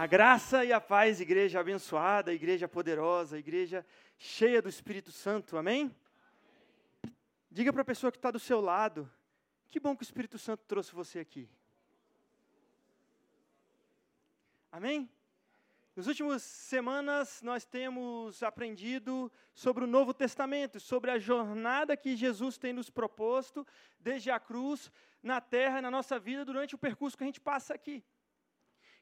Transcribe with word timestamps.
A 0.00 0.06
graça 0.06 0.64
e 0.64 0.72
a 0.72 0.80
paz, 0.80 1.20
igreja 1.20 1.60
abençoada, 1.60 2.32
igreja 2.32 2.66
poderosa, 2.66 3.38
igreja 3.38 3.84
cheia 4.16 4.62
do 4.62 4.68
Espírito 4.70 5.12
Santo, 5.12 5.58
amém? 5.58 5.94
Diga 7.50 7.70
para 7.70 7.82
a 7.82 7.84
pessoa 7.84 8.10
que 8.10 8.16
está 8.16 8.30
do 8.30 8.38
seu 8.38 8.62
lado, 8.62 9.12
que 9.68 9.78
bom 9.78 9.94
que 9.94 10.02
o 10.02 10.08
Espírito 10.10 10.38
Santo 10.38 10.64
trouxe 10.66 10.94
você 10.94 11.18
aqui. 11.18 11.50
Amém? 14.72 15.06
Nas 15.94 16.06
últimas 16.06 16.42
semanas 16.42 17.42
nós 17.42 17.66
temos 17.66 18.42
aprendido 18.42 19.30
sobre 19.52 19.84
o 19.84 19.86
Novo 19.86 20.14
Testamento, 20.14 20.80
sobre 20.80 21.10
a 21.10 21.18
jornada 21.18 21.94
que 21.94 22.16
Jesus 22.16 22.56
tem 22.56 22.72
nos 22.72 22.88
proposto 22.88 23.66
desde 23.98 24.30
a 24.30 24.40
cruz 24.40 24.90
na 25.22 25.42
terra, 25.42 25.82
na 25.82 25.90
nossa 25.90 26.18
vida, 26.18 26.42
durante 26.42 26.74
o 26.74 26.78
percurso 26.78 27.18
que 27.18 27.24
a 27.24 27.26
gente 27.26 27.38
passa 27.38 27.74
aqui. 27.74 28.02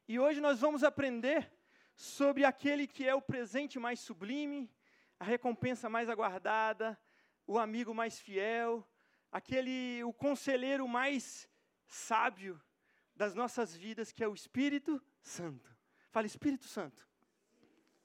E 0.09 0.19
hoje 0.19 0.41
nós 0.41 0.61
vamos 0.61 0.83
aprender 0.83 1.53
sobre 1.95 2.43
aquele 2.43 2.87
que 2.87 3.07
é 3.07 3.15
o 3.15 3.21
presente 3.21 3.79
mais 3.79 4.01
sublime, 4.01 4.73
a 5.21 5.25
recompensa 5.25 5.91
mais 5.91 6.09
aguardada, 6.09 6.99
o 7.47 7.59
amigo 7.59 7.95
mais 7.95 8.19
fiel, 8.19 8.89
aquele 9.31 10.03
o 10.05 10.13
conselheiro 10.15 10.89
mais 10.89 11.47
sábio 11.87 12.59
das 13.15 13.35
nossas 13.35 13.77
vidas, 13.77 14.11
que 14.11 14.25
é 14.25 14.29
o 14.29 14.33
Espírito 14.33 14.99
Santo. 15.21 15.77
Fala 16.09 16.27
Espírito 16.27 16.67
Santo. 16.67 17.07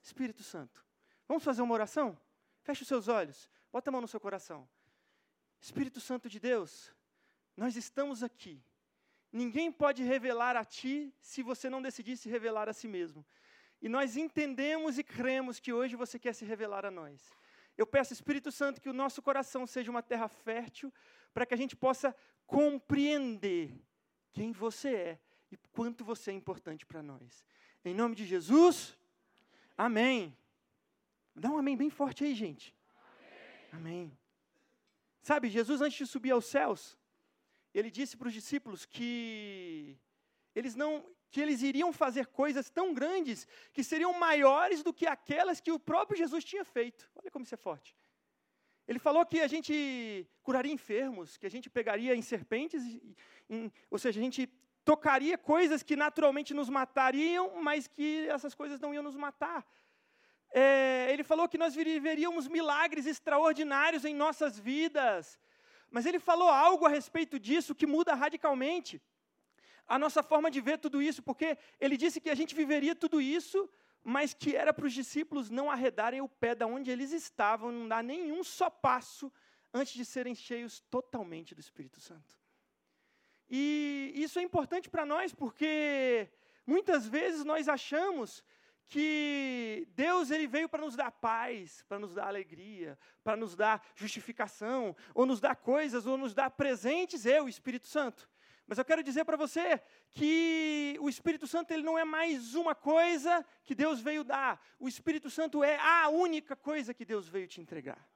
Espírito 0.02 0.42
Santo. 0.42 0.84
Vamos 1.26 1.42
fazer 1.42 1.62
uma 1.62 1.72
oração? 1.72 2.20
Feche 2.60 2.82
os 2.82 2.88
seus 2.88 3.08
olhos. 3.08 3.48
Bota 3.72 3.88
a 3.88 3.92
mão 3.92 4.02
no 4.02 4.08
seu 4.08 4.20
coração. 4.20 4.68
Espírito 5.58 6.00
Santo 6.02 6.28
de 6.28 6.38
Deus, 6.38 6.94
nós 7.56 7.76
estamos 7.76 8.22
aqui. 8.22 8.62
Ninguém 9.34 9.72
pode 9.72 10.00
revelar 10.04 10.56
a 10.56 10.64
ti 10.64 11.12
se 11.20 11.42
você 11.42 11.68
não 11.68 11.82
decidir 11.82 12.16
se 12.16 12.28
revelar 12.28 12.68
a 12.68 12.72
si 12.72 12.86
mesmo. 12.86 13.26
E 13.82 13.88
nós 13.88 14.16
entendemos 14.16 14.96
e 14.96 15.02
cremos 15.02 15.58
que 15.58 15.72
hoje 15.72 15.96
você 15.96 16.20
quer 16.20 16.32
se 16.32 16.44
revelar 16.44 16.86
a 16.86 16.90
nós. 16.90 17.20
Eu 17.76 17.84
peço, 17.84 18.12
Espírito 18.12 18.52
Santo, 18.52 18.80
que 18.80 18.88
o 18.88 18.92
nosso 18.92 19.20
coração 19.20 19.66
seja 19.66 19.90
uma 19.90 20.04
terra 20.04 20.28
fértil, 20.28 20.94
para 21.32 21.44
que 21.44 21.52
a 21.52 21.56
gente 21.56 21.74
possa 21.74 22.14
compreender 22.46 23.76
quem 24.32 24.52
você 24.52 24.94
é 24.94 25.20
e 25.50 25.56
quanto 25.72 26.04
você 26.04 26.30
é 26.30 26.34
importante 26.34 26.86
para 26.86 27.02
nós. 27.02 27.44
Em 27.84 27.92
nome 27.92 28.14
de 28.14 28.24
Jesus, 28.24 28.96
amém. 29.76 30.32
Dá 31.34 31.50
um 31.50 31.58
amém 31.58 31.76
bem 31.76 31.90
forte 31.90 32.22
aí, 32.22 32.36
gente. 32.36 32.72
Amém. 33.72 34.04
amém. 34.04 34.18
Sabe, 35.20 35.48
Jesus, 35.48 35.80
antes 35.80 35.98
de 35.98 36.06
subir 36.06 36.30
aos 36.30 36.44
céus, 36.44 36.96
ele 37.74 37.90
disse 37.90 38.16
para 38.16 38.28
os 38.28 38.34
discípulos 38.34 38.86
que 38.86 39.98
eles 40.54 40.74
não 40.74 41.04
que 41.30 41.40
eles 41.40 41.62
iriam 41.62 41.92
fazer 41.92 42.28
coisas 42.28 42.70
tão 42.70 42.94
grandes 42.94 43.44
que 43.72 43.82
seriam 43.82 44.12
maiores 44.12 44.84
do 44.84 44.92
que 44.94 45.04
aquelas 45.04 45.60
que 45.60 45.72
o 45.72 45.80
próprio 45.80 46.16
Jesus 46.16 46.44
tinha 46.44 46.64
feito. 46.64 47.10
Olha 47.16 47.28
como 47.28 47.44
isso 47.44 47.56
é 47.56 47.58
forte. 47.58 47.96
Ele 48.86 49.00
falou 49.00 49.26
que 49.26 49.40
a 49.40 49.48
gente 49.48 50.28
curaria 50.44 50.72
enfermos, 50.72 51.36
que 51.36 51.46
a 51.46 51.50
gente 51.50 51.68
pegaria 51.68 52.14
em 52.14 52.22
serpentes, 52.22 52.82
em, 53.50 53.72
ou 53.90 53.98
seja, 53.98 54.20
a 54.20 54.22
gente 54.22 54.46
tocaria 54.84 55.36
coisas 55.36 55.82
que 55.82 55.96
naturalmente 55.96 56.54
nos 56.54 56.68
matariam, 56.68 57.60
mas 57.60 57.88
que 57.88 58.28
essas 58.28 58.54
coisas 58.54 58.78
não 58.78 58.94
iam 58.94 59.02
nos 59.02 59.16
matar. 59.16 59.66
É, 60.52 61.08
ele 61.12 61.24
falou 61.24 61.48
que 61.48 61.58
nós 61.58 61.74
viveríamos 61.74 62.46
milagres 62.46 63.06
extraordinários 63.06 64.04
em 64.04 64.14
nossas 64.14 64.56
vidas. 64.56 65.36
Mas 65.94 66.06
ele 66.06 66.18
falou 66.18 66.48
algo 66.48 66.86
a 66.86 66.88
respeito 66.88 67.38
disso 67.38 67.72
que 67.72 67.86
muda 67.86 68.16
radicalmente 68.16 69.00
a 69.86 69.96
nossa 69.96 70.24
forma 70.24 70.50
de 70.50 70.60
ver 70.60 70.76
tudo 70.84 71.00
isso, 71.00 71.22
porque 71.22 71.56
ele 71.80 71.96
disse 71.96 72.20
que 72.20 72.30
a 72.30 72.34
gente 72.34 72.52
viveria 72.52 72.96
tudo 72.96 73.20
isso, 73.20 73.70
mas 74.02 74.34
que 74.34 74.56
era 74.56 74.74
para 74.74 74.86
os 74.86 74.92
discípulos 74.92 75.50
não 75.50 75.70
arredarem 75.70 76.20
o 76.20 76.28
pé 76.28 76.52
da 76.52 76.66
onde 76.66 76.90
eles 76.90 77.12
estavam, 77.12 77.70
não 77.70 77.86
dar 77.86 78.02
nenhum 78.02 78.42
só 78.42 78.68
passo 78.68 79.32
antes 79.72 79.94
de 79.94 80.04
serem 80.04 80.34
cheios 80.34 80.80
totalmente 80.90 81.54
do 81.54 81.60
Espírito 81.60 82.00
Santo. 82.00 82.34
E 83.48 84.12
isso 84.16 84.40
é 84.40 84.42
importante 84.42 84.90
para 84.90 85.06
nós, 85.06 85.32
porque 85.32 86.28
muitas 86.66 87.06
vezes 87.06 87.44
nós 87.44 87.68
achamos 87.68 88.42
que 88.86 89.88
Deus 89.94 90.30
ele 90.30 90.46
veio 90.46 90.68
para 90.68 90.82
nos 90.82 90.94
dar 90.94 91.10
paz, 91.10 91.82
para 91.88 91.98
nos 91.98 92.14
dar 92.14 92.26
alegria, 92.26 92.98
para 93.22 93.36
nos 93.36 93.56
dar 93.56 93.84
justificação, 93.94 94.94
ou 95.14 95.26
nos 95.26 95.40
dar 95.40 95.56
coisas, 95.56 96.06
ou 96.06 96.16
nos 96.16 96.34
dar 96.34 96.50
presentes, 96.50 97.24
eu, 97.24 97.48
Espírito 97.48 97.86
Santo. 97.86 98.28
Mas 98.66 98.78
eu 98.78 98.84
quero 98.84 99.02
dizer 99.02 99.24
para 99.24 99.36
você 99.36 99.80
que 100.10 100.96
o 101.00 101.08
Espírito 101.08 101.46
Santo 101.46 101.70
ele 101.72 101.82
não 101.82 101.98
é 101.98 102.04
mais 102.04 102.54
uma 102.54 102.74
coisa 102.74 103.44
que 103.62 103.74
Deus 103.74 104.00
veio 104.00 104.24
dar. 104.24 104.64
O 104.78 104.88
Espírito 104.88 105.28
Santo 105.28 105.62
é 105.62 105.76
a 105.78 106.08
única 106.08 106.56
coisa 106.56 106.94
que 106.94 107.04
Deus 107.04 107.28
veio 107.28 107.46
te 107.46 107.60
entregar. 107.60 108.08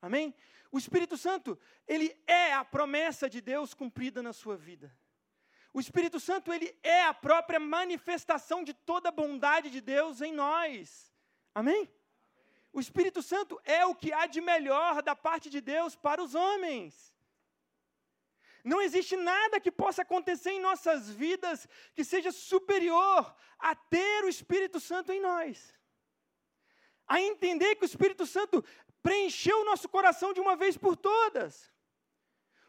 Amém? 0.00 0.34
O 0.72 0.78
Espírito 0.78 1.16
Santo, 1.16 1.58
ele 1.86 2.16
é 2.26 2.54
a 2.54 2.64
promessa 2.64 3.28
de 3.28 3.40
Deus 3.40 3.74
cumprida 3.74 4.22
na 4.22 4.32
sua 4.32 4.56
vida. 4.56 4.94
O 5.72 5.80
Espírito 5.80 6.18
Santo, 6.18 6.52
ele 6.52 6.76
é 6.82 7.04
a 7.04 7.14
própria 7.14 7.60
manifestação 7.60 8.64
de 8.64 8.74
toda 8.74 9.08
a 9.08 9.12
bondade 9.12 9.70
de 9.70 9.80
Deus 9.80 10.20
em 10.20 10.32
nós. 10.32 11.12
Amém? 11.54 11.88
O 12.72 12.80
Espírito 12.80 13.22
Santo 13.22 13.60
é 13.64 13.84
o 13.84 13.94
que 13.94 14.12
há 14.12 14.26
de 14.26 14.40
melhor 14.40 15.02
da 15.02 15.14
parte 15.14 15.48
de 15.48 15.60
Deus 15.60 15.94
para 15.94 16.22
os 16.22 16.34
homens. 16.34 17.14
Não 18.62 18.80
existe 18.82 19.16
nada 19.16 19.60
que 19.60 19.70
possa 19.70 20.02
acontecer 20.02 20.50
em 20.50 20.60
nossas 20.60 21.08
vidas 21.10 21.66
que 21.94 22.04
seja 22.04 22.30
superior 22.30 23.34
a 23.58 23.74
ter 23.74 24.24
o 24.24 24.28
Espírito 24.28 24.78
Santo 24.78 25.12
em 25.12 25.20
nós. 25.20 25.74
A 27.06 27.20
entender 27.20 27.76
que 27.76 27.84
o 27.84 27.86
Espírito 27.92 28.26
Santo 28.26 28.64
preencheu 29.02 29.60
o 29.60 29.64
nosso 29.64 29.88
coração 29.88 30.32
de 30.32 30.40
uma 30.40 30.56
vez 30.56 30.76
por 30.76 30.96
todas. 30.96 31.72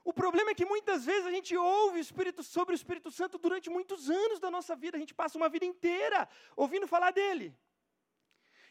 O 0.03 0.11
problema 0.11 0.51
é 0.51 0.55
que 0.55 0.65
muitas 0.65 1.05
vezes 1.05 1.25
a 1.25 1.31
gente 1.31 1.55
ouve 1.55 1.99
o 1.99 2.01
Espírito, 2.01 2.41
sobre 2.43 2.73
o 2.73 2.79
Espírito 2.81 3.11
Santo 3.11 3.37
durante 3.37 3.69
muitos 3.69 4.09
anos 4.09 4.39
da 4.39 4.49
nossa 4.49 4.75
vida, 4.75 4.97
a 4.97 4.99
gente 4.99 5.13
passa 5.13 5.37
uma 5.37 5.49
vida 5.49 5.65
inteira 5.65 6.27
ouvindo 6.55 6.87
falar 6.87 7.11
dele. 7.11 7.55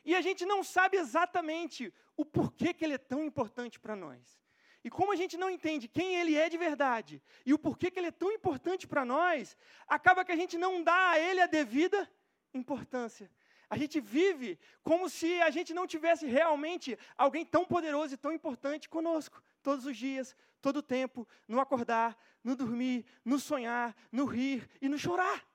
E 0.04 0.14
a 0.14 0.20
gente 0.20 0.44
não 0.44 0.64
sabe 0.64 0.96
exatamente 0.96 1.92
o 2.16 2.24
porquê 2.24 2.72
que 2.74 2.84
ele 2.84 2.94
é 2.94 2.98
tão 2.98 3.22
importante 3.24 3.78
para 3.78 3.94
nós. 3.94 4.40
E 4.82 4.90
como 4.90 5.12
a 5.12 5.16
gente 5.16 5.36
não 5.36 5.50
entende 5.50 5.86
quem 5.86 6.16
ele 6.16 6.34
é 6.36 6.48
de 6.48 6.56
verdade 6.56 7.22
e 7.44 7.52
o 7.52 7.58
porquê 7.58 7.90
que 7.90 7.98
ele 8.00 8.08
é 8.08 8.10
tão 8.10 8.32
importante 8.32 8.86
para 8.86 9.04
nós, 9.04 9.56
acaba 9.86 10.24
que 10.24 10.32
a 10.32 10.36
gente 10.36 10.56
não 10.56 10.82
dá 10.82 11.10
a 11.10 11.18
ele 11.18 11.40
a 11.40 11.46
devida 11.46 12.10
importância. 12.54 13.30
A 13.68 13.76
gente 13.76 14.00
vive 14.00 14.58
como 14.82 15.08
se 15.08 15.40
a 15.42 15.50
gente 15.50 15.72
não 15.74 15.86
tivesse 15.86 16.26
realmente 16.26 16.98
alguém 17.16 17.44
tão 17.44 17.64
poderoso 17.64 18.14
e 18.14 18.16
tão 18.16 18.32
importante 18.32 18.88
conosco, 18.88 19.42
todos 19.62 19.86
os 19.86 19.96
dias, 19.96 20.36
todo 20.60 20.78
o 20.78 20.82
tempo, 20.82 21.26
no 21.46 21.60
acordar, 21.60 22.18
no 22.42 22.56
dormir, 22.56 23.04
no 23.24 23.38
sonhar, 23.38 23.94
no 24.10 24.24
rir 24.24 24.68
e 24.80 24.88
no 24.88 24.98
chorar. 24.98 25.46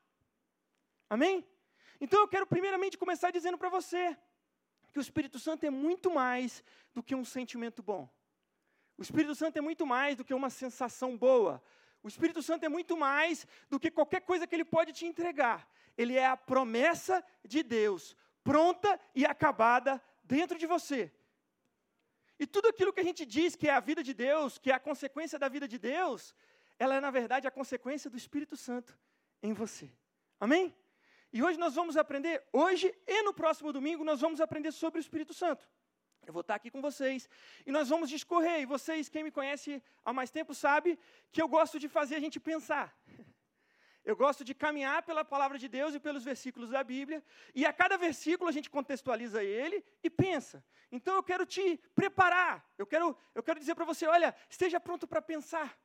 Amém? 1.10 1.46
Então 2.00 2.20
eu 2.20 2.28
quero 2.28 2.46
primeiramente 2.46 2.98
começar 2.98 3.32
dizendo 3.32 3.58
para 3.58 3.70
você 3.70 4.18
que 4.92 5.00
o 5.00 5.02
Espírito 5.02 5.40
Santo 5.40 5.66
é 5.66 5.70
muito 5.70 6.10
mais 6.12 6.64
do 6.94 7.04
que 7.04 7.16
um 7.16 7.26
sentimento 7.26 7.84
bom. 7.84 8.10
O 8.98 9.02
Espírito 9.02 9.36
Santo 9.36 9.58
é 9.58 9.62
muito 9.62 9.86
mais 9.86 10.16
do 10.16 10.24
que 10.24 10.34
uma 10.34 10.50
sensação 10.50 11.18
boa. 11.18 11.62
O 12.02 12.08
Espírito 12.08 12.42
Santo 12.42 12.66
é 12.66 12.70
muito 12.70 12.96
mais 12.96 13.46
do 13.70 13.80
que 13.80 13.92
qualquer 13.92 14.22
coisa 14.22 14.48
que 14.48 14.56
ele 14.56 14.64
pode 14.64 14.94
te 14.94 15.06
entregar. 15.06 15.68
Ele 15.98 16.16
é 16.16 16.26
a 16.26 16.38
promessa 16.38 17.24
de 17.44 17.64
Deus, 17.64 18.16
pronta 18.44 19.00
e 19.14 19.26
acabada 19.26 20.02
dentro 20.24 20.58
de 20.58 20.66
você. 20.66 21.12
E 22.38 22.46
tudo 22.46 22.68
aquilo 22.68 22.92
que 22.92 23.00
a 23.00 23.04
gente 23.04 23.26
diz 23.26 23.56
que 23.56 23.68
é 23.68 23.74
a 23.74 23.80
vida 23.80 24.04
de 24.04 24.14
Deus, 24.14 24.58
que 24.58 24.72
é 24.72 24.74
a 24.74 24.80
consequência 24.80 25.40
da 25.40 25.48
vida 25.48 25.68
de 25.68 25.78
Deus, 25.78 26.36
ela 26.78 26.96
é, 26.96 27.00
na 27.00 27.12
verdade, 27.12 27.48
a 27.48 27.52
consequência 27.52 28.10
do 28.10 28.18
Espírito 28.18 28.58
Santo 28.58 28.98
em 29.42 29.54
você. 29.54 29.90
Amém? 30.40 30.76
E 31.32 31.42
hoje 31.44 31.58
nós 31.58 31.76
vamos 31.76 31.98
aprender, 31.98 32.44
hoje 32.52 32.94
e 33.08 33.22
no 33.24 33.34
próximo 33.34 33.72
domingo, 33.72 34.04
nós 34.04 34.22
vamos 34.22 34.42
aprender 34.42 34.72
sobre 34.72 35.00
o 35.00 35.02
Espírito 35.06 35.34
Santo. 35.34 35.68
Eu 36.26 36.34
vou 36.34 36.42
estar 36.42 36.56
aqui 36.56 36.72
com 36.72 36.82
vocês 36.82 37.30
e 37.66 37.72
nós 37.72 37.90
vamos 37.90 38.10
discorrer. 38.10 38.62
E 38.62 38.66
vocês, 38.66 39.08
quem 39.08 39.24
me 39.24 39.32
conhece 39.32 39.82
há 40.04 40.12
mais 40.12 40.32
tempo, 40.32 40.54
sabe 40.54 40.98
que 41.32 41.42
eu 41.42 41.48
gosto 41.48 41.80
de 41.80 41.88
fazer 41.88 42.16
a 42.16 42.20
gente 42.20 42.40
pensar. 42.40 42.98
Eu 44.06 44.16
gosto 44.16 44.44
de 44.44 44.54
caminhar 44.54 45.02
pela 45.02 45.26
palavra 45.26 45.58
de 45.58 45.68
Deus 45.68 45.96
e 45.96 46.00
pelos 46.00 46.24
versículos 46.24 46.70
da 46.70 46.84
Bíblia, 46.84 47.24
e 47.56 47.66
a 47.66 47.74
cada 47.74 47.98
versículo 47.98 48.48
a 48.48 48.54
gente 48.54 48.70
contextualiza 48.70 49.44
ele 49.44 49.84
e 50.04 50.10
pensa. 50.10 50.64
Então 50.92 51.16
eu 51.16 51.24
quero 51.24 51.46
te 51.46 51.80
preparar. 51.96 52.64
Eu 52.78 52.86
quero, 52.86 53.18
eu 53.34 53.42
quero 53.42 53.60
dizer 53.60 53.74
para 53.74 53.84
você, 53.84 54.06
olha, 54.06 54.36
esteja 54.48 54.80
pronto 54.80 55.08
para 55.08 55.22
pensar. 55.22 55.76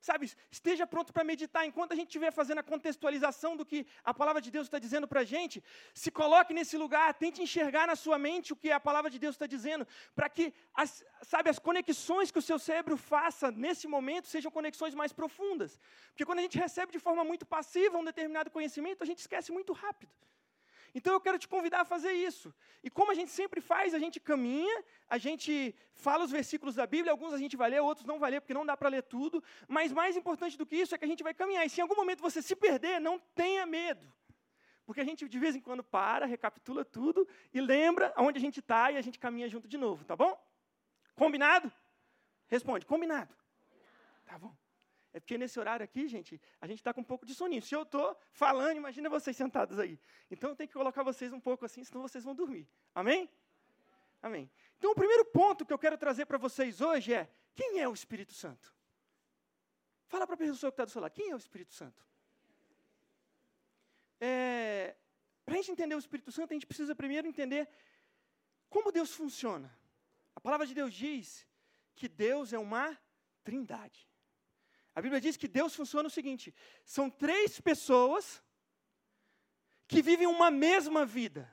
Sabe, 0.00 0.32
esteja 0.50 0.86
pronto 0.86 1.12
para 1.12 1.22
meditar. 1.22 1.66
Enquanto 1.66 1.92
a 1.92 1.96
gente 1.98 2.08
estiver 2.08 2.32
fazendo 2.32 2.60
a 2.60 2.62
contextualização 2.62 3.56
do 3.56 3.66
que 3.70 3.86
a 4.02 4.14
palavra 4.14 4.40
de 4.40 4.50
Deus 4.50 4.66
está 4.66 4.78
dizendo 4.78 5.06
para 5.06 5.20
a 5.20 5.24
gente, 5.24 5.62
se 5.92 6.10
coloque 6.10 6.54
nesse 6.54 6.76
lugar, 6.78 7.12
tente 7.14 7.42
enxergar 7.42 7.86
na 7.86 7.96
sua 8.04 8.18
mente 8.18 8.52
o 8.54 8.56
que 8.56 8.70
a 8.70 8.80
palavra 8.80 9.10
de 9.10 9.18
Deus 9.18 9.34
está 9.34 9.46
dizendo, 9.46 9.86
para 10.14 10.28
que, 10.30 10.54
as, 10.74 11.04
sabe, 11.22 11.50
as 11.50 11.58
conexões 11.58 12.30
que 12.30 12.38
o 12.38 12.46
seu 12.50 12.58
cérebro 12.58 12.96
faça 12.96 13.50
nesse 13.50 13.86
momento 13.86 14.26
sejam 14.26 14.50
conexões 14.50 14.94
mais 14.94 15.12
profundas. 15.12 15.78
Porque 16.08 16.24
quando 16.24 16.38
a 16.38 16.42
gente 16.42 16.58
recebe 16.58 16.92
de 16.92 16.98
forma 16.98 17.22
muito 17.22 17.44
passiva 17.44 17.98
um 17.98 18.04
determinado 18.04 18.50
conhecimento, 18.50 19.02
a 19.02 19.06
gente 19.06 19.18
esquece 19.18 19.52
muito 19.52 19.74
rápido. 19.74 20.12
Então 20.94 21.12
eu 21.12 21.20
quero 21.20 21.38
te 21.38 21.46
convidar 21.46 21.80
a 21.80 21.84
fazer 21.84 22.12
isso. 22.12 22.54
E 22.82 22.90
como 22.90 23.10
a 23.10 23.14
gente 23.14 23.30
sempre 23.30 23.60
faz, 23.60 23.94
a 23.94 23.98
gente 23.98 24.18
caminha, 24.18 24.84
a 25.08 25.18
gente 25.18 25.74
fala 25.92 26.24
os 26.24 26.30
versículos 26.30 26.74
da 26.74 26.86
Bíblia, 26.86 27.12
alguns 27.12 27.32
a 27.32 27.38
gente 27.38 27.56
vai 27.56 27.70
ler, 27.70 27.80
outros 27.80 28.06
não 28.06 28.18
vai 28.18 28.30
ler, 28.32 28.40
porque 28.40 28.54
não 28.54 28.66
dá 28.66 28.76
para 28.76 28.88
ler 28.88 29.02
tudo. 29.02 29.42
Mas 29.68 29.92
mais 29.92 30.16
importante 30.16 30.58
do 30.58 30.66
que 30.66 30.76
isso 30.76 30.94
é 30.94 30.98
que 30.98 31.04
a 31.04 31.08
gente 31.08 31.22
vai 31.22 31.34
caminhar. 31.34 31.64
E 31.64 31.70
se 31.70 31.80
em 31.80 31.82
algum 31.82 31.96
momento 31.96 32.20
você 32.20 32.42
se 32.42 32.56
perder, 32.56 33.00
não 33.00 33.18
tenha 33.34 33.64
medo. 33.66 34.06
Porque 34.84 35.00
a 35.00 35.04
gente 35.04 35.28
de 35.28 35.38
vez 35.38 35.54
em 35.54 35.60
quando 35.60 35.84
para, 35.84 36.26
recapitula 36.26 36.84
tudo 36.84 37.26
e 37.54 37.60
lembra 37.60 38.12
onde 38.16 38.38
a 38.38 38.40
gente 38.40 38.58
está 38.58 38.90
e 38.90 38.96
a 38.96 39.00
gente 39.00 39.18
caminha 39.18 39.48
junto 39.48 39.68
de 39.68 39.78
novo, 39.78 40.04
tá 40.04 40.16
bom? 40.16 40.36
Combinado? 41.14 41.70
Responde, 42.48 42.84
combinado. 42.84 43.32
Tá 44.26 44.36
bom. 44.36 44.52
É 45.12 45.18
porque 45.18 45.36
nesse 45.36 45.58
horário 45.58 45.82
aqui, 45.82 46.06
gente, 46.06 46.40
a 46.60 46.66
gente 46.66 46.78
está 46.78 46.94
com 46.94 47.00
um 47.00 47.04
pouco 47.04 47.26
de 47.26 47.34
soninho. 47.34 47.62
Se 47.62 47.74
eu 47.74 47.82
estou 47.82 48.16
falando, 48.32 48.76
imagina 48.76 49.08
vocês 49.08 49.36
sentados 49.36 49.78
aí. 49.78 49.98
Então 50.30 50.50
eu 50.50 50.56
tenho 50.56 50.68
que 50.68 50.74
colocar 50.74 51.02
vocês 51.02 51.32
um 51.32 51.40
pouco 51.40 51.64
assim, 51.64 51.82
senão 51.82 52.02
vocês 52.02 52.22
vão 52.22 52.34
dormir. 52.34 52.68
Amém? 52.94 53.28
Amém. 54.22 54.50
Então 54.78 54.92
o 54.92 54.94
primeiro 54.94 55.24
ponto 55.24 55.66
que 55.66 55.72
eu 55.72 55.78
quero 55.78 55.98
trazer 55.98 56.26
para 56.26 56.38
vocês 56.38 56.80
hoje 56.80 57.12
é: 57.12 57.28
quem 57.54 57.80
é 57.80 57.88
o 57.88 57.92
Espírito 57.92 58.32
Santo? 58.32 58.72
Fala 60.06 60.26
para 60.26 60.34
a 60.34 60.38
pessoa 60.38 60.70
que 60.70 60.74
está 60.74 60.84
do 60.84 60.90
seu 60.90 61.00
lado, 61.00 61.12
quem 61.12 61.30
é 61.30 61.34
o 61.34 61.38
Espírito 61.38 61.72
Santo? 61.72 62.04
É, 64.20 64.96
para 65.44 65.54
a 65.54 65.56
gente 65.56 65.70
entender 65.70 65.94
o 65.94 65.98
Espírito 65.98 66.30
Santo, 66.30 66.50
a 66.50 66.54
gente 66.54 66.66
precisa 66.66 66.94
primeiro 66.94 67.26
entender 67.26 67.68
como 68.68 68.92
Deus 68.92 69.12
funciona. 69.12 69.74
A 70.34 70.40
palavra 70.40 70.66
de 70.66 70.74
Deus 70.74 70.92
diz 70.92 71.46
que 71.94 72.08
Deus 72.08 72.52
é 72.52 72.58
uma 72.58 72.98
trindade. 73.42 74.09
A 74.94 75.00
Bíblia 75.00 75.20
diz 75.20 75.36
que 75.36 75.48
Deus 75.48 75.74
funciona 75.74 76.08
o 76.08 76.10
seguinte: 76.10 76.54
são 76.84 77.08
três 77.08 77.60
pessoas 77.60 78.42
que 79.86 80.02
vivem 80.02 80.26
uma 80.26 80.50
mesma 80.50 81.04
vida. 81.04 81.50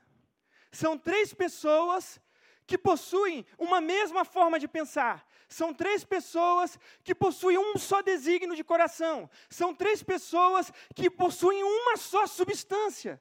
São 0.70 0.98
três 0.98 1.32
pessoas 1.32 2.20
que 2.66 2.76
possuem 2.76 3.46
uma 3.58 3.80
mesma 3.80 4.24
forma 4.24 4.58
de 4.58 4.68
pensar. 4.68 5.26
São 5.48 5.72
três 5.72 6.04
pessoas 6.04 6.78
que 7.02 7.14
possuem 7.14 7.56
um 7.56 7.78
só 7.78 8.02
desígnio 8.02 8.54
de 8.54 8.62
coração. 8.62 9.30
São 9.48 9.74
três 9.74 10.02
pessoas 10.02 10.70
que 10.94 11.08
possuem 11.08 11.62
uma 11.62 11.96
só 11.96 12.26
substância. 12.26 13.20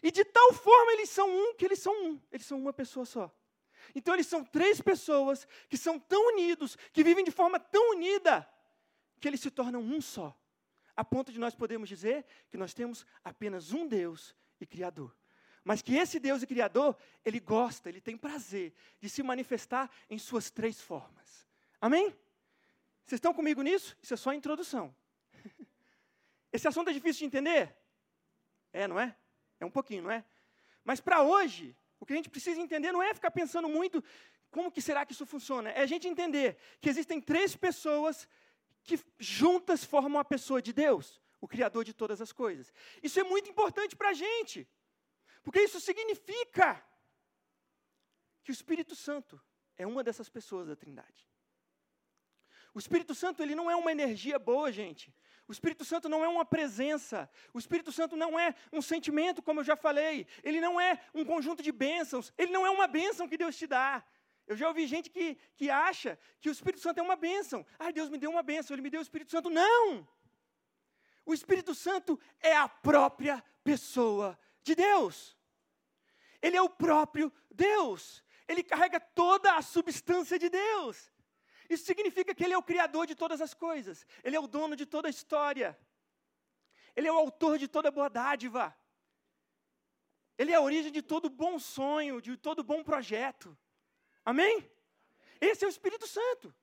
E 0.00 0.12
de 0.12 0.24
tal 0.24 0.52
forma 0.52 0.92
eles 0.92 1.10
são 1.10 1.28
um 1.28 1.54
que 1.54 1.64
eles 1.64 1.80
são 1.80 1.92
um. 1.92 2.20
Eles 2.30 2.46
são 2.46 2.58
uma 2.58 2.72
pessoa 2.72 3.04
só. 3.04 3.34
Então 3.94 4.14
eles 4.14 4.28
são 4.28 4.44
três 4.44 4.80
pessoas 4.80 5.46
que 5.68 5.76
são 5.76 5.98
tão 5.98 6.28
unidos, 6.28 6.76
que 6.92 7.02
vivem 7.02 7.24
de 7.24 7.32
forma 7.32 7.58
tão 7.58 7.90
unida, 7.90 8.48
que 9.18 9.28
eles 9.28 9.40
se 9.40 9.50
tornam 9.50 9.80
um 9.80 10.00
só, 10.00 10.36
a 10.96 11.04
ponto 11.04 11.32
de 11.32 11.38
nós 11.38 11.54
podermos 11.54 11.88
dizer 11.88 12.24
que 12.50 12.56
nós 12.56 12.74
temos 12.74 13.06
apenas 13.22 13.72
um 13.72 13.86
Deus 13.86 14.34
e 14.60 14.66
Criador. 14.66 15.14
Mas 15.64 15.82
que 15.82 15.94
esse 15.94 16.18
Deus 16.18 16.42
e 16.42 16.46
Criador, 16.46 16.96
ele 17.24 17.40
gosta, 17.40 17.88
ele 17.88 18.00
tem 18.00 18.16
prazer 18.16 18.72
de 19.00 19.08
se 19.08 19.22
manifestar 19.22 19.90
em 20.08 20.18
suas 20.18 20.50
três 20.50 20.80
formas. 20.80 21.46
Amém? 21.80 22.16
Vocês 23.04 23.18
estão 23.18 23.34
comigo 23.34 23.62
nisso? 23.62 23.96
Isso 24.02 24.14
é 24.14 24.16
só 24.16 24.30
a 24.30 24.34
introdução. 24.34 24.94
Esse 26.52 26.66
assunto 26.66 26.90
é 26.90 26.92
difícil 26.92 27.20
de 27.20 27.26
entender? 27.26 27.76
É, 28.72 28.88
não 28.88 28.98
é? 28.98 29.14
É 29.60 29.66
um 29.66 29.70
pouquinho, 29.70 30.04
não 30.04 30.10
é? 30.10 30.24
Mas 30.84 31.00
para 31.00 31.22
hoje, 31.22 31.76
o 32.00 32.06
que 32.06 32.12
a 32.12 32.16
gente 32.16 32.30
precisa 32.30 32.60
entender 32.60 32.92
não 32.92 33.02
é 33.02 33.12
ficar 33.12 33.30
pensando 33.30 33.68
muito 33.68 34.02
como 34.50 34.70
que 34.70 34.80
será 34.80 35.04
que 35.04 35.12
isso 35.12 35.26
funciona. 35.26 35.70
É 35.70 35.82
a 35.82 35.86
gente 35.86 36.08
entender 36.08 36.56
que 36.80 36.88
existem 36.88 37.20
três 37.20 37.54
pessoas 37.54 38.28
que 38.88 39.04
juntas 39.18 39.84
formam 39.84 40.18
a 40.18 40.24
pessoa 40.24 40.62
de 40.62 40.72
Deus, 40.72 41.20
o 41.40 41.46
Criador 41.46 41.84
de 41.84 41.92
todas 41.92 42.22
as 42.22 42.32
coisas. 42.32 42.72
Isso 43.02 43.20
é 43.20 43.22
muito 43.22 43.50
importante 43.50 43.94
para 43.94 44.08
a 44.08 44.14
gente, 44.14 44.66
porque 45.42 45.60
isso 45.60 45.78
significa 45.78 46.82
que 48.42 48.50
o 48.50 48.58
Espírito 48.58 48.96
Santo 48.96 49.38
é 49.76 49.86
uma 49.86 50.02
dessas 50.02 50.30
pessoas 50.30 50.68
da 50.68 50.74
Trindade. 50.74 51.28
O 52.72 52.78
Espírito 52.78 53.14
Santo 53.14 53.42
ele 53.42 53.54
não 53.54 53.70
é 53.70 53.76
uma 53.76 53.92
energia 53.92 54.38
boa, 54.38 54.72
gente. 54.72 55.14
O 55.46 55.52
Espírito 55.52 55.84
Santo 55.84 56.08
não 56.08 56.24
é 56.24 56.28
uma 56.28 56.44
presença. 56.44 57.28
O 57.52 57.58
Espírito 57.58 57.92
Santo 57.92 58.16
não 58.16 58.38
é 58.38 58.54
um 58.72 58.80
sentimento, 58.80 59.42
como 59.42 59.60
eu 59.60 59.64
já 59.64 59.76
falei. 59.76 60.26
Ele 60.42 60.60
não 60.60 60.80
é 60.80 61.00
um 61.14 61.24
conjunto 61.24 61.62
de 61.62 61.72
bênçãos. 61.72 62.32
Ele 62.38 62.52
não 62.52 62.66
é 62.66 62.70
uma 62.70 62.86
bênção 62.86 63.28
que 63.28 63.36
Deus 63.36 63.56
te 63.56 63.66
dá. 63.66 64.04
Eu 64.48 64.56
já 64.56 64.66
ouvi 64.66 64.86
gente 64.86 65.10
que, 65.10 65.36
que 65.54 65.68
acha 65.68 66.18
que 66.40 66.48
o 66.48 66.52
Espírito 66.52 66.80
Santo 66.80 66.98
é 66.98 67.02
uma 67.02 67.16
bênção. 67.16 67.64
Ah, 67.78 67.90
Deus 67.90 68.08
me 68.08 68.16
deu 68.16 68.30
uma 68.30 68.42
bênção, 68.42 68.74
Ele 68.74 68.82
me 68.82 68.88
deu 68.88 69.00
o 69.00 69.02
Espírito 69.02 69.30
Santo. 69.30 69.50
Não! 69.50 70.08
O 71.26 71.34
Espírito 71.34 71.74
Santo 71.74 72.18
é 72.40 72.56
a 72.56 72.66
própria 72.66 73.44
pessoa 73.62 74.38
de 74.62 74.74
Deus. 74.74 75.36
Ele 76.40 76.56
é 76.56 76.62
o 76.62 76.70
próprio 76.70 77.30
Deus. 77.50 78.24
Ele 78.48 78.62
carrega 78.62 78.98
toda 78.98 79.54
a 79.54 79.60
substância 79.60 80.38
de 80.38 80.48
Deus. 80.48 81.12
Isso 81.68 81.84
significa 81.84 82.34
que 82.34 82.42
Ele 82.42 82.54
é 82.54 82.58
o 82.58 82.62
Criador 82.62 83.06
de 83.06 83.14
todas 83.14 83.42
as 83.42 83.52
coisas. 83.52 84.06
Ele 84.24 84.34
é 84.34 84.40
o 84.40 84.46
dono 84.46 84.74
de 84.74 84.86
toda 84.86 85.08
a 85.08 85.10
história. 85.10 85.78
Ele 86.96 87.06
é 87.06 87.12
o 87.12 87.18
autor 87.18 87.58
de 87.58 87.68
toda 87.68 87.90
boa 87.90 88.08
dádiva. 88.08 88.74
Ele 90.38 90.52
é 90.52 90.54
a 90.54 90.62
origem 90.62 90.90
de 90.90 91.02
todo 91.02 91.28
bom 91.28 91.58
sonho, 91.58 92.22
de 92.22 92.38
todo 92.38 92.64
bom 92.64 92.82
projeto. 92.82 93.54
Amém? 94.30 94.56
Esse 95.40 95.64
é 95.64 95.66
o 95.66 95.70
Espírito 95.70 96.06
Santo. 96.06 96.54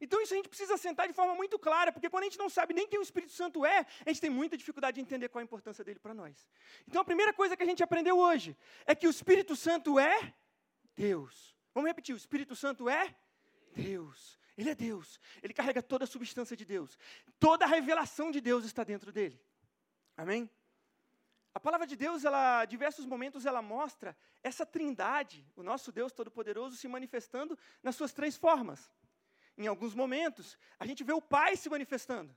Então 0.00 0.20
isso 0.20 0.34
a 0.34 0.36
gente 0.36 0.50
precisa 0.50 0.76
sentar 0.76 1.06
de 1.08 1.14
forma 1.14 1.34
muito 1.34 1.58
clara, 1.58 1.90
porque 1.90 2.10
quando 2.10 2.24
a 2.24 2.26
gente 2.26 2.38
não 2.38 2.50
sabe 2.50 2.74
nem 2.74 2.86
quem 2.86 2.98
o 2.98 3.02
Espírito 3.02 3.32
Santo 3.32 3.64
é, 3.64 3.86
a 4.04 4.08
gente 4.10 4.20
tem 4.20 4.28
muita 4.28 4.54
dificuldade 4.54 4.96
de 4.96 5.00
entender 5.00 5.30
qual 5.30 5.40
a 5.40 5.44
importância 5.44 5.82
dele 5.82 5.98
para 5.98 6.12
nós. 6.12 6.46
Então 6.86 7.00
a 7.00 7.04
primeira 7.04 7.32
coisa 7.32 7.56
que 7.56 7.62
a 7.62 7.66
gente 7.66 7.82
aprendeu 7.82 8.18
hoje 8.18 8.54
é 8.84 8.94
que 8.94 9.06
o 9.06 9.10
Espírito 9.10 9.56
Santo 9.56 9.98
é 9.98 10.34
Deus. 10.94 11.56
Vamos 11.72 11.88
repetir: 11.88 12.14
o 12.14 12.18
Espírito 12.18 12.54
Santo 12.54 12.86
é 12.86 13.14
Deus. 13.74 14.38
Ele 14.58 14.68
é 14.68 14.74
Deus. 14.74 15.18
Ele 15.42 15.54
carrega 15.54 15.82
toda 15.82 16.04
a 16.04 16.06
substância 16.06 16.54
de 16.54 16.66
Deus. 16.66 16.98
Toda 17.38 17.64
a 17.64 17.68
revelação 17.68 18.30
de 18.30 18.42
Deus 18.42 18.66
está 18.66 18.84
dentro 18.84 19.10
dele. 19.10 19.40
Amém? 20.18 20.50
A 21.56 21.60
palavra 21.66 21.86
de 21.86 21.96
Deus, 21.96 22.22
ela, 22.22 22.64
em 22.64 22.68
diversos 22.68 23.06
momentos, 23.06 23.46
ela 23.46 23.62
mostra 23.62 24.14
essa 24.42 24.66
trindade, 24.66 25.42
o 25.56 25.62
nosso 25.62 25.90
Deus 25.90 26.12
Todo-Poderoso 26.12 26.76
se 26.76 26.86
manifestando 26.86 27.58
nas 27.82 27.96
suas 27.96 28.12
três 28.12 28.36
formas. 28.36 28.92
Em 29.56 29.66
alguns 29.66 29.94
momentos, 29.94 30.58
a 30.78 30.84
gente 30.84 31.02
vê 31.02 31.14
o 31.14 31.22
Pai 31.22 31.56
se 31.56 31.70
manifestando. 31.70 32.36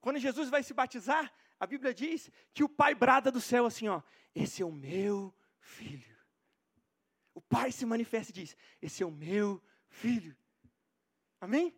Quando 0.00 0.18
Jesus 0.18 0.50
vai 0.50 0.64
se 0.64 0.74
batizar, 0.74 1.32
a 1.60 1.64
Bíblia 1.64 1.94
diz 1.94 2.28
que 2.52 2.64
o 2.64 2.68
Pai 2.68 2.92
brada 2.92 3.30
do 3.30 3.40
céu 3.40 3.66
assim, 3.66 3.86
ó, 3.86 4.02
esse 4.34 4.62
é 4.62 4.66
o 4.66 4.72
meu 4.72 5.32
filho. 5.60 6.18
O 7.32 7.40
Pai 7.40 7.70
se 7.70 7.86
manifesta 7.86 8.32
e 8.32 8.34
diz, 8.34 8.56
esse 8.82 9.00
é 9.00 9.06
o 9.06 9.12
meu 9.12 9.62
filho. 9.86 10.36
Amém? 11.40 11.72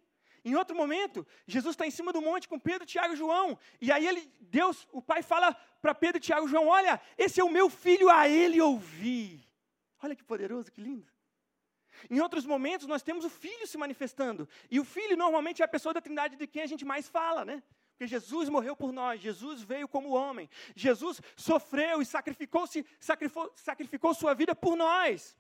Em 0.45 0.57
outro 0.57 0.75
momento, 0.75 1.25
Jesus 1.47 1.75
está 1.75 1.87
em 1.87 1.91
cima 1.91 2.13
do 2.13 2.21
monte 2.21 2.49
com 2.49 2.59
Pedro, 2.59 2.85
Tiago 2.85 3.15
e 3.15 3.17
João. 3.17 3.57
E 3.81 3.93
aí 3.93 4.07
ele, 4.07 4.29
Deus, 4.41 4.89
o 4.91 5.01
Pai 5.01 5.23
fala 5.23 5.55
para 5.81 5.95
Pedro, 5.95 6.21
Tiago 6.21 6.47
e 6.47 6.51
João: 6.51 6.67
Olha, 6.67 7.01
esse 7.17 7.41
é 7.41 7.45
o 7.45 7.51
meu 7.51 7.71
filho, 7.71 8.11
a 8.11 8.29
ele 8.29 8.61
ouvi. 8.61 9.49
Olha 10.03 10.17
que 10.17 10.25
poderoso, 10.25 10.73
que 10.73 10.81
lindo. 10.81 11.07
Em 12.11 12.21
outros 12.21 12.45
momentos, 12.45 12.89
nós 12.89 13.03
temos 13.03 13.25
o 13.25 13.31
Filho 13.31 13.67
se 13.69 13.79
manifestando. 13.79 14.49
E 14.69 14.81
o 14.81 14.85
Filho 14.85 15.17
normalmente 15.17 15.63
é 15.63 15.65
a 15.65 15.69
pessoa 15.69 15.95
da 15.95 16.01
Trindade 16.01 16.35
de 16.35 16.47
quem 16.49 16.63
a 16.63 16.67
gente 16.67 16.85
mais 16.85 17.09
fala, 17.09 17.45
né? 17.45 17.63
Porque 17.91 18.09
Jesus 18.09 18.49
morreu 18.49 18.75
por 18.75 18.91
nós, 18.91 19.21
Jesus 19.21 19.63
veio 19.63 19.87
como 19.87 20.11
homem, 20.11 20.51
Jesus 20.75 21.21
sofreu 21.37 22.03
e 22.03 22.05
sacrificou-se, 22.05 22.85
sacrificou, 22.99 23.53
sacrificou 23.55 24.15
sua 24.15 24.35
vida 24.35 24.57
por 24.57 24.75
nós. 24.75 25.37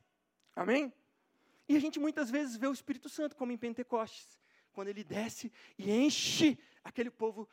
Amém? 0.54 0.92
E 1.68 1.74
a 1.74 1.80
gente 1.80 1.98
muitas 1.98 2.30
vezes 2.30 2.56
vê 2.56 2.68
o 2.68 2.72
Espírito 2.72 3.08
Santo 3.08 3.34
como 3.34 3.50
em 3.50 3.56
Pentecostes 3.56 4.41
quando 4.72 4.88
ele 4.88 5.04
desce 5.04 5.52
e 5.78 5.90
enche 5.90 6.58
aquele 6.82 7.10
povo 7.10 7.48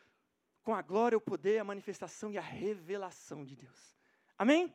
com 0.64 0.74
a 0.74 0.82
glória, 0.82 1.18
o 1.18 1.22
poder, 1.22 1.60
a 1.60 1.64
manifestação 1.64 2.32
e 2.32 2.38
a 2.38 2.42
revelação 2.42 3.46
de 3.46 3.56
Deus. 3.56 3.98
Amém? 4.38 4.74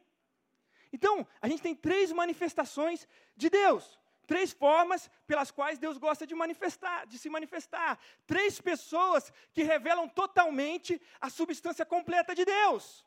Então, 0.93 1.27
a 1.41 1.49
gente 1.49 1.63
tem 1.63 1.75
três 1.75 2.13
manifestações 2.13 3.09
de 3.37 3.51
Deus, 3.51 3.99
três 4.27 4.53
formas 4.53 5.11
pelas 5.27 5.51
quais 5.51 5.79
Deus 5.79 5.99
gosta 5.99 6.27
de 6.27 6.35
manifestar, 6.35 7.07
de 7.07 7.19
se 7.19 7.29
manifestar, 7.29 7.99
três 8.27 8.61
pessoas 8.61 9.33
que 9.53 9.63
revelam 9.63 10.09
totalmente 10.09 11.01
a 11.21 11.29
substância 11.29 11.85
completa 11.85 12.35
de 12.35 12.45
Deus. 12.45 13.05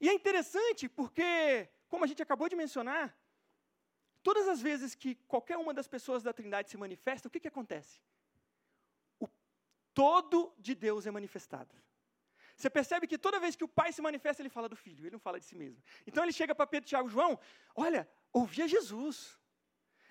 E 0.00 0.08
é 0.08 0.12
interessante 0.12 0.88
porque, 0.88 1.68
como 1.88 2.04
a 2.04 2.08
gente 2.08 2.22
acabou 2.22 2.48
de 2.48 2.56
mencionar, 2.56 3.16
todas 4.22 4.48
as 4.48 4.60
vezes 4.60 4.94
que 4.94 5.14
qualquer 5.26 5.56
uma 5.56 5.74
das 5.74 5.88
pessoas 5.88 6.22
da 6.22 6.32
Trindade 6.32 6.70
se 6.70 6.76
manifesta, 6.76 7.28
o 7.28 7.30
que, 7.30 7.40
que 7.40 7.48
acontece? 7.48 8.00
O 9.18 9.28
todo 9.92 10.54
de 10.58 10.74
Deus 10.74 11.06
é 11.06 11.10
manifestado. 11.10 11.74
Você 12.56 12.70
percebe 12.70 13.06
que 13.06 13.18
toda 13.18 13.40
vez 13.40 13.56
que 13.56 13.64
o 13.64 13.68
pai 13.68 13.92
se 13.92 14.00
manifesta, 14.00 14.42
ele 14.42 14.48
fala 14.48 14.68
do 14.68 14.76
filho, 14.76 15.02
ele 15.02 15.12
não 15.12 15.18
fala 15.18 15.40
de 15.40 15.46
si 15.46 15.56
mesmo. 15.56 15.82
Então 16.06 16.22
ele 16.22 16.32
chega 16.32 16.54
para 16.54 16.66
Pedro, 16.66 16.88
Tiago 16.88 17.08
João, 17.08 17.38
olha, 17.74 18.08
ouvia 18.32 18.68
Jesus. 18.68 19.38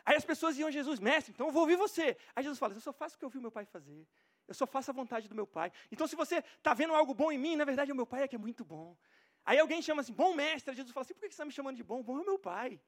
Aí 0.03 0.15
as 0.15 0.25
pessoas 0.25 0.57
iam 0.57 0.67
a 0.67 0.71
Jesus, 0.71 0.99
mestre, 0.99 1.31
então 1.31 1.47
eu 1.47 1.53
vou 1.53 1.61
ouvir 1.61 1.75
você. 1.75 2.17
Aí 2.35 2.43
Jesus 2.43 2.59
fala, 2.59 2.73
eu 2.73 2.81
só 2.81 2.91
faço 2.91 3.15
o 3.15 3.19
que 3.19 3.25
eu 3.25 3.29
vi 3.29 3.39
meu 3.39 3.51
pai 3.51 3.65
fazer. 3.65 4.07
Eu 4.47 4.53
só 4.53 4.65
faço 4.65 4.91
a 4.91 4.93
vontade 4.93 5.29
do 5.29 5.35
meu 5.35 5.47
pai. 5.47 5.71
Então 5.91 6.07
se 6.07 6.15
você 6.15 6.39
está 6.39 6.73
vendo 6.73 6.93
algo 6.93 7.13
bom 7.13 7.31
em 7.31 7.37
mim, 7.37 7.55
na 7.55 7.63
verdade 7.63 7.91
o 7.91 7.95
meu 7.95 8.05
pai 8.05 8.23
é 8.23 8.27
que 8.27 8.35
é 8.35 8.39
muito 8.39 8.65
bom. 8.65 8.97
Aí 9.45 9.59
alguém 9.59 9.81
chama 9.81 10.01
assim, 10.01 10.13
bom 10.13 10.33
mestre. 10.33 10.75
Jesus 10.75 10.93
fala 10.93 11.03
assim, 11.03 11.13
por 11.13 11.21
que 11.21 11.27
você 11.27 11.33
está 11.33 11.45
me 11.45 11.51
chamando 11.51 11.77
de 11.77 11.83
bom? 11.83 12.03
Bom 12.03 12.17
é 12.17 12.21
o 12.21 12.25
meu 12.25 12.39
pai. 12.39 12.81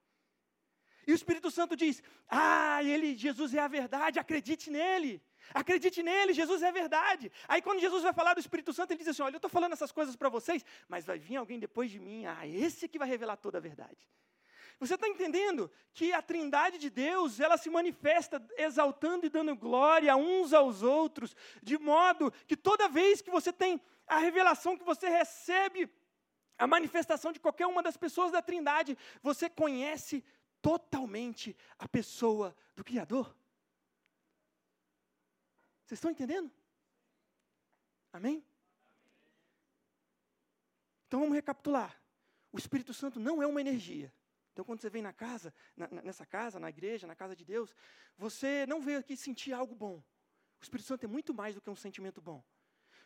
E 1.05 1.11
o 1.11 1.15
Espírito 1.15 1.49
Santo 1.51 1.75
diz, 1.75 2.01
ah, 2.27 2.83
ele, 2.83 3.15
Jesus 3.15 3.53
é 3.53 3.59
a 3.59 3.67
verdade, 3.67 4.19
acredite 4.19 4.69
nele. 4.69 5.21
Acredite 5.53 6.01
nele, 6.01 6.33
Jesus 6.33 6.61
é 6.61 6.69
a 6.69 6.71
verdade. 6.71 7.31
Aí 7.47 7.61
quando 7.61 7.79
Jesus 7.79 8.03
vai 8.03 8.13
falar 8.13 8.33
do 8.33 8.39
Espírito 8.39 8.73
Santo, 8.73 8.91
ele 8.91 8.99
diz 8.99 9.09
assim, 9.09 9.21
olha, 9.21 9.35
eu 9.35 9.37
estou 9.37 9.49
falando 9.49 9.73
essas 9.73 9.91
coisas 9.91 10.15
para 10.15 10.29
vocês, 10.29 10.65
mas 10.87 11.05
vai 11.05 11.19
vir 11.19 11.35
alguém 11.35 11.59
depois 11.59 11.91
de 11.91 11.99
mim, 11.99 12.25
ah, 12.25 12.47
esse 12.47 12.87
que 12.87 12.97
vai 12.97 13.07
revelar 13.07 13.37
toda 13.37 13.57
a 13.57 13.61
verdade. 13.61 14.07
Você 14.79 14.95
está 14.95 15.07
entendendo 15.07 15.69
que 15.93 16.11
a 16.11 16.21
trindade 16.21 16.77
de 16.77 16.89
Deus, 16.89 17.39
ela 17.39 17.57
se 17.57 17.69
manifesta 17.69 18.45
exaltando 18.57 19.25
e 19.25 19.29
dando 19.29 19.55
glória 19.55 20.15
uns 20.15 20.53
aos 20.53 20.81
outros, 20.81 21.35
de 21.61 21.77
modo 21.77 22.33
que 22.47 22.57
toda 22.57 22.89
vez 22.89 23.21
que 23.21 23.31
você 23.31 23.53
tem 23.53 23.79
a 24.07 24.17
revelação 24.17 24.77
que 24.77 24.83
você 24.83 25.07
recebe, 25.07 25.89
a 26.57 26.67
manifestação 26.67 27.31
de 27.31 27.39
qualquer 27.39 27.67
uma 27.67 27.81
das 27.81 27.97
pessoas 27.97 28.31
da 28.31 28.41
trindade, 28.41 28.97
você 29.21 29.49
conhece 29.49 30.23
totalmente 30.63 31.55
a 31.77 31.89
pessoa 31.89 32.55
do 32.73 32.85
Criador. 32.85 33.35
Vocês 35.83 35.97
estão 35.97 36.09
entendendo? 36.09 36.49
Amém? 38.13 38.41
Então 41.05 41.19
vamos 41.19 41.35
recapitular. 41.35 42.01
O 42.49 42.57
Espírito 42.57 42.93
Santo 42.93 43.19
não 43.19 43.43
é 43.43 43.45
uma 43.45 43.59
energia. 43.59 44.11
Então, 44.53 44.63
quando 44.63 44.79
você 44.81 44.89
vem 44.89 45.01
na 45.01 45.11
casa, 45.11 45.53
na, 45.75 45.87
nessa 46.01 46.25
casa, 46.25 46.59
na 46.59 46.69
igreja, 46.69 47.05
na 47.05 47.15
casa 47.15 47.35
de 47.35 47.43
Deus, 47.43 47.75
você 48.17 48.65
não 48.65 48.79
veio 48.79 48.99
aqui 48.99 49.17
sentir 49.17 49.51
algo 49.51 49.75
bom. 49.75 49.95
O 50.61 50.63
Espírito 50.63 50.87
Santo 50.87 51.03
é 51.03 51.07
muito 51.07 51.33
mais 51.33 51.55
do 51.55 51.61
que 51.61 51.69
um 51.69 51.75
sentimento 51.75 52.21
bom. 52.21 52.41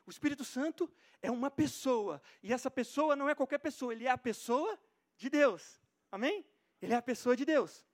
O 0.05 0.11
Espírito 0.11 0.45
Santo 0.45 0.91
é 1.21 1.31
uma 1.31 1.49
pessoa. 1.49 2.21
E 2.43 2.53
essa 2.53 2.69
pessoa 2.69 3.15
não 3.15 3.29
é 3.29 3.33
qualquer 3.33 3.57
pessoa, 3.57 3.93
ele 3.93 4.05
é 4.05 4.11
a 4.11 4.17
pessoa 4.17 4.77
de 5.17 5.29
Deus. 5.29 5.81
Amém? 6.11 6.45
Ele 6.81 6.93
é 6.93 6.97
a 6.97 7.01
pessoa 7.01 7.35
de 7.35 7.45
Deus. 7.45 7.85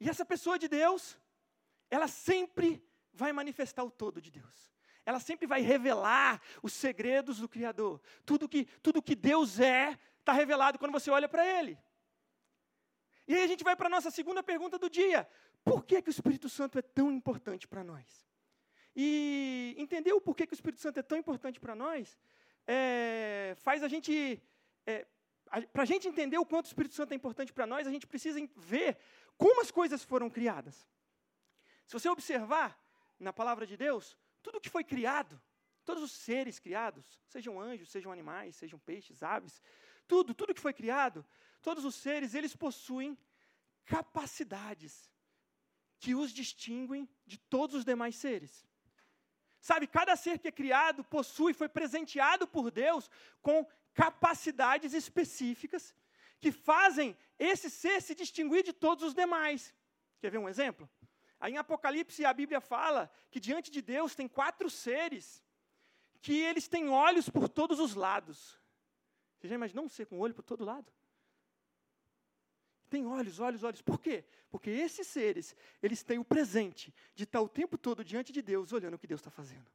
E 0.00 0.08
essa 0.08 0.24
pessoa 0.24 0.58
de 0.58 0.68
Deus, 0.68 1.18
ela 1.90 2.08
sempre 2.08 2.82
vai 3.12 3.32
manifestar 3.32 3.84
o 3.84 3.90
todo 3.90 4.20
de 4.20 4.30
Deus. 4.30 4.72
Ela 5.04 5.20
sempre 5.20 5.46
vai 5.46 5.60
revelar 5.60 6.40
os 6.62 6.72
segredos 6.72 7.38
do 7.38 7.48
Criador. 7.48 8.00
Tudo 8.24 8.48
que, 8.48 8.66
tudo 8.82 9.02
que 9.02 9.14
Deus 9.14 9.58
é, 9.58 9.98
está 10.18 10.32
revelado 10.32 10.78
quando 10.78 10.92
você 10.92 11.10
olha 11.10 11.28
para 11.28 11.46
Ele. 11.46 11.78
E 13.26 13.34
aí 13.34 13.42
a 13.42 13.46
gente 13.46 13.64
vai 13.64 13.74
para 13.74 13.86
a 13.86 13.90
nossa 13.90 14.10
segunda 14.10 14.42
pergunta 14.42 14.78
do 14.78 14.88
dia. 14.88 15.28
Por 15.64 15.84
que, 15.84 16.00
que 16.02 16.08
o 16.08 16.10
Espírito 16.10 16.48
Santo 16.48 16.78
é 16.78 16.82
tão 16.82 17.10
importante 17.10 17.66
para 17.66 17.82
nós? 17.82 18.26
E 18.94 19.74
entender 19.78 20.12
o 20.12 20.20
porquê 20.20 20.46
que 20.46 20.52
o 20.52 20.54
Espírito 20.54 20.80
Santo 20.80 20.98
é 20.98 21.02
tão 21.02 21.18
importante 21.18 21.60
para 21.60 21.74
nós 21.74 22.18
é, 22.68 23.54
faz 23.56 23.82
a 23.82 23.88
gente. 23.88 24.42
É, 24.86 25.06
para 25.72 25.82
a 25.82 25.86
gente 25.86 26.08
entender 26.08 26.38
o 26.38 26.46
quanto 26.46 26.66
o 26.66 26.68
Espírito 26.68 26.94
Santo 26.94 27.12
é 27.12 27.16
importante 27.16 27.52
para 27.52 27.66
nós, 27.66 27.86
a 27.86 27.90
gente 27.90 28.06
precisa 28.06 28.38
ver 28.56 28.98
como 29.36 29.60
as 29.60 29.70
coisas 29.70 30.04
foram 30.04 30.28
criadas. 30.28 30.86
Se 31.86 31.92
você 31.92 32.08
observar 32.08 32.78
na 33.18 33.32
palavra 33.32 33.66
de 33.66 33.76
Deus, 33.76 34.16
tudo 34.42 34.60
que 34.60 34.68
foi 34.68 34.84
criado, 34.84 35.40
todos 35.84 36.02
os 36.02 36.12
seres 36.12 36.58
criados, 36.58 37.20
sejam 37.26 37.60
anjos, 37.60 37.88
sejam 37.88 38.12
animais, 38.12 38.56
sejam 38.56 38.78
peixes, 38.78 39.22
aves, 39.22 39.62
tudo, 40.06 40.34
tudo 40.34 40.54
que 40.54 40.60
foi 40.60 40.72
criado, 40.72 41.24
todos 41.62 41.84
os 41.84 41.94
seres, 41.94 42.34
eles 42.34 42.54
possuem 42.54 43.16
capacidades 43.84 45.10
que 45.98 46.14
os 46.14 46.32
distinguem 46.32 47.08
de 47.26 47.38
todos 47.38 47.76
os 47.76 47.84
demais 47.84 48.16
seres. 48.16 48.66
Sabe, 49.60 49.86
cada 49.86 50.14
ser 50.14 50.38
que 50.38 50.48
é 50.48 50.52
criado 50.52 51.02
possui, 51.04 51.52
foi 51.52 51.68
presenteado 51.68 52.46
por 52.46 52.70
Deus 52.70 53.10
com 53.42 53.66
capacidades 53.94 54.92
específicas 54.92 55.94
que 56.40 56.52
fazem 56.52 57.16
esse 57.38 57.68
ser 57.68 58.00
se 58.00 58.14
distinguir 58.14 58.62
de 58.62 58.72
todos 58.72 59.04
os 59.04 59.14
demais. 59.14 59.74
Quer 60.20 60.30
ver 60.30 60.38
um 60.38 60.48
exemplo? 60.48 60.88
Aí 61.40 61.52
em 61.52 61.56
Apocalipse 61.56 62.24
a 62.24 62.32
Bíblia 62.32 62.60
fala 62.60 63.10
que 63.30 63.40
diante 63.40 63.70
de 63.70 63.80
Deus 63.80 64.14
tem 64.14 64.28
quatro 64.28 64.68
seres 64.68 65.44
que 66.20 66.40
eles 66.40 66.66
têm 66.66 66.88
olhos 66.88 67.28
por 67.28 67.48
todos 67.48 67.78
os 67.78 67.94
lados. 67.94 68.58
Você 69.38 69.48
já 69.48 69.54
imaginou 69.54 69.84
um 69.84 69.88
ser 69.88 70.06
com 70.06 70.18
olho 70.18 70.34
por 70.34 70.42
todo 70.42 70.64
lado? 70.64 70.92
Tem 72.90 73.06
olhos, 73.06 73.38
olhos, 73.38 73.62
olhos. 73.62 73.82
Por 73.82 74.00
quê? 74.00 74.24
Porque 74.50 74.70
esses 74.70 75.06
seres, 75.06 75.54
eles 75.82 76.02
têm 76.02 76.18
o 76.18 76.24
presente 76.24 76.92
de 77.14 77.24
estar 77.24 77.40
o 77.40 77.48
tempo 77.48 77.76
todo 77.76 78.04
diante 78.04 78.32
de 78.32 78.42
Deus, 78.42 78.72
olhando 78.72 78.94
o 78.94 78.98
que 78.98 79.06
Deus 79.06 79.20
está 79.20 79.30
fazendo. 79.30 79.70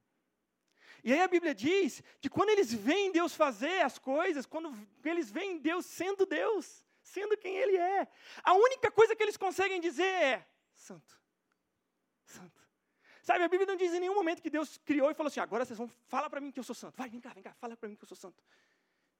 E 1.04 1.12
aí 1.12 1.20
a 1.20 1.28
Bíblia 1.28 1.54
diz 1.54 2.02
que 2.18 2.30
quando 2.30 2.48
eles 2.48 2.72
veem 2.72 3.12
Deus 3.12 3.34
fazer 3.34 3.84
as 3.84 3.98
coisas, 3.98 4.46
quando 4.46 4.74
eles 5.04 5.30
veem 5.30 5.58
Deus 5.58 5.84
sendo 5.84 6.24
Deus, 6.24 6.82
sendo 7.02 7.36
quem 7.36 7.54
Ele 7.56 7.76
é, 7.76 8.08
a 8.42 8.54
única 8.54 8.90
coisa 8.90 9.14
que 9.14 9.22
eles 9.22 9.36
conseguem 9.36 9.82
dizer 9.82 10.02
é: 10.04 10.48
Santo, 10.72 11.20
Santo. 12.24 12.64
Sabe, 13.22 13.44
a 13.44 13.48
Bíblia 13.48 13.66
não 13.66 13.76
diz 13.76 13.92
em 13.92 14.00
nenhum 14.00 14.14
momento 14.14 14.42
que 14.42 14.48
Deus 14.48 14.78
criou 14.78 15.10
e 15.10 15.14
falou 15.14 15.28
assim: 15.28 15.40
agora 15.40 15.66
vocês 15.66 15.78
vão, 15.78 15.88
fala 16.06 16.30
para 16.30 16.40
mim 16.40 16.50
que 16.50 16.58
eu 16.58 16.64
sou 16.64 16.74
santo. 16.74 16.96
Vai, 16.96 17.10
vem 17.10 17.20
cá, 17.20 17.34
vem 17.34 17.42
cá, 17.42 17.52
fala 17.52 17.76
para 17.76 17.88
mim 17.88 17.96
que 17.96 18.04
eu 18.04 18.08
sou 18.08 18.16
santo. 18.16 18.42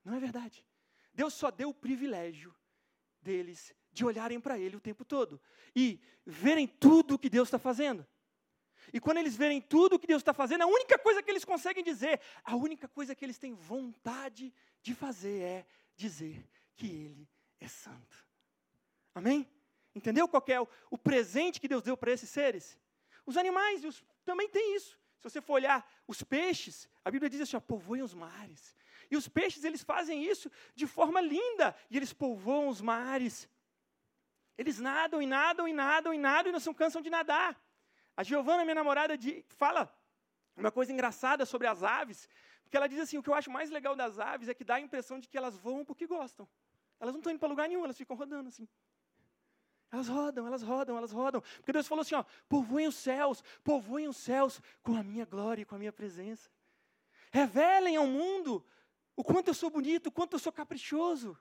Não 0.03 0.14
é 0.14 0.19
verdade. 0.19 0.64
Deus 1.12 1.35
só 1.35 1.50
deu 1.50 1.69
o 1.69 1.75
privilégio 1.75 2.55
deles 3.21 3.75
de 3.93 4.05
olharem 4.07 4.41
para 4.41 4.59
Ele 4.59 4.76
o 4.76 4.81
tempo 4.81 5.05
todo 5.05 5.41
e 5.76 6.00
verem 6.25 6.67
tudo 6.67 7.14
o 7.14 7.19
que 7.19 7.29
Deus 7.29 7.49
está 7.49 7.59
fazendo. 7.59 8.07
E 8.93 9.00
quando 9.00 9.19
eles 9.19 9.37
verem 9.37 9.61
tudo 9.61 9.97
o 9.97 9.99
que 9.99 10.07
Deus 10.07 10.21
está 10.21 10.33
fazendo, 10.33 10.62
a 10.62 10.67
única 10.67 10.99
coisa 10.99 11.23
que 11.23 11.31
eles 11.31 11.45
conseguem 11.45 11.83
dizer, 11.83 12.21
a 12.45 12.55
única 12.57 12.87
coisa 12.88 13.14
que 13.14 13.25
eles 13.25 13.38
têm 13.38 13.55
vontade 13.55 14.53
de 14.83 14.95
fazer 14.95 15.41
é 15.41 15.67
dizer 15.97 16.47
que 16.76 16.87
Ele 16.87 17.29
é 17.61 17.69
santo. 17.69 18.25
Amém? 19.14 19.49
Entendeu 19.95 20.26
qual 20.29 20.45
é 20.49 20.61
o, 20.61 20.69
o 20.91 20.99
presente 20.99 21.61
que 21.61 21.69
Deus 21.69 21.83
deu 21.83 21.97
para 21.97 22.12
esses 22.12 22.29
seres? 22.29 22.79
Os 23.25 23.37
animais 23.37 23.85
os, 23.85 24.05
também 24.25 24.49
têm 24.49 24.76
isso. 24.76 24.99
Se 25.19 25.31
você 25.31 25.41
for 25.41 25.55
olhar 25.55 25.88
os 26.07 26.23
peixes, 26.23 26.88
a 27.05 27.11
Bíblia 27.11 27.31
diz 27.31 27.41
assim: 27.41 27.57
ó, 27.57 27.61
povoem 27.61 28.03
os 28.03 28.12
mares. 28.12 28.75
E 29.11 29.17
os 29.17 29.29
peixes, 29.29 29.64
eles 29.64 29.83
fazem 29.83 30.25
isso 30.25 30.50
de 30.75 30.87
forma 30.87 31.21
linda. 31.21 31.75
E 31.91 31.97
eles 31.97 32.12
povoam 32.12 32.69
os 32.69 32.81
mares. 32.81 33.49
Eles 34.59 34.79
nadam 34.79 35.23
e 35.23 35.26
nadam 35.26 35.67
e 35.67 35.73
nadam 35.73 36.12
e 36.12 36.19
nadam 36.19 36.50
e 36.50 36.53
não 36.53 36.61
se 36.61 36.73
cansam 36.75 37.00
de 37.00 37.11
nadar. 37.11 37.61
A 38.16 38.23
Giovana, 38.23 38.64
minha 38.64 38.75
namorada, 38.75 39.14
fala 39.49 39.92
uma 40.56 40.71
coisa 40.71 40.92
engraçada 40.92 41.44
sobre 41.44 41.66
as 41.66 41.83
aves, 41.83 42.28
porque 42.62 42.76
ela 42.76 42.88
diz 42.88 43.00
assim: 43.00 43.18
o 43.18 43.23
que 43.23 43.28
eu 43.28 43.35
acho 43.35 43.50
mais 43.50 43.71
legal 43.71 43.97
das 43.97 44.18
aves 44.18 44.49
é 44.49 44.54
que 44.54 44.64
dá 44.64 44.76
a 44.76 44.80
impressão 44.80 45.18
de 45.18 45.28
que 45.28 45.37
elas 45.37 45.56
voam 45.56 45.85
porque 45.85 46.06
gostam. 46.06 46.49
Elas 47.00 47.12
não 47.12 47.21
estão 47.21 47.33
indo 47.33 47.38
para 47.38 47.49
lugar 47.49 47.68
nenhum, 47.68 47.85
elas 47.85 47.97
ficam 47.97 48.16
rodando 48.16 48.49
assim. 48.49 48.68
Elas 49.90 50.09
rodam, 50.09 50.47
elas 50.47 50.62
rodam, 50.62 50.97
elas 50.97 51.12
rodam. 51.12 51.40
Porque 51.40 51.73
Deus 51.73 51.87
falou 51.87 52.02
assim: 52.02 52.14
ó, 52.14 52.25
povoem 52.49 52.87
os 52.87 52.97
céus, 52.97 53.42
povoem 53.62 54.09
os 54.09 54.16
céus 54.16 54.61
com 54.83 54.97
a 54.97 55.02
minha 55.02 55.25
glória 55.25 55.62
e 55.62 55.64
com 55.64 55.75
a 55.75 55.78
minha 55.78 55.92
presença. 55.92 56.50
Revelem 57.33 57.97
ao 57.97 58.06
mundo 58.06 58.64
o 59.16 59.25
quanto 59.25 59.49
eu 59.49 59.54
sou 59.54 59.71
bonito, 59.71 60.06
o 60.09 60.12
quanto 60.12 60.35
eu 60.35 60.38
sou 60.38 60.52
caprichoso, 60.52 61.38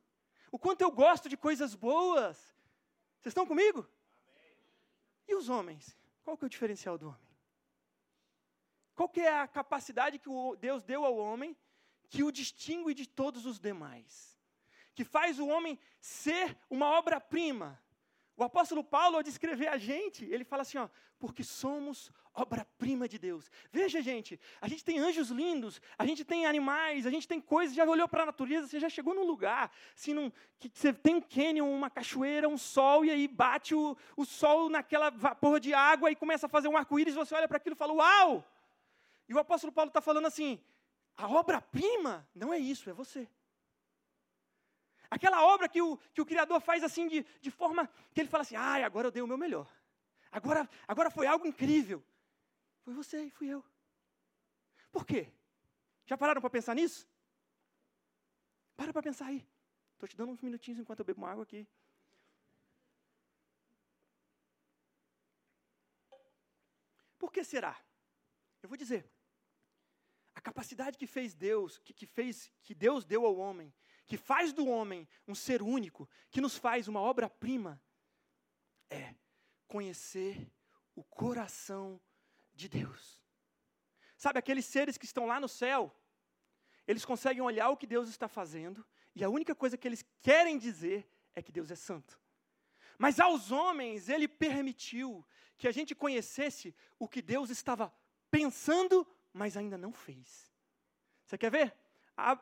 o 0.51 0.57
quanto 0.57 0.81
eu 0.81 0.91
gosto 0.91 1.29
de 1.29 1.37
coisas 1.37 1.75
boas. 1.75 2.37
Vocês 3.19 3.31
estão 3.31 3.45
comigo? 3.45 3.87
Amém. 4.27 4.57
E 5.27 5.35
os 5.35 5.49
homens? 5.49 5.97
Qual 6.23 6.37
que 6.37 6.45
é 6.45 6.47
o 6.47 6.49
diferencial 6.49 6.97
do 6.97 7.09
homem? 7.09 7.33
Qual 8.95 9.09
que 9.09 9.21
é 9.21 9.39
a 9.39 9.47
capacidade 9.47 10.19
que 10.19 10.29
Deus 10.59 10.83
deu 10.83 11.03
ao 11.03 11.17
homem 11.17 11.57
que 12.09 12.23
o 12.23 12.31
distingue 12.31 12.93
de 12.93 13.07
todos 13.07 13.45
os 13.45 13.59
demais? 13.59 14.39
Que 14.95 15.03
faz 15.03 15.39
o 15.39 15.47
homem 15.47 15.79
ser 15.99 16.57
uma 16.69 16.87
obra-prima, 16.91 17.82
o 18.35 18.43
apóstolo 18.43 18.83
Paulo, 18.83 19.17
ao 19.17 19.23
descrever 19.23 19.67
a 19.67 19.77
gente, 19.77 20.25
ele 20.25 20.43
fala 20.43 20.63
assim, 20.63 20.77
ó, 20.79 20.89
porque 21.19 21.43
somos 21.43 22.11
obra-prima 22.33 23.07
de 23.07 23.19
Deus. 23.19 23.49
Veja, 23.71 24.01
gente, 24.01 24.39
a 24.59 24.67
gente 24.67 24.83
tem 24.83 24.97
anjos 24.97 25.29
lindos, 25.29 25.79
a 25.97 26.05
gente 26.05 26.25
tem 26.25 26.47
animais, 26.47 27.05
a 27.05 27.11
gente 27.11 27.27
tem 27.27 27.39
coisas, 27.39 27.75
já 27.75 27.85
olhou 27.85 28.07
para 28.07 28.23
a 28.23 28.25
natureza, 28.25 28.67
você 28.67 28.79
já 28.79 28.89
chegou 28.89 29.13
num 29.13 29.25
lugar, 29.25 29.71
assim, 29.95 30.13
num, 30.13 30.31
que 30.59 30.71
você 30.73 30.91
tem 30.91 31.15
um 31.15 31.21
cânion, 31.21 31.69
uma 31.69 31.91
cachoeira, 31.91 32.49
um 32.49 32.57
sol, 32.57 33.05
e 33.05 33.11
aí 33.11 33.27
bate 33.27 33.75
o, 33.75 33.95
o 34.17 34.25
sol 34.25 34.67
naquela 34.67 35.11
vapor 35.11 35.59
de 35.59 35.73
água 35.73 36.09
e 36.09 36.15
começa 36.15 36.47
a 36.47 36.49
fazer 36.49 36.67
um 36.67 36.75
arco-íris, 36.75 37.13
você 37.13 37.35
olha 37.35 37.47
para 37.47 37.57
aquilo 37.57 37.75
e 37.75 37.77
fala, 37.77 37.93
uau! 37.93 38.43
E 39.29 39.33
o 39.33 39.39
apóstolo 39.39 39.71
Paulo 39.71 39.89
está 39.89 40.01
falando 40.01 40.25
assim, 40.25 40.59
a 41.15 41.27
obra-prima 41.27 42.27
não 42.33 42.51
é 42.51 42.57
isso, 42.57 42.89
é 42.89 42.93
você. 42.93 43.29
Aquela 45.13 45.45
obra 45.45 45.69
que 45.69 45.79
o, 45.79 45.95
que 46.11 46.21
o 46.21 46.25
Criador 46.25 46.59
faz 46.59 46.83
assim 46.83 47.07
de, 47.07 47.23
de 47.39 47.51
forma 47.51 47.87
que 48.11 48.19
ele 48.19 48.27
fala 48.27 48.41
assim: 48.41 48.55
ai, 48.55 48.83
agora 48.83 49.05
eu 49.07 49.11
dei 49.11 49.21
o 49.21 49.27
meu 49.27 49.37
melhor. 49.37 49.71
Agora, 50.31 50.67
agora 50.87 51.11
foi 51.11 51.27
algo 51.27 51.45
incrível. 51.45 52.03
Foi 52.81 52.95
você 52.95 53.25
e 53.25 53.29
fui 53.29 53.47
eu. 53.47 53.63
Por 54.91 55.05
quê? 55.05 55.31
Já 56.07 56.17
pararam 56.17 56.41
para 56.41 56.49
pensar 56.49 56.73
nisso? 56.73 57.07
Para 58.75 58.91
para 58.91 59.03
pensar 59.03 59.27
aí. 59.27 59.47
Estou 59.93 60.09
te 60.09 60.17
dando 60.17 60.31
uns 60.31 60.41
minutinhos 60.41 60.79
enquanto 60.79 61.01
eu 61.01 61.05
bebo 61.05 61.21
uma 61.21 61.29
água 61.29 61.43
aqui. 61.43 61.67
Por 67.19 67.31
que 67.31 67.43
será? 67.43 67.79
Eu 68.63 68.67
vou 68.67 68.79
dizer. 68.79 69.07
A 70.33 70.41
capacidade 70.41 70.97
que 70.97 71.05
fez 71.05 71.35
Deus, 71.35 71.77
que, 71.77 71.93
que 71.93 72.07
fez, 72.07 72.51
que 72.63 72.73
Deus 72.73 73.05
deu 73.05 73.27
ao 73.27 73.37
homem, 73.37 73.71
que 74.05 74.17
faz 74.17 74.53
do 74.53 74.67
homem 74.67 75.07
um 75.27 75.35
ser 75.35 75.61
único, 75.61 76.09
que 76.29 76.41
nos 76.41 76.57
faz 76.57 76.87
uma 76.87 76.99
obra-prima, 76.99 77.81
é 78.89 79.15
conhecer 79.67 80.51
o 80.95 81.03
coração 81.03 81.99
de 82.53 82.69
Deus. 82.69 83.21
Sabe, 84.17 84.39
aqueles 84.39 84.65
seres 84.65 84.97
que 84.97 85.05
estão 85.05 85.25
lá 85.25 85.39
no 85.39 85.47
céu, 85.47 85.93
eles 86.87 87.05
conseguem 87.05 87.41
olhar 87.41 87.69
o 87.69 87.77
que 87.77 87.87
Deus 87.87 88.09
está 88.09 88.27
fazendo, 88.27 88.85
e 89.15 89.23
a 89.23 89.29
única 89.29 89.55
coisa 89.55 89.77
que 89.77 89.87
eles 89.87 90.05
querem 90.21 90.57
dizer 90.57 91.09
é 91.35 91.41
que 91.41 91.51
Deus 91.51 91.71
é 91.71 91.75
santo. 91.75 92.19
Mas 92.97 93.19
aos 93.19 93.51
homens, 93.51 94.09
ele 94.09 94.27
permitiu 94.27 95.25
que 95.57 95.67
a 95.67 95.71
gente 95.71 95.95
conhecesse 95.95 96.75
o 96.99 97.07
que 97.07 97.21
Deus 97.21 97.49
estava 97.49 97.93
pensando, 98.29 99.07
mas 99.31 99.57
ainda 99.57 99.77
não 99.77 99.91
fez. 99.91 100.51
Você 101.25 101.37
quer 101.37 101.51
ver? 101.51 101.75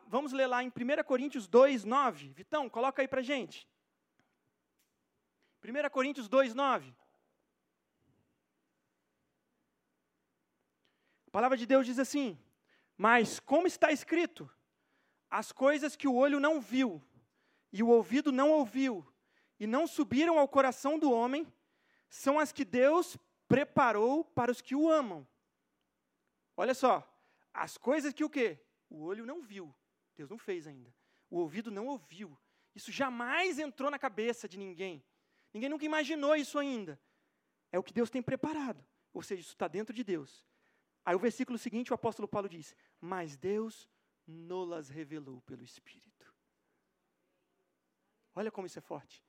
Vamos 0.07 0.33
ler 0.33 0.47
lá 0.47 0.63
em 0.63 0.67
1 0.67 1.03
Coríntios 1.05 1.47
2, 1.47 1.85
9. 1.85 2.29
Vitão, 2.29 2.69
coloca 2.69 3.01
aí 3.01 3.07
para 3.07 3.21
gente. 3.21 3.67
1 5.63 5.89
Coríntios 5.89 6.27
2, 6.27 6.53
9. 6.53 6.93
A 11.27 11.31
palavra 11.31 11.55
de 11.55 11.65
Deus 11.65 11.85
diz 11.85 11.97
assim: 11.97 12.37
Mas 12.97 13.39
como 13.39 13.65
está 13.65 13.91
escrito, 13.91 14.49
as 15.29 15.51
coisas 15.53 15.95
que 15.95 16.07
o 16.07 16.15
olho 16.15 16.41
não 16.41 16.59
viu, 16.59 17.01
e 17.71 17.81
o 17.81 17.87
ouvido 17.87 18.31
não 18.33 18.51
ouviu, 18.51 19.07
e 19.57 19.65
não 19.65 19.87
subiram 19.87 20.37
ao 20.37 20.47
coração 20.47 20.99
do 20.99 21.09
homem, 21.09 21.47
são 22.09 22.37
as 22.37 22.51
que 22.51 22.65
Deus 22.65 23.15
preparou 23.47 24.25
para 24.25 24.51
os 24.51 24.59
que 24.59 24.75
o 24.75 24.89
amam. 24.89 25.25
Olha 26.57 26.73
só, 26.73 27.07
as 27.53 27.77
coisas 27.77 28.11
que 28.11 28.25
o 28.25 28.29
quê? 28.29 28.59
O 28.91 29.03
olho 29.05 29.25
não 29.25 29.41
viu, 29.41 29.74
Deus 30.17 30.29
não 30.29 30.38
fez 30.38 30.67
ainda. 30.67 30.93
O 31.29 31.38
ouvido 31.38 31.71
não 31.71 31.88
ouviu. 31.88 32.38
Isso 32.75 32.91
jamais 32.91 33.57
entrou 33.57 33.89
na 33.89 33.98
cabeça 33.98 34.50
de 34.50 34.57
ninguém. 34.57 35.01
Ninguém 35.53 35.69
nunca 35.69 35.86
imaginou 35.86 36.36
isso 36.36 36.60
ainda. 36.60 37.00
É 37.71 37.79
o 37.79 37.83
que 37.83 37.93
Deus 37.93 38.10
tem 38.10 38.21
preparado. 38.21 38.86
Ou 39.13 39.24
seja, 39.24 39.41
isso 39.41 39.51
está 39.51 39.69
dentro 39.69 39.95
de 39.95 40.03
Deus. 40.03 40.45
Aí 41.05 41.15
o 41.15 41.19
versículo 41.19 41.57
seguinte, 41.57 41.91
o 41.91 41.95
apóstolo 41.95 42.27
Paulo 42.27 42.50
diz: 42.50 42.75
Mas 43.00 43.38
Deus 43.38 43.88
nolas 44.27 44.89
revelou 44.89 45.39
pelo 45.41 45.63
Espírito. 45.63 46.36
Olha 48.36 48.51
como 48.51 48.67
isso 48.67 48.77
é 48.77 48.81
forte. 48.81 49.24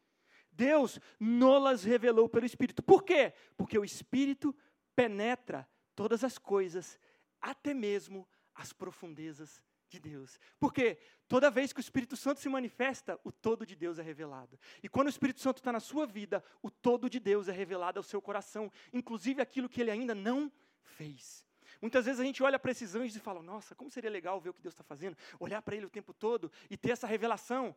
Deus 0.51 0.99
nolas 1.21 1.85
revelou 1.85 2.29
pelo 2.29 2.47
Espírito. 2.47 2.83
Por 2.83 3.05
quê? 3.05 3.33
Porque 3.57 3.79
o 3.79 3.85
Espírito 3.85 4.53
penetra 4.97 5.69
todas 5.95 6.25
as 6.25 6.37
coisas, 6.37 6.99
até 7.41 7.73
mesmo 7.73 8.29
as 8.55 8.73
profundezas 8.73 9.63
de 9.89 10.01
Deus. 10.01 10.41
Porque 10.59 10.99
toda 11.29 11.51
vez 11.51 11.73
que 11.73 11.81
o 11.81 11.81
Espírito 11.81 12.17
Santo 12.17 12.41
se 12.41 12.49
manifesta, 12.49 13.21
o 13.23 13.31
todo 13.31 13.67
de 13.67 13.77
Deus 13.77 13.99
é 13.99 14.03
revelado. 14.03 14.59
E 14.83 14.89
quando 14.89 15.07
o 15.07 15.11
Espírito 15.11 15.41
Santo 15.41 15.59
está 15.59 15.71
na 15.71 15.81
sua 15.81 16.07
vida, 16.07 16.43
o 16.63 16.71
todo 16.71 17.09
de 17.09 17.21
Deus 17.21 17.49
é 17.49 17.53
revelado 17.53 17.99
ao 17.99 18.03
seu 18.03 18.21
coração, 18.21 18.73
inclusive 18.93 19.43
aquilo 19.43 19.69
que 19.69 19.81
ele 19.81 19.91
ainda 19.91 20.15
não 20.15 20.51
fez. 20.83 21.47
Muitas 21.81 22.07
vezes 22.07 22.21
a 22.21 22.25
gente 22.25 22.43
olha 22.43 22.59
para 22.59 22.71
esses 22.71 22.95
anjos 22.95 23.17
e 23.17 23.21
fala: 23.21 23.43
Nossa, 23.43 23.75
como 23.75 23.91
seria 23.91 24.11
legal 24.11 24.41
ver 24.41 24.51
o 24.51 24.55
que 24.55 24.63
Deus 24.63 24.73
está 24.73 24.85
fazendo, 24.85 25.17
olhar 25.39 25.61
para 25.63 25.77
Ele 25.77 25.87
o 25.87 25.91
tempo 25.91 26.13
todo 26.15 26.51
e 26.71 26.77
ter 26.77 26.91
essa 26.91 27.07
revelação. 27.07 27.75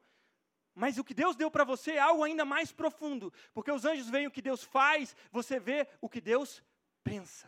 Mas 0.73 0.97
o 0.97 1.04
que 1.04 1.13
Deus 1.13 1.36
deu 1.36 1.50
para 1.50 1.63
você 1.63 1.93
é 1.93 2.00
algo 2.00 2.23
ainda 2.23 2.43
mais 2.43 2.71
profundo, 2.71 3.32
porque 3.54 3.71
os 3.71 3.86
anjos 3.86 4.10
veem 4.10 4.28
o 4.28 4.32
que 4.32 4.41
Deus 4.41 4.63
faz, 4.63 5.15
você 5.32 5.58
vê 5.58 5.88
o 6.02 6.10
que 6.10 6.19
Deus 6.19 6.62
pensa. 7.04 7.47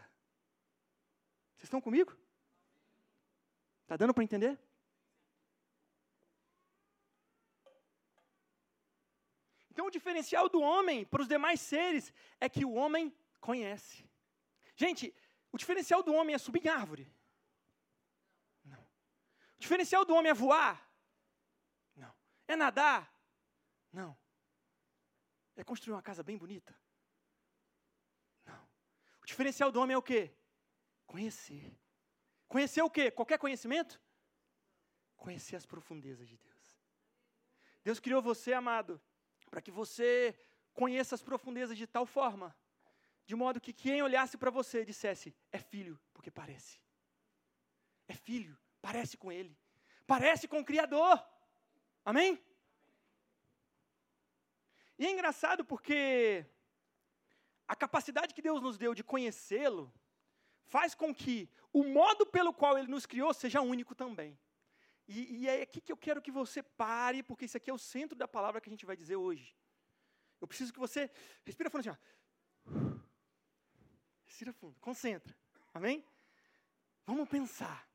Vocês 1.57 1.65
estão 1.65 1.81
comigo? 1.81 2.15
Está 3.87 3.95
dando 3.95 4.13
para 4.13 4.21
entender? 4.21 4.59
Então, 9.71 9.85
o 9.85 9.89
diferencial 9.89 10.49
do 10.49 10.59
homem 10.59 11.05
para 11.05 11.21
os 11.21 11.27
demais 11.29 11.61
seres 11.61 12.11
é 12.37 12.49
que 12.49 12.65
o 12.65 12.73
homem 12.73 13.15
conhece. 13.39 14.05
Gente, 14.75 15.15
o 15.53 15.57
diferencial 15.57 16.03
do 16.03 16.13
homem 16.13 16.35
é 16.35 16.37
subir 16.37 16.65
em 16.65 16.67
árvore? 16.67 17.09
Não. 18.65 18.81
O 19.55 19.59
diferencial 19.59 20.03
do 20.03 20.13
homem 20.13 20.31
é 20.31 20.33
voar? 20.33 20.85
Não. 21.95 22.13
É 22.45 22.57
nadar? 22.57 23.09
Não. 23.93 24.17
É 25.55 25.63
construir 25.63 25.93
uma 25.93 26.01
casa 26.01 26.23
bem 26.23 26.37
bonita? 26.37 26.77
Não. 28.43 28.69
O 29.21 29.25
diferencial 29.25 29.71
do 29.71 29.79
homem 29.79 29.93
é 29.93 29.97
o 29.97 30.03
quê? 30.03 30.35
Conhecer. 31.05 31.73
Conhecer 32.47 32.81
o 32.81 32.89
quê? 32.89 33.11
Qualquer 33.11 33.37
conhecimento? 33.37 33.99
Conhecer 35.15 35.55
as 35.55 35.65
profundezas 35.65 36.27
de 36.27 36.37
Deus. 36.37 36.79
Deus 37.83 37.99
criou 37.99 38.21
você, 38.21 38.53
amado, 38.53 39.01
para 39.49 39.61
que 39.61 39.71
você 39.71 40.37
conheça 40.73 41.15
as 41.15 41.23
profundezas 41.23 41.77
de 41.77 41.87
tal 41.87 42.05
forma 42.05 42.55
de 43.27 43.35
modo 43.35 43.59
que 43.59 43.73
quem 43.73 44.01
olhasse 44.01 44.37
para 44.37 44.49
você 44.49 44.85
dissesse: 44.85 45.35
é 45.51 45.59
filho, 45.59 45.99
porque 46.13 46.31
parece. 46.31 46.79
É 48.07 48.13
filho, 48.13 48.57
parece 48.81 49.17
com 49.17 49.29
ele. 49.29 49.55
Parece 50.07 50.47
com 50.47 50.59
o 50.61 50.65
Criador. 50.65 51.21
Amém? 52.05 52.41
E 54.97 55.05
é 55.05 55.11
engraçado 55.11 55.65
porque 55.65 56.45
a 57.67 57.75
capacidade 57.75 58.33
que 58.33 58.41
Deus 58.41 58.61
nos 58.61 58.77
deu 58.77 58.95
de 58.95 59.03
conhecê-lo 59.03 59.93
faz 60.67 60.93
com 60.93 61.13
que 61.13 61.49
o 61.73 61.83
modo 61.83 62.25
pelo 62.25 62.53
qual 62.53 62.77
ele 62.77 62.87
nos 62.87 63.05
criou 63.05 63.33
seja 63.33 63.61
único 63.61 63.95
também. 63.95 64.37
E, 65.07 65.43
e, 65.43 65.47
é 65.47 65.61
aqui 65.61 65.79
que 65.79 65.91
eu 65.91 65.97
quero 65.97 66.21
que 66.21 66.31
você 66.31 66.61
pare, 66.61 67.23
porque 67.23 67.45
isso 67.45 67.55
aqui 67.55 67.69
é 67.69 67.73
o 67.73 67.77
centro 67.77 68.15
da 68.15 68.27
palavra 68.27 68.59
que 68.59 68.69
a 68.69 68.73
gente 68.75 68.85
vai 68.85 68.95
dizer 68.95 69.15
hoje. 69.15 69.55
Eu 70.41 70.47
preciso 70.47 70.73
que 70.73 70.79
você 70.79 71.09
respira 71.45 71.69
falando 71.69 71.87
assim, 71.87 71.97
ó. 71.97 72.99
Respira 74.25 74.51
fundo, 74.51 74.77
concentra. 74.81 75.35
Amém? 75.73 76.03
Vamos 77.05 77.29
pensar. 77.29 77.87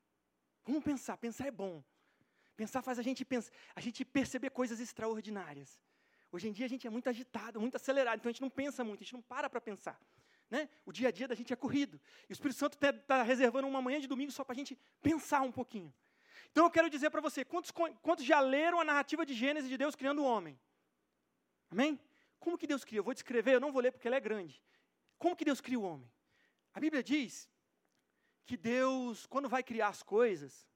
Vamos 0.65 0.83
pensar. 0.83 1.17
Pensar 1.17 1.47
é 1.47 1.51
bom. 1.51 1.83
Pensar 2.55 2.81
faz 2.81 2.97
a 2.97 3.03
gente, 3.03 3.23
pensar, 3.23 3.51
a 3.75 3.81
gente 3.81 4.03
perceber 4.03 4.49
coisas 4.49 4.79
extraordinárias. 4.79 5.79
Hoje 6.31 6.47
em 6.47 6.51
dia 6.51 6.65
a 6.65 6.69
gente 6.69 6.87
é 6.87 6.89
muito 6.89 7.07
agitado, 7.07 7.61
muito 7.61 7.75
acelerado, 7.75 8.19
então 8.19 8.29
a 8.29 8.33
gente 8.33 8.41
não 8.41 8.49
pensa 8.49 8.83
muito, 8.83 9.01
a 9.01 9.03
gente 9.03 9.13
não 9.13 9.21
para 9.21 9.47
para 9.47 9.61
pensar. 9.61 9.99
Né? 10.49 10.69
O 10.85 10.91
dia 10.91 11.07
a 11.07 11.11
dia 11.11 11.27
da 11.27 11.35
gente 11.35 11.51
é 11.51 11.55
corrido. 11.55 11.99
E 12.29 12.31
o 12.31 12.33
Espírito 12.33 12.57
Santo 12.57 12.75
está 12.75 13.23
reservando 13.23 13.67
uma 13.67 13.81
manhã 13.81 13.99
de 13.99 14.07
domingo 14.07 14.31
só 14.31 14.43
para 14.43 14.53
a 14.53 14.55
gente 14.55 14.77
pensar 15.01 15.41
um 15.41 15.51
pouquinho. 15.51 15.93
Então 16.51 16.65
eu 16.65 16.71
quero 16.71 16.89
dizer 16.89 17.09
para 17.09 17.21
você: 17.21 17.43
quantos, 17.43 17.71
quantos 17.71 18.23
já 18.23 18.39
leram 18.39 18.79
a 18.79 18.83
narrativa 18.83 19.25
de 19.25 19.33
Gênesis 19.33 19.69
de 19.69 19.77
Deus 19.77 19.95
criando 19.95 20.21
o 20.21 20.25
homem? 20.25 20.59
Amém? 21.71 21.99
Como 22.39 22.57
que 22.57 22.67
Deus 22.67 22.83
cria? 22.83 22.99
Eu 22.99 23.03
vou 23.03 23.13
descrever, 23.13 23.55
eu 23.55 23.59
não 23.59 23.71
vou 23.71 23.81
ler 23.81 23.91
porque 23.91 24.07
ela 24.07 24.17
é 24.17 24.19
grande. 24.19 24.61
Como 25.17 25.35
que 25.35 25.45
Deus 25.45 25.59
cria 25.59 25.79
o 25.79 25.83
homem? 25.83 26.11
A 26.73 26.79
Bíblia 26.79 27.01
diz 27.01 27.49
que 28.45 28.57
Deus, 28.57 29.25
quando 29.25 29.49
vai 29.49 29.63
criar 29.63 29.87
as 29.87 30.03
coisas, 30.03 30.67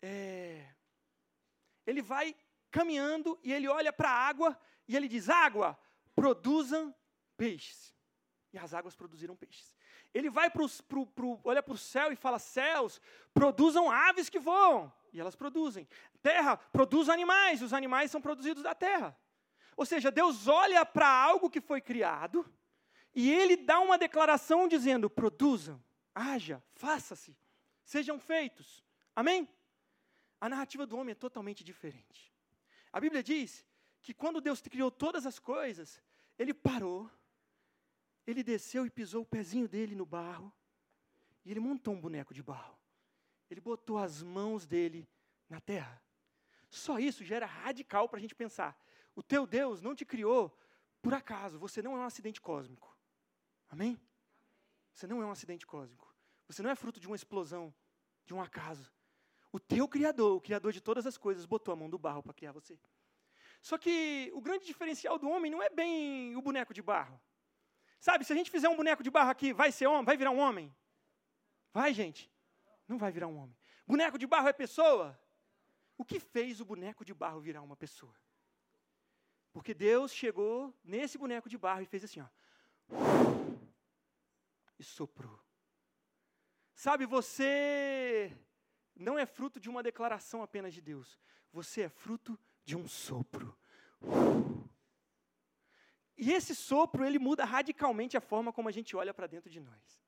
é, 0.00 0.74
ele 1.86 2.00
vai 2.00 2.36
caminhando 2.70 3.38
e 3.42 3.52
ele 3.52 3.68
olha 3.68 3.92
para 3.92 4.08
a 4.08 4.28
água 4.28 4.58
e 4.88 4.96
ele 4.96 5.08
diz: 5.08 5.28
Água, 5.28 5.78
produzam 6.14 6.94
peixes. 7.36 7.91
E 8.52 8.58
as 8.58 8.74
águas 8.74 8.94
produziram 8.94 9.34
peixes. 9.34 9.74
Ele 10.12 10.28
vai 10.28 10.50
pro, 10.50 10.68
pro, 10.86 11.06
pro, 11.06 11.40
olha 11.44 11.62
para 11.62 11.74
o 11.74 11.78
céu 11.78 12.12
e 12.12 12.16
fala: 12.16 12.38
Céus, 12.38 13.00
produzam 13.32 13.90
aves 13.90 14.28
que 14.28 14.38
voam. 14.38 14.92
E 15.12 15.20
elas 15.20 15.34
produzem. 15.34 15.88
Terra, 16.22 16.56
produz 16.56 17.08
animais. 17.08 17.62
Os 17.62 17.72
animais 17.72 18.10
são 18.10 18.20
produzidos 18.20 18.62
da 18.62 18.74
terra. 18.74 19.16
Ou 19.76 19.86
seja, 19.86 20.10
Deus 20.10 20.48
olha 20.48 20.84
para 20.84 21.08
algo 21.08 21.48
que 21.48 21.60
foi 21.60 21.80
criado 21.80 22.44
e 23.14 23.30
ele 23.30 23.56
dá 23.56 23.80
uma 23.80 23.98
declaração 23.98 24.66
dizendo: 24.66 25.10
produzam, 25.10 25.82
haja, 26.14 26.62
faça-se, 26.74 27.36
sejam 27.84 28.18
feitos. 28.18 28.82
Amém? 29.14 29.48
A 30.40 30.48
narrativa 30.48 30.86
do 30.86 30.96
homem 30.96 31.12
é 31.12 31.16
totalmente 31.16 31.62
diferente. 31.62 32.32
A 32.92 33.00
Bíblia 33.00 33.22
diz 33.22 33.64
que 34.02 34.12
quando 34.12 34.40
Deus 34.40 34.60
criou 34.60 34.90
todas 34.90 35.26
as 35.26 35.38
coisas, 35.38 36.02
ele 36.38 36.52
parou, 36.52 37.10
ele 38.26 38.42
desceu 38.42 38.86
e 38.86 38.90
pisou 38.90 39.22
o 39.22 39.26
pezinho 39.26 39.68
dele 39.68 39.94
no 39.94 40.06
barro, 40.06 40.52
e 41.44 41.50
ele 41.50 41.60
montou 41.60 41.94
um 41.94 42.00
boneco 42.00 42.32
de 42.32 42.42
barro. 42.42 42.78
Ele 43.50 43.60
botou 43.60 43.98
as 43.98 44.22
mãos 44.22 44.66
dele 44.66 45.08
na 45.48 45.60
terra. 45.60 46.02
Só 46.70 46.98
isso 46.98 47.24
já 47.24 47.36
era 47.36 47.46
radical 47.46 48.08
para 48.08 48.18
a 48.18 48.20
gente 48.20 48.34
pensar. 48.34 48.80
O 49.14 49.22
teu 49.22 49.46
Deus 49.46 49.82
não 49.82 49.94
te 49.94 50.04
criou 50.04 50.56
por 51.02 51.12
acaso, 51.12 51.58
você 51.58 51.82
não 51.82 51.94
é 51.96 51.98
um 51.98 52.04
acidente 52.04 52.40
cósmico. 52.40 52.96
Amém? 53.68 54.00
Você 54.94 55.06
não 55.06 55.20
é 55.20 55.26
um 55.26 55.30
acidente 55.30 55.66
cósmico. 55.66 56.14
Você 56.46 56.62
não 56.62 56.70
é 56.70 56.74
fruto 56.74 57.00
de 57.00 57.06
uma 57.06 57.16
explosão, 57.16 57.74
de 58.24 58.32
um 58.32 58.40
acaso. 58.40 58.92
O 59.50 59.58
teu 59.58 59.88
Criador, 59.88 60.36
o 60.36 60.40
Criador 60.40 60.72
de 60.72 60.80
todas 60.80 61.06
as 61.06 61.18
coisas, 61.18 61.44
botou 61.44 61.72
a 61.72 61.76
mão 61.76 61.90
do 61.90 61.98
barro 61.98 62.22
para 62.22 62.32
criar 62.32 62.52
você. 62.52 62.78
Só 63.60 63.76
que 63.76 64.30
o 64.34 64.40
grande 64.40 64.64
diferencial 64.64 65.18
do 65.18 65.28
homem 65.28 65.50
não 65.50 65.62
é 65.62 65.68
bem 65.68 66.34
o 66.36 66.42
boneco 66.42 66.72
de 66.72 66.80
barro. 66.82 67.20
Sabe, 68.02 68.24
se 68.24 68.32
a 68.32 68.36
gente 68.36 68.50
fizer 68.50 68.68
um 68.68 68.74
boneco 68.74 69.00
de 69.00 69.12
barro 69.12 69.30
aqui, 69.30 69.52
vai 69.52 69.70
ser 69.70 69.86
homem? 69.86 70.04
Vai 70.04 70.16
virar 70.16 70.32
um 70.32 70.40
homem? 70.40 70.74
Vai, 71.72 71.94
gente? 71.94 72.28
Não 72.88 72.98
vai 72.98 73.12
virar 73.12 73.28
um 73.28 73.36
homem. 73.36 73.56
Boneco 73.86 74.18
de 74.18 74.26
barro 74.26 74.48
é 74.48 74.52
pessoa? 74.52 75.16
O 75.96 76.04
que 76.04 76.18
fez 76.18 76.60
o 76.60 76.64
boneco 76.64 77.04
de 77.04 77.14
barro 77.14 77.40
virar 77.40 77.62
uma 77.62 77.76
pessoa? 77.76 78.12
Porque 79.52 79.72
Deus 79.72 80.12
chegou 80.12 80.76
nesse 80.82 81.16
boneco 81.16 81.48
de 81.48 81.56
barro 81.56 81.82
e 81.82 81.86
fez 81.86 82.02
assim, 82.02 82.20
ó. 82.20 82.26
E 84.76 84.82
soprou. 84.82 85.38
Sabe, 86.74 87.06
você 87.06 88.36
não 88.96 89.16
é 89.16 89.24
fruto 89.24 89.60
de 89.60 89.70
uma 89.70 89.80
declaração 89.80 90.42
apenas 90.42 90.74
de 90.74 90.80
Deus. 90.80 91.20
Você 91.52 91.82
é 91.82 91.88
fruto 91.88 92.36
de 92.64 92.76
um 92.76 92.88
sopro. 92.88 93.56
E 96.16 96.32
esse 96.32 96.54
sopro, 96.54 97.04
ele 97.04 97.18
muda 97.18 97.44
radicalmente 97.44 98.16
a 98.16 98.20
forma 98.20 98.52
como 98.52 98.68
a 98.68 98.72
gente 98.72 98.96
olha 98.96 99.14
para 99.14 99.26
dentro 99.26 99.50
de 99.50 99.60
nós. 99.60 100.02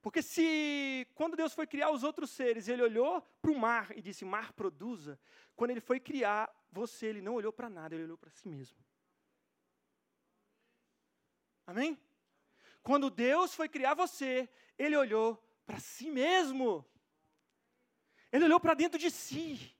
Porque 0.00 0.22
se, 0.22 1.06
quando 1.14 1.36
Deus 1.36 1.52
foi 1.52 1.66
criar 1.66 1.90
os 1.90 2.04
outros 2.04 2.30
seres, 2.30 2.68
ele 2.68 2.82
olhou 2.82 3.20
para 3.42 3.50
o 3.50 3.58
mar 3.58 3.90
e 3.96 4.00
disse: 4.00 4.24
Mar 4.24 4.52
produza. 4.52 5.18
Quando 5.56 5.72
ele 5.72 5.80
foi 5.80 5.98
criar 5.98 6.48
você, 6.70 7.06
ele 7.06 7.20
não 7.20 7.34
olhou 7.34 7.52
para 7.52 7.68
nada, 7.68 7.94
ele 7.94 8.04
olhou 8.04 8.16
para 8.16 8.30
si 8.30 8.48
mesmo. 8.48 8.78
Amém? 11.66 11.98
Quando 12.82 13.10
Deus 13.10 13.52
foi 13.52 13.68
criar 13.68 13.94
você, 13.94 14.48
ele 14.78 14.96
olhou 14.96 15.36
para 15.66 15.80
si 15.80 16.08
mesmo. 16.08 16.86
Ele 18.30 18.44
olhou 18.44 18.60
para 18.60 18.74
dentro 18.74 18.98
de 18.98 19.10
si. 19.10 19.74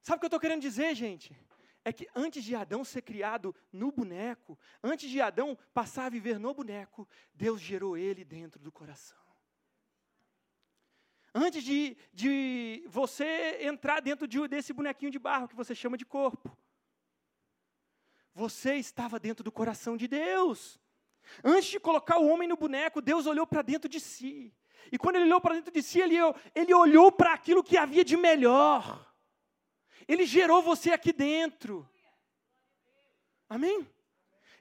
Sabe 0.00 0.16
o 0.16 0.20
que 0.20 0.24
eu 0.24 0.28
estou 0.28 0.40
querendo 0.40 0.62
dizer, 0.62 0.94
gente? 0.94 1.36
É 1.84 1.92
que 1.92 2.08
antes 2.14 2.44
de 2.44 2.54
Adão 2.54 2.84
ser 2.84 3.02
criado 3.02 3.54
no 3.72 3.90
boneco, 3.90 4.58
antes 4.82 5.10
de 5.10 5.20
Adão 5.20 5.58
passar 5.74 6.06
a 6.06 6.10
viver 6.10 6.38
no 6.38 6.54
boneco, 6.54 7.08
Deus 7.34 7.60
gerou 7.60 7.96
ele 7.96 8.24
dentro 8.24 8.60
do 8.60 8.70
coração. 8.70 9.18
Antes 11.34 11.64
de, 11.64 11.96
de 12.12 12.84
você 12.88 13.58
entrar 13.62 14.00
dentro 14.00 14.28
de, 14.28 14.46
desse 14.46 14.72
bonequinho 14.72 15.10
de 15.10 15.18
barro 15.18 15.48
que 15.48 15.56
você 15.56 15.74
chama 15.74 15.96
de 15.96 16.04
corpo, 16.04 16.56
você 18.34 18.76
estava 18.76 19.18
dentro 19.18 19.42
do 19.42 19.50
coração 19.50 19.96
de 19.96 20.06
Deus. 20.06 20.80
Antes 21.42 21.70
de 21.70 21.80
colocar 21.80 22.18
o 22.18 22.28
homem 22.28 22.48
no 22.48 22.56
boneco, 22.56 23.00
Deus 23.00 23.26
olhou 23.26 23.46
para 23.46 23.62
dentro 23.62 23.88
de 23.88 23.98
si. 23.98 24.54
E 24.90 24.98
quando 24.98 25.16
ele 25.16 25.24
olhou 25.24 25.40
para 25.40 25.54
dentro 25.54 25.72
de 25.72 25.82
si, 25.82 26.00
ele, 26.00 26.16
ele 26.54 26.74
olhou 26.74 27.10
para 27.10 27.32
aquilo 27.32 27.62
que 27.62 27.78
havia 27.78 28.04
de 28.04 28.16
melhor. 28.16 29.11
Ele 30.06 30.26
gerou 30.26 30.62
você 30.62 30.92
aqui 30.92 31.12
dentro. 31.12 31.88
Amém? 33.48 33.88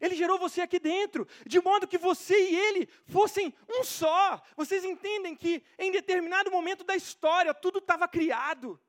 Ele 0.01 0.15
gerou 0.15 0.39
você 0.39 0.61
aqui 0.61 0.79
dentro, 0.79 1.27
de 1.45 1.61
modo 1.61 1.87
que 1.87 1.97
você 1.97 2.35
e 2.49 2.55
ele 2.55 2.89
fossem 3.05 3.53
um 3.69 3.83
só. 3.83 4.41
Vocês 4.57 4.83
entendem 4.83 5.35
que 5.35 5.63
em 5.77 5.91
determinado 5.91 6.49
momento 6.49 6.83
da 6.83 6.95
história 6.95 7.53
tudo 7.53 7.77
estava 7.77 8.07
criado. 8.07 8.79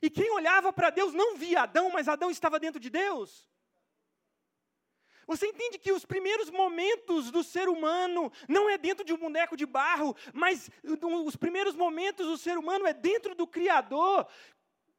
E 0.00 0.08
quem 0.08 0.30
olhava 0.30 0.72
para 0.72 0.90
Deus 0.90 1.12
não 1.12 1.36
via 1.36 1.62
Adão, 1.62 1.90
mas 1.90 2.08
Adão 2.08 2.30
estava 2.30 2.58
dentro 2.58 2.80
de 2.80 2.88
Deus. 2.88 3.46
Você 5.26 5.46
entende 5.46 5.78
que 5.78 5.92
os 5.92 6.04
primeiros 6.04 6.50
momentos 6.50 7.30
do 7.30 7.42
ser 7.42 7.68
humano 7.68 8.30
não 8.48 8.68
é 8.68 8.76
dentro 8.76 9.04
de 9.04 9.12
um 9.12 9.18
boneco 9.18 9.56
de 9.56 9.66
barro, 9.66 10.16
mas 10.32 10.70
os 11.26 11.36
primeiros 11.36 11.74
momentos 11.74 12.26
do 12.26 12.36
ser 12.36 12.58
humano 12.58 12.86
é 12.86 12.92
dentro 12.92 13.34
do 13.34 13.46
Criador. 13.46 14.26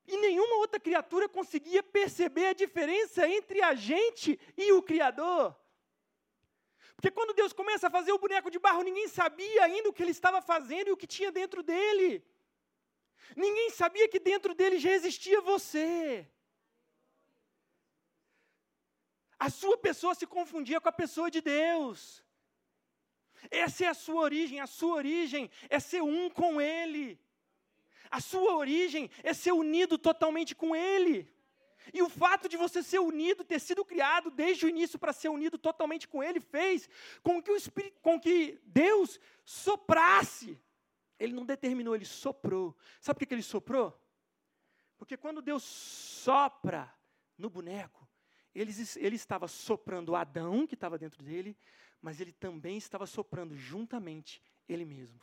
E 0.08 0.18
nenhuma 0.18 0.58
outra 0.58 0.80
criatura 0.80 1.28
conseguia 1.28 1.82
perceber 1.82 2.48
a 2.48 2.54
diferença 2.54 3.28
entre 3.28 3.62
a 3.62 3.74
gente 3.74 4.40
e 4.56 4.72
o 4.72 4.82
Criador. 4.82 5.56
Porque 6.96 7.12
quando 7.12 7.34
Deus 7.34 7.52
começa 7.52 7.88
a 7.88 7.92
fazer 7.92 8.12
o 8.12 8.20
boneco 8.20 8.52
de 8.52 8.60
barro, 8.60 8.84
ninguém 8.84 9.08
sabia 9.08 9.64
ainda 9.64 9.90
o 9.90 9.94
que 9.94 10.04
ele 10.04 10.12
estava 10.12 10.42
fazendo 10.42 10.88
e 10.88 10.92
o 10.92 10.98
que 10.98 11.08
tinha 11.08 11.32
dentro 11.32 11.62
dele. 11.62 12.24
Ninguém 13.36 13.70
sabia 13.72 14.08
que 14.08 14.20
dentro 14.20 14.54
dele 14.54 14.78
já 14.78 14.92
existia 14.92 15.42
você. 15.42 16.28
A 19.40 19.50
sua 19.50 19.78
pessoa 19.78 20.16
se 20.16 20.26
confundia 20.26 20.80
com 20.80 20.90
a 20.90 20.92
pessoa 20.92 21.30
de 21.30 21.42
Deus. 21.42 22.24
Essa 23.52 23.86
é 23.86 23.88
a 23.88 23.94
sua 23.94 24.22
origem, 24.22 24.60
a 24.60 24.68
sua 24.68 24.96
origem 24.96 25.52
é 25.70 25.80
ser 25.80 26.02
um 26.02 26.30
com 26.30 26.62
Ele. 26.62 27.20
A 28.10 28.20
sua 28.20 28.56
origem 28.56 29.10
é 29.24 29.34
ser 29.34 29.52
unido 29.52 29.98
totalmente 29.98 30.56
com 30.56 30.76
Ele. 30.76 31.34
E 31.94 32.02
o 32.02 32.10
fato 32.10 32.50
de 32.50 32.58
você 32.58 32.82
ser 32.82 33.00
unido, 33.00 33.44
ter 33.44 33.60
sido 33.60 33.86
criado 33.86 34.32
desde 34.32 34.66
o 34.66 34.70
início 34.70 34.98
para 34.98 35.14
ser 35.14 35.30
unido 35.30 35.58
totalmente 35.58 36.08
com 36.08 36.24
Ele, 36.24 36.40
fez 36.40 36.90
com 37.22 37.42
que, 37.42 37.52
o 37.52 37.56
Espírito, 37.56 38.00
com 38.02 38.20
que 38.20 38.60
Deus 38.66 39.20
soprasse. 39.44 40.60
Ele 41.20 41.34
não 41.34 41.46
determinou, 41.46 41.96
ele 41.96 42.06
soprou. 42.06 42.76
Sabe 43.00 43.20
por 43.20 43.28
que 43.28 43.34
ele 43.34 43.42
soprou? 43.44 43.98
Porque 44.98 45.16
quando 45.16 45.42
Deus 45.42 45.64
sopra 45.64 46.94
no 47.38 47.50
boneco, 47.50 48.08
ele, 48.54 48.72
ele 48.98 49.16
estava 49.16 49.48
soprando 49.48 50.16
Adão, 50.16 50.66
que 50.66 50.74
estava 50.74 50.98
dentro 50.98 51.22
dele, 51.24 51.58
mas 52.02 52.20
ele 52.20 52.32
também 52.32 52.78
estava 52.78 53.06
soprando 53.06 53.56
juntamente 53.56 54.42
ele 54.68 54.86
mesmo. 54.86 55.20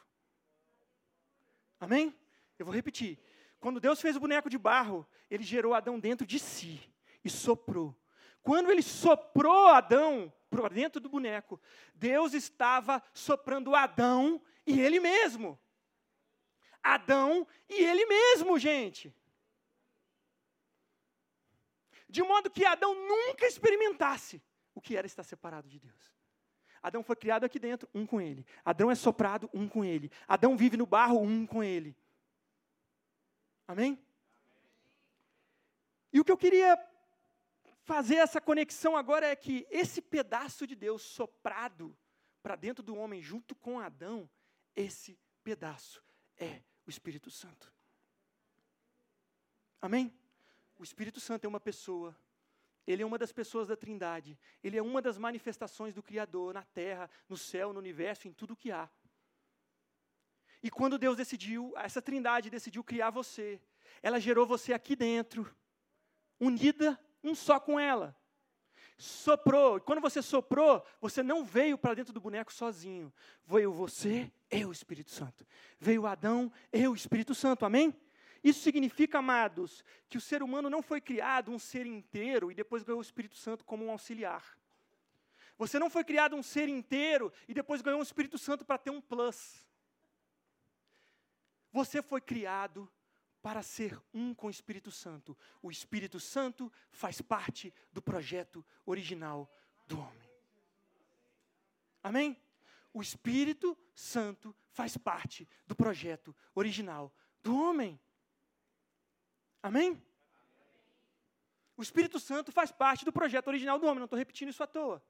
Amém? 1.81 2.15
Eu 2.63 2.67
vou 2.67 2.75
repetir. 2.75 3.19
Quando 3.59 3.81
Deus 3.81 4.01
fez 4.01 4.15
o 4.15 4.21
boneco 4.21 4.49
de 4.49 4.57
barro, 4.57 5.05
ele 5.29 5.43
gerou 5.43 5.75
Adão 5.75 5.99
dentro 5.99 6.25
de 6.25 6.39
si 6.39 6.81
e 7.25 7.29
soprou. 7.29 7.93
Quando 8.41 8.71
ele 8.71 8.83
soprou 8.83 9.67
Adão 9.67 10.33
para 10.49 10.69
dentro 10.69 11.01
do 11.01 11.09
boneco, 11.09 11.61
Deus 11.93 12.35
estava 12.35 13.03
soprando 13.13 13.75
Adão 13.75 14.41
e 14.65 14.81
ele 14.81 15.01
mesmo. 15.01 15.59
Adão 16.81 17.45
e 17.69 17.83
ele 17.83 18.07
mesmo, 18.07 18.57
gente. 18.61 19.13
De 22.09 22.23
modo 22.23 22.49
que 22.49 22.65
Adão 22.65 22.95
nunca 22.95 23.45
experimentasse 23.45 24.41
o 24.73 24.81
que 24.81 24.97
era 24.97 25.07
estar 25.07 25.25
separado 25.25 25.69
de 25.69 25.81
Deus. 25.81 26.15
Adão 26.81 27.03
foi 27.03 27.17
criado 27.17 27.43
aqui 27.43 27.59
dentro, 27.59 27.89
um 27.93 28.07
com 28.07 28.21
ele. 28.21 28.47
Adão 28.65 28.89
é 28.89 28.95
soprado, 28.95 29.51
um 29.53 29.69
com 29.69 29.85
ele. 29.85 30.13
Adão 30.29 30.57
vive 30.57 30.77
no 30.77 30.87
barro, 30.87 31.21
um 31.21 31.45
com 31.45 31.63
ele. 31.63 31.97
Amém? 33.67 33.99
E 36.13 36.21
o 36.21 36.25
que 36.25 36.33
eu 36.33 36.37
queria 36.37 36.79
fazer 37.85 38.17
essa 38.17 38.41
conexão 38.41 38.97
agora 38.97 39.27
é 39.27 39.35
que 39.35 39.67
esse 39.71 40.01
pedaço 40.03 40.67
de 40.67 40.75
Deus 40.75 41.03
soprado 41.03 41.97
para 42.43 42.57
dentro 42.57 42.83
do 42.83 42.97
homem 42.97 43.23
junto 43.23 43.55
com 43.55 43.81
Adão, 43.81 44.29
esse 44.75 45.19
pedaço 45.43 46.03
é 46.37 46.63
o 46.87 46.91
Espírito 46.91 47.31
Santo. 47.31 47.73
Amém? 49.81 50.13
O 50.79 50.83
Espírito 50.83 51.21
Santo 51.21 51.45
é 51.45 51.49
uma 51.49 51.61
pessoa, 51.61 52.17
ele 52.87 53.03
é 53.03 53.07
uma 53.07 53.19
das 53.19 53.33
pessoas 53.33 53.69
da 53.69 53.77
Trindade, 53.77 54.39
ele 54.63 54.77
é 54.77 54.83
uma 54.83 55.01
das 55.01 55.17
manifestações 55.17 55.95
do 55.95 56.03
Criador 56.03 56.55
na 56.55 56.65
terra, 56.65 57.09
no 57.29 57.37
céu, 57.37 57.73
no 57.73 57.79
universo, 57.79 58.27
em 58.27 58.33
tudo 58.33 58.55
o 58.55 58.57
que 58.57 58.71
há. 58.71 58.91
E 60.63 60.71
quando 60.71 60.99
Deus 60.99 61.17
decidiu, 61.17 61.73
essa 61.77 62.01
trindade 62.01 62.49
decidiu 62.49 62.85
criar 62.85 63.11
você, 63.11 63.61
ela 64.03 64.21
gerou 64.21 64.47
você 64.47 64.73
aqui 64.73 64.95
dentro, 64.95 65.53
unida 66.39 66.99
um 67.23 67.35
só 67.35 67.59
com 67.59 67.79
ela. 67.79 68.17
Soprou, 68.97 69.79
e 69.79 69.81
quando 69.81 70.01
você 70.01 70.23
soprou, 70.23 70.85
você 71.01 71.23
não 71.23 71.45
veio 71.45 71.77
para 71.77 71.95
dentro 71.95 72.13
do 72.13 72.21
boneco 72.21 72.53
sozinho. 72.53 73.13
Veio 73.45 73.73
você 73.73 74.31
e 74.51 74.65
o 74.65 74.71
Espírito 74.71 75.11
Santo. 75.11 75.45
Veio 75.79 76.07
Adão 76.07 76.53
e 76.73 76.87
o 76.87 76.95
Espírito 76.95 77.35
Santo, 77.35 77.65
amém? 77.65 77.93
Isso 78.45 78.61
significa, 78.61 79.19
amados, 79.19 79.85
que 80.09 80.19
o 80.19 80.21
ser 80.21 80.43
humano 80.43 80.71
não 80.71 80.83
foi 80.83 81.01
criado 81.01 81.51
um 81.51 81.59
ser 81.59 81.87
inteiro 81.87 82.51
e 82.51 82.55
depois 82.55 82.83
ganhou 82.83 83.01
o 83.01 83.03
Espírito 83.03 83.37
Santo 83.37 83.65
como 83.65 83.85
um 83.85 83.91
auxiliar. 83.91 84.57
Você 85.59 85.79
não 85.79 85.91
foi 85.91 86.05
criado 86.05 86.35
um 86.35 86.43
ser 86.43 86.69
inteiro 86.69 87.33
e 87.49 87.55
depois 87.55 87.83
ganhou 87.83 88.01
o 88.01 88.03
Espírito 88.03 88.39
Santo 88.39 88.65
para 88.65 88.79
ter 88.79 88.91
um 88.91 89.01
plus. 89.01 89.67
Você 91.73 92.03
foi 92.03 92.21
criado 92.21 92.91
para 93.43 93.63
ser 93.63 94.01
um 94.15 94.35
com 94.35 94.47
o 94.47 94.51
Espírito 94.51 94.91
Santo. 94.91 95.37
O 95.61 95.71
Espírito 95.71 96.21
Santo 96.21 96.71
faz 96.91 97.21
parte 97.21 97.75
do 97.93 98.01
projeto 98.01 98.65
original 98.87 99.51
do 99.87 99.99
homem. 99.99 100.31
Amém? 102.03 102.41
O 102.93 103.01
Espírito 103.01 103.77
Santo 103.95 104.55
faz 104.71 104.97
parte 104.97 105.49
do 105.67 105.75
projeto 105.75 106.35
original 106.55 107.13
do 107.43 107.57
homem. 107.57 107.99
Amém? 109.63 110.01
O 111.77 111.83
Espírito 111.83 112.21
Santo 112.21 112.53
faz 112.53 112.71
parte 112.71 113.05
do 113.05 113.13
projeto 113.13 113.49
original 113.49 113.79
do 113.79 113.87
homem, 113.87 113.99
não 113.99 114.05
estou 114.05 114.19
repetindo 114.19 114.51
isso 114.51 114.63
à 114.63 114.67
toa. 114.67 115.03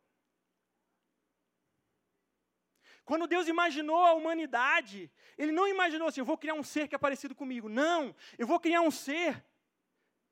Quando 3.05 3.27
Deus 3.27 3.49
imaginou 3.49 4.05
a 4.05 4.15
humanidade, 4.15 5.11
Ele 5.37 5.53
não 5.53 5.67
imaginou 5.67 6.09
assim: 6.09 6.21
eu 6.21 6.25
vou 6.25 6.39
criar 6.39 6.55
um 6.55 6.63
ser 6.63 6.89
que 6.89 6.95
é 6.95 6.99
parecido 6.99 7.35
comigo. 7.35 7.69
Não, 7.69 8.15
eu 8.39 8.47
vou 8.47 8.61
criar 8.61 8.81
um 8.81 8.91
ser 8.91 9.45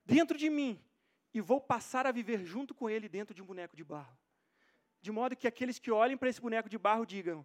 dentro 0.04 0.38
de 0.38 0.48
mim 0.48 0.82
e 1.34 1.40
vou 1.40 1.60
passar 1.60 2.06
a 2.06 2.12
viver 2.12 2.44
junto 2.44 2.74
com 2.74 2.88
Ele 2.88 3.08
dentro 3.08 3.34
de 3.34 3.42
um 3.42 3.44
boneco 3.44 3.76
de 3.76 3.84
barro. 3.84 4.16
De 5.00 5.10
modo 5.10 5.36
que 5.36 5.48
aqueles 5.48 5.78
que 5.78 5.90
olhem 5.90 6.16
para 6.16 6.28
esse 6.28 6.40
boneco 6.40 6.68
de 6.68 6.78
barro 6.78 7.04
digam: 7.04 7.44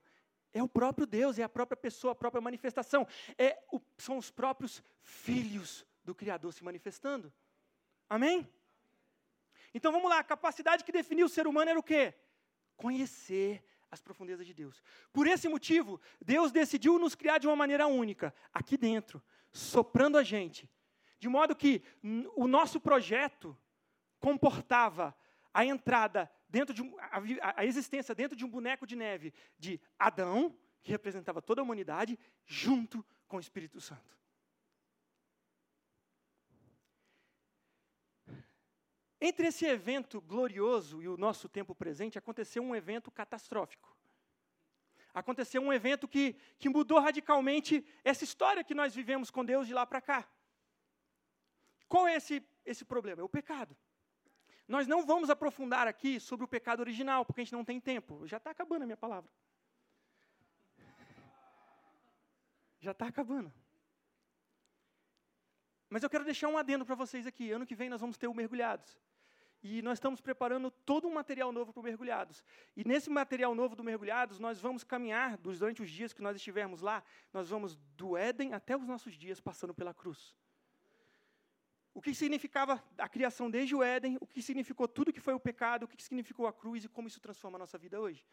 é 0.53 0.61
o 0.61 0.67
próprio 0.69 1.07
Deus, 1.07 1.39
é 1.39 1.43
a 1.43 1.49
própria 1.49 1.75
pessoa, 1.75 2.13
a 2.13 2.15
própria 2.15 2.41
manifestação. 2.41 3.07
É 3.37 3.61
o, 3.71 3.81
são 3.97 4.17
os 4.17 4.29
próprios 4.29 4.83
filhos 5.01 5.85
do 6.03 6.13
Criador 6.13 6.53
se 6.53 6.63
manifestando. 6.63 7.33
Amém? 8.09 8.47
Então 9.73 9.91
vamos 9.91 10.09
lá, 10.09 10.19
a 10.19 10.23
capacidade 10.23 10.83
que 10.83 10.91
definiu 10.91 11.25
o 11.25 11.29
ser 11.29 11.47
humano 11.47 11.71
era 11.71 11.79
o 11.79 11.83
quê? 11.83 12.13
Conhecer 12.77 13.61
as 13.95 14.01
profundezas 14.01 14.45
de 14.45 14.53
Deus. 14.53 14.81
Por 15.11 15.25
esse 15.25 15.47
motivo, 15.49 15.99
Deus 16.23 16.51
decidiu 16.51 16.99
nos 16.99 17.15
criar 17.15 17.39
de 17.39 17.47
uma 17.47 17.55
maneira 17.55 17.87
única, 17.87 18.33
aqui 18.53 18.77
dentro, 18.77 19.23
soprando 19.51 20.17
a 20.17 20.23
gente. 20.23 20.69
De 21.19 21.27
modo 21.27 21.55
que 21.55 21.81
o 22.35 22.47
nosso 22.47 22.79
projeto 22.79 23.57
comportava 24.19 25.15
a 25.53 25.65
entrada 25.65 26.29
dentro 26.49 26.73
de 26.73 26.81
a, 27.41 27.61
a 27.61 27.65
existência 27.65 28.13
dentro 28.13 28.35
de 28.35 28.45
um 28.45 28.49
boneco 28.49 28.85
de 28.85 28.95
neve 28.95 29.33
de 29.57 29.79
Adão, 29.97 30.55
que 30.83 30.91
representava 30.91 31.41
toda 31.41 31.61
a 31.61 31.63
humanidade, 31.63 32.19
junto 32.45 33.03
com 33.27 33.37
o 33.37 33.39
Espírito 33.39 33.79
Santo. 33.79 34.15
Entre 39.27 39.47
esse 39.47 39.65
evento 39.65 40.21
glorioso 40.21 41.01
e 41.01 41.07
o 41.07 41.17
nosso 41.17 41.49
tempo 41.49 41.73
presente, 41.73 42.15
aconteceu 42.15 42.61
um 42.61 42.75
evento 42.75 43.09
catastrófico. 43.09 43.89
Aconteceu 45.11 45.63
um 45.63 45.73
evento 45.73 46.07
que, 46.07 46.35
que 46.59 46.69
mudou 46.69 46.99
radicalmente 46.99 47.83
essa 48.03 48.23
história 48.23 48.63
que 48.63 48.75
nós 48.75 48.93
vivemos 48.93 49.31
com 49.31 49.43
Deus 49.43 49.65
de 49.65 49.73
lá 49.73 49.83
para 49.83 49.99
cá. 49.99 50.29
Qual 51.87 52.07
é 52.07 52.17
esse, 52.17 52.47
esse 52.63 52.85
problema? 52.85 53.19
É 53.19 53.23
o 53.23 53.35
pecado. 53.39 53.75
Nós 54.67 54.85
não 54.85 55.03
vamos 55.03 55.31
aprofundar 55.31 55.87
aqui 55.87 56.19
sobre 56.19 56.45
o 56.45 56.47
pecado 56.47 56.81
original, 56.81 57.25
porque 57.25 57.41
a 57.41 57.43
gente 57.45 57.53
não 57.53 57.65
tem 57.65 57.79
tempo. 57.81 58.27
Já 58.27 58.37
está 58.37 58.51
acabando 58.51 58.83
a 58.83 58.85
minha 58.85 58.95
palavra. 59.05 59.31
Já 62.79 62.91
está 62.91 63.07
acabando. 63.07 63.51
Mas 65.89 66.03
eu 66.03 66.11
quero 66.11 66.25
deixar 66.25 66.47
um 66.47 66.59
adendo 66.59 66.85
para 66.85 66.93
vocês 66.93 67.25
aqui. 67.25 67.49
Ano 67.49 67.65
que 67.65 67.73
vem 67.73 67.89
nós 67.89 68.01
vamos 68.01 68.17
ter 68.17 68.27
o 68.27 68.33
Mergulhados. 68.35 68.95
E 69.67 69.81
nós 69.81 69.97
estamos 69.97 70.21
preparando 70.21 70.69
todo 70.69 71.07
um 71.07 71.13
material 71.15 71.51
novo 71.51 71.73
para 71.73 71.79
o 71.79 71.83
Mergulhados. 71.83 72.43
E 72.77 72.87
nesse 72.87 73.09
material 73.09 73.55
novo 73.55 73.75
do 73.75 73.83
Mergulhados, 73.83 74.37
nós 74.37 74.61
vamos 74.61 74.83
caminhar 74.83 75.37
durante 75.37 75.81
os 75.81 75.89
dias 75.89 76.13
que 76.13 76.21
nós 76.21 76.35
estivermos 76.35 76.81
lá, 76.81 77.03
nós 77.33 77.49
vamos 77.49 77.75
do 77.97 78.15
Éden 78.15 78.53
até 78.53 78.77
os 78.77 78.85
nossos 78.85 79.15
dias 79.15 79.39
passando 79.39 79.73
pela 79.73 79.91
cruz. 79.91 80.35
O 81.95 81.99
que 81.99 82.13
significava 82.13 82.83
a 82.95 83.09
criação 83.09 83.49
desde 83.49 83.73
o 83.73 83.81
Éden, 83.81 84.19
o 84.21 84.27
que 84.27 84.39
significou 84.39 84.87
tudo 84.87 85.11
que 85.11 85.19
foi 85.19 85.33
o 85.33 85.39
pecado, 85.39 85.85
o 85.85 85.87
que 85.87 86.03
significou 86.03 86.45
a 86.45 86.53
cruz 86.53 86.85
e 86.85 86.87
como 86.87 87.07
isso 87.07 87.19
transforma 87.19 87.57
a 87.57 87.59
nossa 87.59 87.79
vida 87.79 87.99
hoje. 87.99 88.23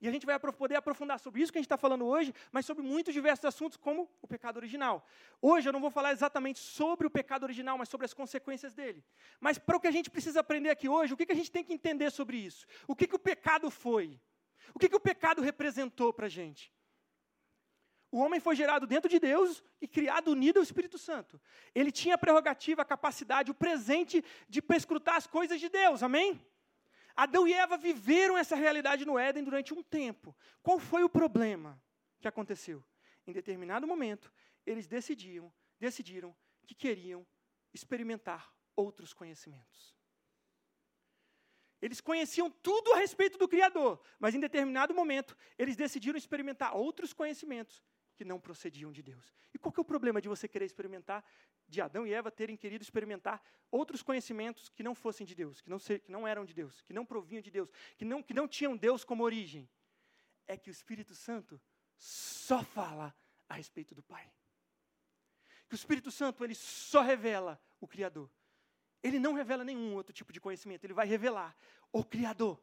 E 0.00 0.08
a 0.08 0.10
gente 0.10 0.26
vai 0.26 0.38
poder 0.38 0.76
aprofundar 0.76 1.18
sobre 1.18 1.42
isso 1.42 1.52
que 1.52 1.58
a 1.58 1.60
gente 1.60 1.66
está 1.66 1.78
falando 1.78 2.04
hoje, 2.04 2.34
mas 2.52 2.66
sobre 2.66 2.82
muitos 2.82 3.14
diversos 3.14 3.44
assuntos, 3.44 3.76
como 3.76 4.08
o 4.20 4.26
pecado 4.26 4.56
original. 4.56 5.06
Hoje 5.40 5.68
eu 5.68 5.72
não 5.72 5.80
vou 5.80 5.90
falar 5.90 6.12
exatamente 6.12 6.58
sobre 6.58 7.06
o 7.06 7.10
pecado 7.10 7.44
original, 7.44 7.78
mas 7.78 7.88
sobre 7.88 8.04
as 8.04 8.12
consequências 8.12 8.74
dele. 8.74 9.02
Mas 9.40 9.58
para 9.58 9.76
o 9.76 9.80
que 9.80 9.86
a 9.86 9.92
gente 9.92 10.10
precisa 10.10 10.40
aprender 10.40 10.70
aqui 10.70 10.88
hoje, 10.88 11.14
o 11.14 11.16
que, 11.16 11.26
que 11.26 11.32
a 11.32 11.36
gente 11.36 11.50
tem 11.50 11.64
que 11.64 11.72
entender 11.72 12.10
sobre 12.10 12.36
isso? 12.36 12.66
O 12.86 12.94
que, 12.94 13.06
que 13.06 13.16
o 13.16 13.18
pecado 13.18 13.70
foi? 13.70 14.20
O 14.74 14.78
que, 14.78 14.88
que 14.88 14.96
o 14.96 15.00
pecado 15.00 15.40
representou 15.40 16.12
para 16.12 16.26
a 16.26 16.28
gente? 16.28 16.72
O 18.14 18.18
homem 18.18 18.38
foi 18.38 18.54
gerado 18.54 18.86
dentro 18.86 19.10
de 19.10 19.18
Deus 19.18 19.60
e 19.80 19.88
criado 19.88 20.28
unido 20.30 20.58
ao 20.58 20.62
Espírito 20.62 20.96
Santo. 20.96 21.40
Ele 21.74 21.90
tinha 21.90 22.14
a 22.14 22.18
prerrogativa, 22.18 22.82
a 22.82 22.84
capacidade, 22.84 23.50
o 23.50 23.54
presente 23.54 24.24
de 24.48 24.62
perscrutar 24.62 25.16
as 25.16 25.26
coisas 25.26 25.58
de 25.58 25.68
Deus, 25.68 26.00
amém? 26.00 26.40
Adão 27.16 27.46
e 27.46 27.52
Eva 27.52 27.76
viveram 27.76 28.36
essa 28.36 28.56
realidade 28.56 29.04
no 29.04 29.18
Éden 29.18 29.44
durante 29.44 29.72
um 29.72 29.82
tempo. 29.82 30.36
Qual 30.62 30.78
foi 30.78 31.04
o 31.04 31.08
problema 31.08 31.80
que 32.20 32.26
aconteceu? 32.26 32.84
Em 33.26 33.32
determinado 33.32 33.86
momento, 33.86 34.32
eles 34.66 34.86
decidiam, 34.86 35.52
decidiram 35.78 36.34
que 36.66 36.74
queriam 36.74 37.26
experimentar 37.72 38.52
outros 38.74 39.12
conhecimentos. 39.12 39.94
Eles 41.80 42.00
conheciam 42.00 42.50
tudo 42.50 42.94
a 42.94 42.96
respeito 42.96 43.36
do 43.36 43.46
Criador, 43.46 44.00
mas 44.18 44.34
em 44.34 44.40
determinado 44.40 44.94
momento, 44.94 45.36
eles 45.58 45.76
decidiram 45.76 46.16
experimentar 46.16 46.74
outros 46.74 47.12
conhecimentos 47.12 47.82
que 48.16 48.24
não 48.24 48.40
procediam 48.40 48.90
de 48.90 49.02
Deus. 49.02 49.34
E 49.52 49.58
qual 49.58 49.72
que 49.72 49.80
é 49.80 49.82
o 49.82 49.84
problema 49.84 50.20
de 50.20 50.28
você 50.28 50.48
querer 50.48 50.64
experimentar, 50.64 51.24
de 51.68 51.80
Adão 51.80 52.06
e 52.06 52.12
Eva 52.12 52.30
terem 52.30 52.56
querido 52.56 52.82
experimentar 52.82 53.42
outros 53.70 54.02
conhecimentos 54.02 54.68
que 54.68 54.82
não 54.82 54.94
fossem 54.94 55.26
de 55.26 55.34
Deus, 55.34 55.60
que 55.60 55.68
não, 55.68 55.78
ser, 55.78 56.00
que 56.00 56.12
não 56.12 56.26
eram 56.26 56.44
de 56.44 56.54
Deus, 56.54 56.80
que 56.82 56.92
não 56.92 57.04
provinham 57.04 57.42
de 57.42 57.50
Deus, 57.50 57.70
que 57.96 58.04
não, 58.04 58.22
que 58.22 58.34
não 58.34 58.46
tinham 58.46 58.76
Deus 58.76 59.04
como 59.04 59.24
origem? 59.24 59.68
É 60.46 60.56
que 60.56 60.70
o 60.70 60.72
Espírito 60.72 61.14
Santo 61.14 61.60
só 61.96 62.62
fala 62.62 63.14
a 63.48 63.54
respeito 63.54 63.94
do 63.94 64.02
Pai. 64.02 64.30
Que 65.68 65.74
o 65.74 65.76
Espírito 65.76 66.10
Santo 66.10 66.44
ele 66.44 66.54
só 66.54 67.00
revela 67.00 67.60
o 67.80 67.88
Criador. 67.88 68.30
Ele 69.02 69.18
não 69.18 69.34
revela 69.34 69.64
nenhum 69.64 69.94
outro 69.94 70.12
tipo 70.12 70.32
de 70.32 70.40
conhecimento, 70.40 70.84
ele 70.84 70.94
vai 70.94 71.06
revelar 71.06 71.56
o 71.92 72.04
Criador. 72.04 72.62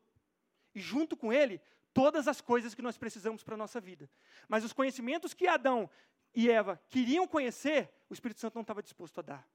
E 0.73 0.79
junto 0.79 1.17
com 1.17 1.31
ele, 1.33 1.61
todas 1.93 2.27
as 2.27 2.41
coisas 2.41 2.73
que 2.73 2.81
nós 2.81 2.97
precisamos 2.97 3.43
para 3.43 3.55
a 3.55 3.57
nossa 3.57 3.79
vida. 3.79 4.09
Mas 4.47 4.63
os 4.63 4.73
conhecimentos 4.73 5.33
que 5.33 5.47
Adão 5.47 5.89
e 6.33 6.49
Eva 6.49 6.81
queriam 6.89 7.27
conhecer, 7.27 7.91
o 8.09 8.13
Espírito 8.13 8.39
Santo 8.39 8.55
não 8.55 8.61
estava 8.61 8.81
disposto 8.81 9.19
a 9.19 9.21
dar. 9.21 9.47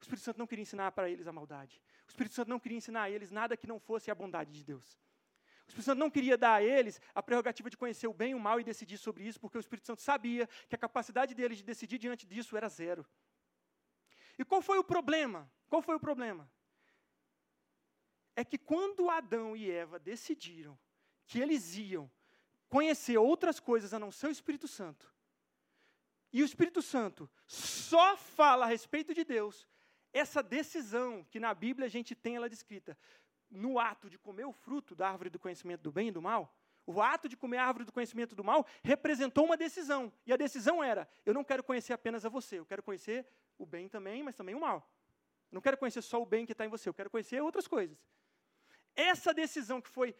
O 0.00 0.02
Espírito 0.02 0.24
Santo 0.24 0.38
não 0.38 0.46
queria 0.46 0.62
ensinar 0.62 0.92
para 0.92 1.08
eles 1.08 1.26
a 1.26 1.32
maldade. 1.32 1.80
O 2.06 2.10
Espírito 2.10 2.34
Santo 2.34 2.48
não 2.48 2.58
queria 2.58 2.78
ensinar 2.78 3.02
a 3.02 3.10
eles 3.10 3.30
nada 3.30 3.56
que 3.56 3.66
não 3.66 3.78
fosse 3.78 4.10
a 4.10 4.14
bondade 4.14 4.52
de 4.52 4.64
Deus. 4.64 5.00
O 5.66 5.68
Espírito 5.68 5.84
Santo 5.84 5.98
não 5.98 6.10
queria 6.10 6.36
dar 6.36 6.54
a 6.54 6.62
eles 6.62 7.00
a 7.14 7.22
prerrogativa 7.22 7.70
de 7.70 7.76
conhecer 7.76 8.06
o 8.06 8.12
bem 8.12 8.32
e 8.32 8.34
o 8.34 8.40
mal 8.40 8.60
e 8.60 8.64
decidir 8.64 8.98
sobre 8.98 9.24
isso, 9.24 9.40
porque 9.40 9.56
o 9.56 9.60
Espírito 9.60 9.86
Santo 9.86 10.02
sabia 10.02 10.48
que 10.68 10.74
a 10.74 10.78
capacidade 10.78 11.34
deles 11.34 11.58
de 11.58 11.64
decidir 11.64 11.98
diante 11.98 12.26
disso 12.26 12.56
era 12.56 12.68
zero. 12.68 13.06
E 14.38 14.44
qual 14.44 14.60
foi 14.60 14.78
o 14.78 14.84
problema? 14.84 15.50
Qual 15.68 15.82
foi 15.82 15.94
o 15.94 16.00
problema? 16.00 16.50
É 18.34 18.44
que 18.44 18.58
quando 18.58 19.08
Adão 19.08 19.56
e 19.56 19.70
Eva 19.70 19.98
decidiram 19.98 20.78
que 21.26 21.40
eles 21.40 21.76
iam 21.76 22.10
conhecer 22.68 23.18
outras 23.18 23.60
coisas 23.60 23.94
a 23.94 23.98
não 23.98 24.10
ser 24.10 24.26
o 24.26 24.30
Espírito 24.30 24.66
Santo, 24.66 25.11
e 26.32 26.42
o 26.42 26.44
Espírito 26.44 26.80
Santo 26.80 27.28
só 27.46 28.16
fala 28.16 28.64
a 28.64 28.68
respeito 28.68 29.12
de 29.12 29.24
Deus, 29.24 29.68
essa 30.12 30.42
decisão 30.42 31.24
que 31.30 31.38
na 31.38 31.52
Bíblia 31.52 31.86
a 31.86 31.90
gente 31.90 32.14
tem 32.14 32.36
ela 32.36 32.48
descrita, 32.48 32.96
no 33.50 33.78
ato 33.78 34.08
de 34.08 34.18
comer 34.18 34.46
o 34.46 34.52
fruto 34.52 34.94
da 34.94 35.08
árvore 35.08 35.30
do 35.30 35.38
conhecimento 35.38 35.82
do 35.82 35.92
bem 35.92 36.08
e 36.08 36.12
do 36.12 36.22
mal, 36.22 36.54
o 36.86 37.00
ato 37.00 37.28
de 37.28 37.36
comer 37.36 37.58
a 37.58 37.66
árvore 37.66 37.84
do 37.84 37.92
conhecimento 37.92 38.34
do 38.34 38.42
mal 38.42 38.66
representou 38.82 39.44
uma 39.44 39.56
decisão. 39.56 40.12
E 40.26 40.32
a 40.32 40.36
decisão 40.36 40.82
era: 40.82 41.08
eu 41.24 41.32
não 41.32 41.44
quero 41.44 41.62
conhecer 41.62 41.92
apenas 41.92 42.24
a 42.24 42.28
você, 42.28 42.58
eu 42.58 42.66
quero 42.66 42.82
conhecer 42.82 43.26
o 43.58 43.64
bem 43.64 43.88
também, 43.88 44.22
mas 44.22 44.34
também 44.34 44.54
o 44.54 44.60
mal. 44.60 44.90
Eu 45.50 45.56
não 45.56 45.60
quero 45.60 45.76
conhecer 45.76 46.02
só 46.02 46.20
o 46.20 46.26
bem 46.26 46.44
que 46.44 46.52
está 46.52 46.64
em 46.64 46.68
você, 46.68 46.88
eu 46.88 46.94
quero 46.94 47.10
conhecer 47.10 47.40
outras 47.40 47.68
coisas. 47.68 47.96
Essa 48.96 49.32
decisão 49.32 49.80
que 49.80 49.88
foi 49.88 50.14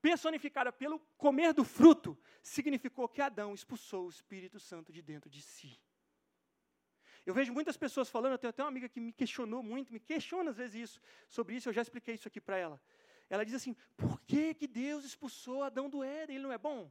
personificada 0.00 0.72
pelo 0.72 0.98
comer 1.16 1.52
do 1.52 1.64
fruto, 1.64 2.18
significou 2.42 3.08
que 3.08 3.20
Adão 3.20 3.54
expulsou 3.54 4.06
o 4.06 4.10
Espírito 4.10 4.58
Santo 4.60 4.92
de 4.92 5.02
dentro 5.02 5.28
de 5.28 5.42
si. 5.42 5.80
Eu 7.24 7.34
vejo 7.34 7.52
muitas 7.52 7.76
pessoas 7.76 8.08
falando, 8.08 8.32
eu 8.32 8.38
tenho 8.38 8.50
até 8.50 8.62
uma 8.62 8.68
amiga 8.68 8.88
que 8.88 9.00
me 9.00 9.12
questionou 9.12 9.62
muito, 9.62 9.92
me 9.92 9.98
questiona 9.98 10.50
às 10.50 10.56
vezes 10.56 10.90
isso, 10.90 11.00
sobre 11.28 11.56
isso, 11.56 11.68
eu 11.68 11.72
já 11.72 11.82
expliquei 11.82 12.14
isso 12.14 12.28
aqui 12.28 12.40
para 12.40 12.56
ela. 12.56 12.80
Ela 13.28 13.44
diz 13.44 13.54
assim: 13.54 13.74
por 13.96 14.20
que, 14.20 14.54
que 14.54 14.68
Deus 14.68 15.04
expulsou 15.04 15.64
Adão 15.64 15.90
do 15.90 16.04
Éden? 16.04 16.36
Ele 16.36 16.44
não 16.44 16.52
é 16.52 16.58
bom? 16.58 16.90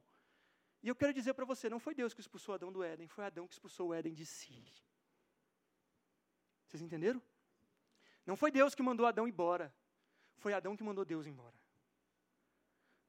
E 0.84 0.90
eu 0.90 0.96
quero 0.96 1.14
dizer 1.14 1.34
para 1.34 1.46
você: 1.46 1.70
não 1.70 1.80
foi 1.80 1.96
Deus 1.96 2.14
que 2.14 2.20
expulsou 2.20 2.54
Adão 2.54 2.72
do 2.72 2.84
Éden, 2.84 3.08
foi 3.08 3.26
Adão 3.26 3.48
que 3.48 3.54
expulsou 3.54 3.90
o 3.90 3.94
Éden 3.94 4.14
de 4.14 4.26
si. 4.26 4.64
Vocês 6.68 6.82
entenderam? 6.82 7.22
Não 8.26 8.36
foi 8.36 8.52
Deus 8.52 8.76
que 8.76 8.84
mandou 8.84 9.06
Adão 9.06 9.28
embora, 9.28 9.74
foi 10.38 10.54
Adão 10.54 10.76
que 10.76 10.84
mandou 10.84 11.06
Deus 11.06 11.26
embora. 11.26 11.56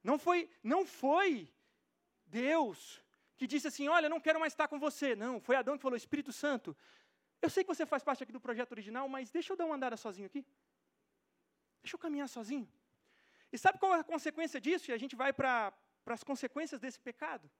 Não 0.08 0.18
foi, 0.18 0.48
não 0.62 0.86
foi 0.86 1.52
Deus 2.26 3.02
que 3.36 3.46
disse 3.52 3.66
assim: 3.66 3.88
Olha, 3.88 4.08
não 4.08 4.20
quero 4.20 4.38
mais 4.38 4.52
estar 4.52 4.68
com 4.68 4.78
você. 4.78 5.16
Não, 5.16 5.40
foi 5.40 5.56
Adão 5.56 5.76
que 5.76 5.82
falou: 5.82 5.96
Espírito 5.96 6.32
Santo, 6.32 6.76
eu 7.42 7.50
sei 7.50 7.64
que 7.64 7.72
você 7.74 7.84
faz 7.84 8.04
parte 8.04 8.22
aqui 8.22 8.32
do 8.36 8.44
projeto 8.46 8.70
original, 8.70 9.08
mas 9.08 9.32
deixa 9.32 9.52
eu 9.52 9.56
dar 9.56 9.66
uma 9.66 9.74
andada 9.74 9.96
sozinho 9.96 10.28
aqui. 10.30 10.46
Deixa 11.82 11.96
eu 11.96 11.98
caminhar 11.98 12.28
sozinho. 12.28 12.68
E 13.52 13.58
sabe 13.58 13.80
qual 13.80 13.96
é 13.96 14.00
a 14.00 14.04
consequência 14.04 14.60
disso? 14.60 14.90
E 14.90 14.94
a 14.94 14.98
gente 15.02 15.16
vai 15.16 15.32
para 15.32 15.72
as 16.06 16.22
consequências 16.22 16.80
desse 16.80 17.00
pecado. 17.00 17.50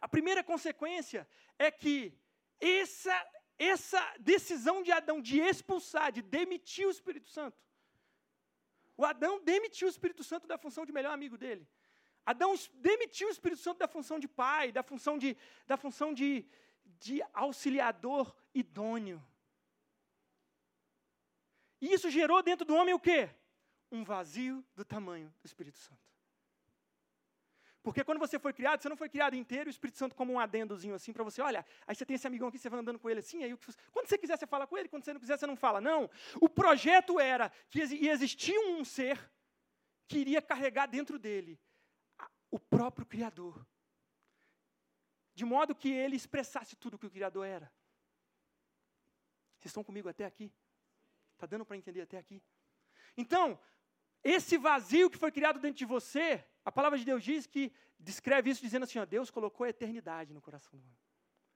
A 0.00 0.08
primeira 0.08 0.44
consequência 0.44 1.28
é 1.58 1.72
que 1.72 2.16
essa, 2.60 3.16
essa 3.58 4.14
decisão 4.20 4.80
de 4.80 4.92
Adão 4.92 5.20
de 5.20 5.40
expulsar, 5.40 6.12
de 6.12 6.22
demitir 6.22 6.86
o 6.86 6.90
Espírito 6.96 7.28
Santo, 7.28 7.60
O 8.98 9.04
Adão 9.04 9.40
demitiu 9.40 9.86
o 9.86 9.90
Espírito 9.90 10.24
Santo 10.24 10.48
da 10.48 10.58
função 10.58 10.84
de 10.84 10.92
melhor 10.92 11.12
amigo 11.12 11.38
dele. 11.38 11.64
Adão 12.26 12.52
demitiu 12.74 13.28
o 13.28 13.30
Espírito 13.30 13.62
Santo 13.62 13.78
da 13.78 13.86
função 13.86 14.18
de 14.18 14.26
pai, 14.26 14.72
da 14.72 14.82
função 14.82 15.16
de, 15.16 15.36
da 15.68 15.76
função 15.76 16.12
de, 16.12 16.44
de 16.84 17.22
auxiliador 17.32 18.34
idôneo. 18.52 19.24
E 21.80 21.92
isso 21.92 22.10
gerou 22.10 22.42
dentro 22.42 22.66
do 22.66 22.74
homem 22.74 22.92
o 22.92 22.98
quê? 22.98 23.30
Um 23.90 24.02
vazio 24.02 24.66
do 24.74 24.84
tamanho 24.84 25.32
do 25.40 25.46
Espírito 25.46 25.78
Santo. 25.78 26.07
Porque 27.88 28.04
quando 28.04 28.18
você 28.18 28.38
foi 28.38 28.52
criado, 28.52 28.82
você 28.82 28.88
não 28.90 28.98
foi 28.98 29.08
criado 29.08 29.34
inteiro, 29.34 29.66
o 29.66 29.70
Espírito 29.70 29.96
Santo 29.96 30.14
como 30.14 30.30
um 30.30 30.38
adendozinho 30.38 30.94
assim 30.94 31.10
para 31.10 31.24
você, 31.24 31.40
olha, 31.40 31.64
aí 31.86 31.94
você 31.94 32.04
tem 32.04 32.16
esse 32.16 32.26
amigão 32.26 32.48
aqui, 32.48 32.58
você 32.58 32.68
vai 32.68 32.80
andando 32.80 32.98
com 32.98 33.08
ele 33.08 33.20
assim, 33.20 33.42
aí 33.42 33.56
quando 33.90 34.06
você 34.06 34.18
quiser 34.18 34.36
você 34.36 34.46
fala 34.46 34.66
com 34.66 34.76
ele, 34.76 34.90
quando 34.90 35.04
você 35.04 35.14
não 35.14 35.18
quiser 35.18 35.38
você 35.38 35.46
não 35.46 35.56
fala. 35.56 35.80
Não, 35.80 36.10
o 36.38 36.50
projeto 36.50 37.18
era 37.18 37.50
que 37.70 37.82
ia 37.82 38.12
existir 38.12 38.54
um 38.58 38.84
ser 38.84 39.18
que 40.06 40.18
iria 40.18 40.42
carregar 40.42 40.84
dentro 40.84 41.18
dele 41.18 41.58
o 42.50 42.58
próprio 42.58 43.06
Criador. 43.06 43.66
De 45.34 45.46
modo 45.46 45.74
que 45.74 45.90
ele 45.90 46.14
expressasse 46.14 46.76
tudo 46.76 46.96
o 46.96 46.98
que 46.98 47.06
o 47.06 47.10
Criador 47.10 47.46
era. 47.46 47.72
Vocês 49.56 49.70
estão 49.70 49.82
comigo 49.82 50.10
até 50.10 50.26
aqui? 50.26 50.52
Está 51.32 51.46
dando 51.46 51.64
para 51.64 51.78
entender 51.78 52.02
até 52.02 52.18
aqui? 52.18 52.42
Então, 53.16 53.58
esse 54.22 54.58
vazio 54.58 55.08
que 55.08 55.16
foi 55.16 55.32
criado 55.32 55.58
dentro 55.58 55.78
de 55.78 55.86
você, 55.86 56.44
a 56.68 56.72
palavra 56.72 56.98
de 56.98 57.04
Deus 57.06 57.24
diz 57.24 57.46
que 57.46 57.72
descreve 57.98 58.50
isso 58.50 58.60
dizendo 58.60 58.82
assim: 58.82 58.98
ó, 58.98 59.06
Deus 59.06 59.30
colocou 59.30 59.64
a 59.64 59.70
eternidade 59.70 60.34
no 60.34 60.40
coração 60.42 60.78
do 60.78 60.84
homem. 60.84 60.98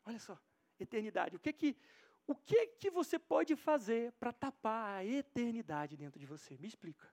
Olha 0.07 0.19
só, 0.19 0.39
eternidade. 0.81 1.37
O 1.37 1.39
que 1.39 1.53
que, 1.53 1.77
o 2.27 2.35
que, 2.35 2.69
que 2.69 2.91
você 2.91 3.19
pode 3.19 3.55
fazer 3.55 4.11
para 4.13 4.33
tapar 4.33 4.97
a 4.97 5.05
eternidade 5.05 5.99
dentro 5.99 6.19
de 6.19 6.25
você? 6.25 6.57
Me 6.57 6.67
explica. 6.67 7.13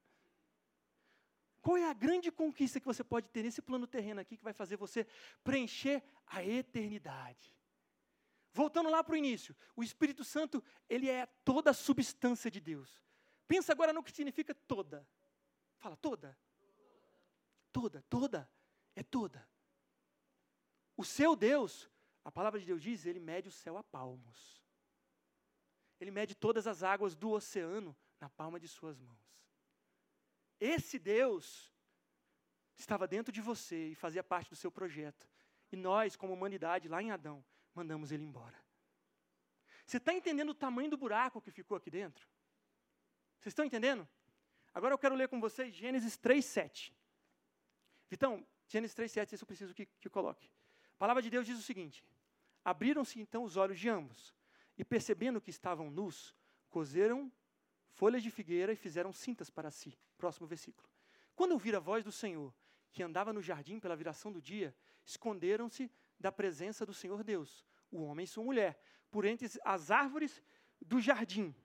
Qual 1.61 1.75
é 1.75 1.89
a 1.89 1.93
grande 1.93 2.31
conquista 2.31 2.79
que 2.79 2.85
você 2.85 3.03
pode 3.03 3.27
ter 3.27 3.43
nesse 3.43 3.61
plano 3.61 3.85
terreno 3.85 4.21
aqui 4.21 4.37
que 4.37 4.45
vai 4.45 4.53
fazer 4.53 4.77
você 4.77 5.05
preencher 5.43 6.01
a 6.25 6.41
eternidade? 6.41 7.53
Voltando 8.53 8.89
lá 8.89 9.03
para 9.03 9.13
o 9.13 9.17
início, 9.17 9.53
o 9.75 9.83
Espírito 9.83 10.23
Santo, 10.23 10.63
ele 10.87 11.09
é 11.09 11.25
toda 11.43 11.71
a 11.71 11.73
substância 11.73 12.49
de 12.49 12.61
Deus. 12.61 13.03
Pensa 13.45 13.73
agora 13.73 13.91
no 13.91 14.01
que 14.01 14.11
significa 14.13 14.55
toda. 14.55 15.05
Fala, 15.79 15.97
toda. 15.97 16.37
Toda, 17.71 18.01
toda. 18.09 18.49
É 18.95 19.03
toda. 19.03 19.47
O 20.97 21.05
seu 21.05 21.35
Deus, 21.35 21.89
a 22.23 22.31
palavra 22.31 22.59
de 22.59 22.65
Deus 22.65 22.81
diz, 22.81 23.05
ele 23.05 23.19
mede 23.19 23.47
o 23.47 23.51
céu 23.51 23.77
a 23.77 23.83
palmos. 23.83 24.61
Ele 25.99 26.11
mede 26.11 26.35
todas 26.35 26.67
as 26.67 26.83
águas 26.83 27.15
do 27.15 27.31
oceano 27.31 27.95
na 28.19 28.29
palma 28.29 28.59
de 28.59 28.67
suas 28.67 28.99
mãos. 28.99 29.17
Esse 30.59 30.99
Deus 30.99 31.73
estava 32.75 33.07
dentro 33.07 33.31
de 33.31 33.41
você 33.41 33.89
e 33.89 33.95
fazia 33.95 34.23
parte 34.23 34.49
do 34.49 34.55
seu 34.55 34.71
projeto. 34.71 35.29
E 35.71 35.75
nós, 35.75 36.15
como 36.15 36.33
humanidade, 36.33 36.89
lá 36.89 37.01
em 37.01 37.11
Adão, 37.11 37.43
mandamos 37.73 38.11
ele 38.11 38.23
embora. 38.23 38.57
Você 39.85 39.97
está 39.97 40.13
entendendo 40.13 40.49
o 40.49 40.55
tamanho 40.55 40.89
do 40.89 40.97
buraco 40.97 41.41
que 41.41 41.51
ficou 41.51 41.77
aqui 41.77 41.89
dentro? 41.89 42.27
Vocês 43.39 43.51
estão 43.51 43.65
entendendo? 43.65 44.07
Agora 44.73 44.93
eu 44.93 44.97
quero 44.97 45.15
ler 45.15 45.27
com 45.27 45.39
vocês 45.39 45.73
Gênesis 45.73 46.17
3, 46.17 46.43
7. 46.43 46.93
Vitão, 48.09 48.45
Gênesis 48.67 48.95
3, 48.95 49.11
7, 49.11 49.35
isso 49.35 49.43
eu 49.43 49.47
preciso 49.47 49.73
que, 49.73 49.85
que 49.85 50.09
coloque. 50.09 50.49
A 50.95 50.97
palavra 50.97 51.21
de 51.21 51.29
Deus 51.29 51.45
diz 51.45 51.57
o 51.57 51.61
seguinte: 51.61 52.03
Abriram-se 52.63 53.19
então 53.19 53.43
os 53.43 53.55
olhos 53.55 53.79
de 53.79 53.87
ambos, 53.87 54.33
e 54.77 54.83
percebendo 54.83 55.39
que 55.39 55.49
estavam 55.49 55.89
nus, 55.91 56.35
cozeram 56.69 57.31
folhas 57.89 58.23
de 58.23 58.31
figueira 58.31 58.73
e 58.73 58.75
fizeram 58.75 59.11
cintas 59.13 59.49
para 59.49 59.69
si. 59.69 59.97
Próximo 60.17 60.47
versículo. 60.47 60.87
Quando 61.35 61.51
ouviram 61.51 61.77
a 61.77 61.81
voz 61.81 62.03
do 62.03 62.11
Senhor, 62.11 62.53
que 62.91 63.03
andava 63.03 63.31
no 63.31 63.41
jardim 63.41 63.79
pela 63.79 63.95
viração 63.95 64.31
do 64.31 64.41
dia, 64.41 64.75
esconderam-se 65.05 65.91
da 66.19 66.31
presença 66.31 66.85
do 66.85 66.93
Senhor 66.93 67.23
Deus, 67.23 67.65
o 67.91 68.03
homem 68.03 68.23
e 68.23 68.27
sua 68.27 68.43
mulher, 68.43 68.81
por 69.09 69.25
entre 69.25 69.47
as 69.63 69.91
árvores 69.91 70.43
do 70.81 70.99
jardim. 70.99 71.55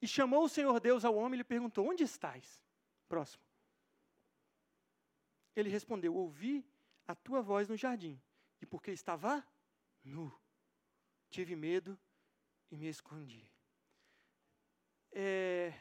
E 0.00 0.06
chamou 0.06 0.44
o 0.44 0.48
Senhor 0.48 0.78
Deus 0.80 1.04
ao 1.04 1.14
homem 1.16 1.34
e 1.34 1.38
lhe 1.38 1.44
perguntou: 1.44 1.86
Onde 1.86 2.04
estás? 2.04 2.64
Próximo. 3.08 3.49
Ele 5.54 5.68
respondeu: 5.68 6.14
Ouvi 6.14 6.64
a 7.06 7.14
tua 7.14 7.42
voz 7.42 7.68
no 7.68 7.76
jardim, 7.76 8.20
e 8.60 8.66
porque 8.66 8.90
estava 8.90 9.46
nu, 10.04 10.32
tive 11.28 11.56
medo 11.56 11.98
e 12.70 12.76
me 12.76 12.88
escondi. 12.88 13.50
É... 15.12 15.72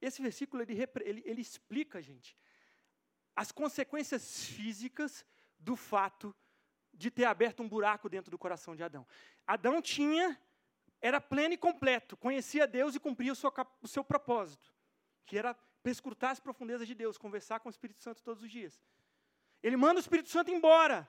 Esse 0.00 0.20
versículo 0.20 0.62
ele, 0.62 0.74
ele, 1.04 1.22
ele 1.24 1.40
explica, 1.40 2.02
gente, 2.02 2.36
as 3.36 3.52
consequências 3.52 4.44
físicas 4.44 5.24
do 5.58 5.76
fato 5.76 6.34
de 6.92 7.10
ter 7.10 7.24
aberto 7.24 7.62
um 7.62 7.68
buraco 7.68 8.08
dentro 8.08 8.30
do 8.30 8.38
coração 8.38 8.74
de 8.74 8.82
Adão. 8.82 9.06
Adão 9.46 9.80
tinha, 9.80 10.40
era 11.00 11.20
pleno 11.20 11.54
e 11.54 11.58
completo, 11.58 12.16
conhecia 12.16 12.66
Deus 12.66 12.94
e 12.94 13.00
cumpria 13.00 13.32
o 13.32 13.36
seu, 13.36 13.52
o 13.80 13.88
seu 13.88 14.04
propósito, 14.04 14.74
que 15.24 15.38
era 15.38 15.56
perscrutar 15.82 16.30
as 16.30 16.40
profundezas 16.40 16.86
de 16.86 16.94
Deus, 16.94 17.18
conversar 17.18 17.60
com 17.60 17.68
o 17.68 17.70
Espírito 17.70 18.00
Santo 18.00 18.22
todos 18.22 18.42
os 18.42 18.50
dias. 18.50 18.80
Ele 19.62 19.76
manda 19.76 19.98
o 19.98 20.00
Espírito 20.00 20.28
Santo 20.28 20.50
embora. 20.50 21.08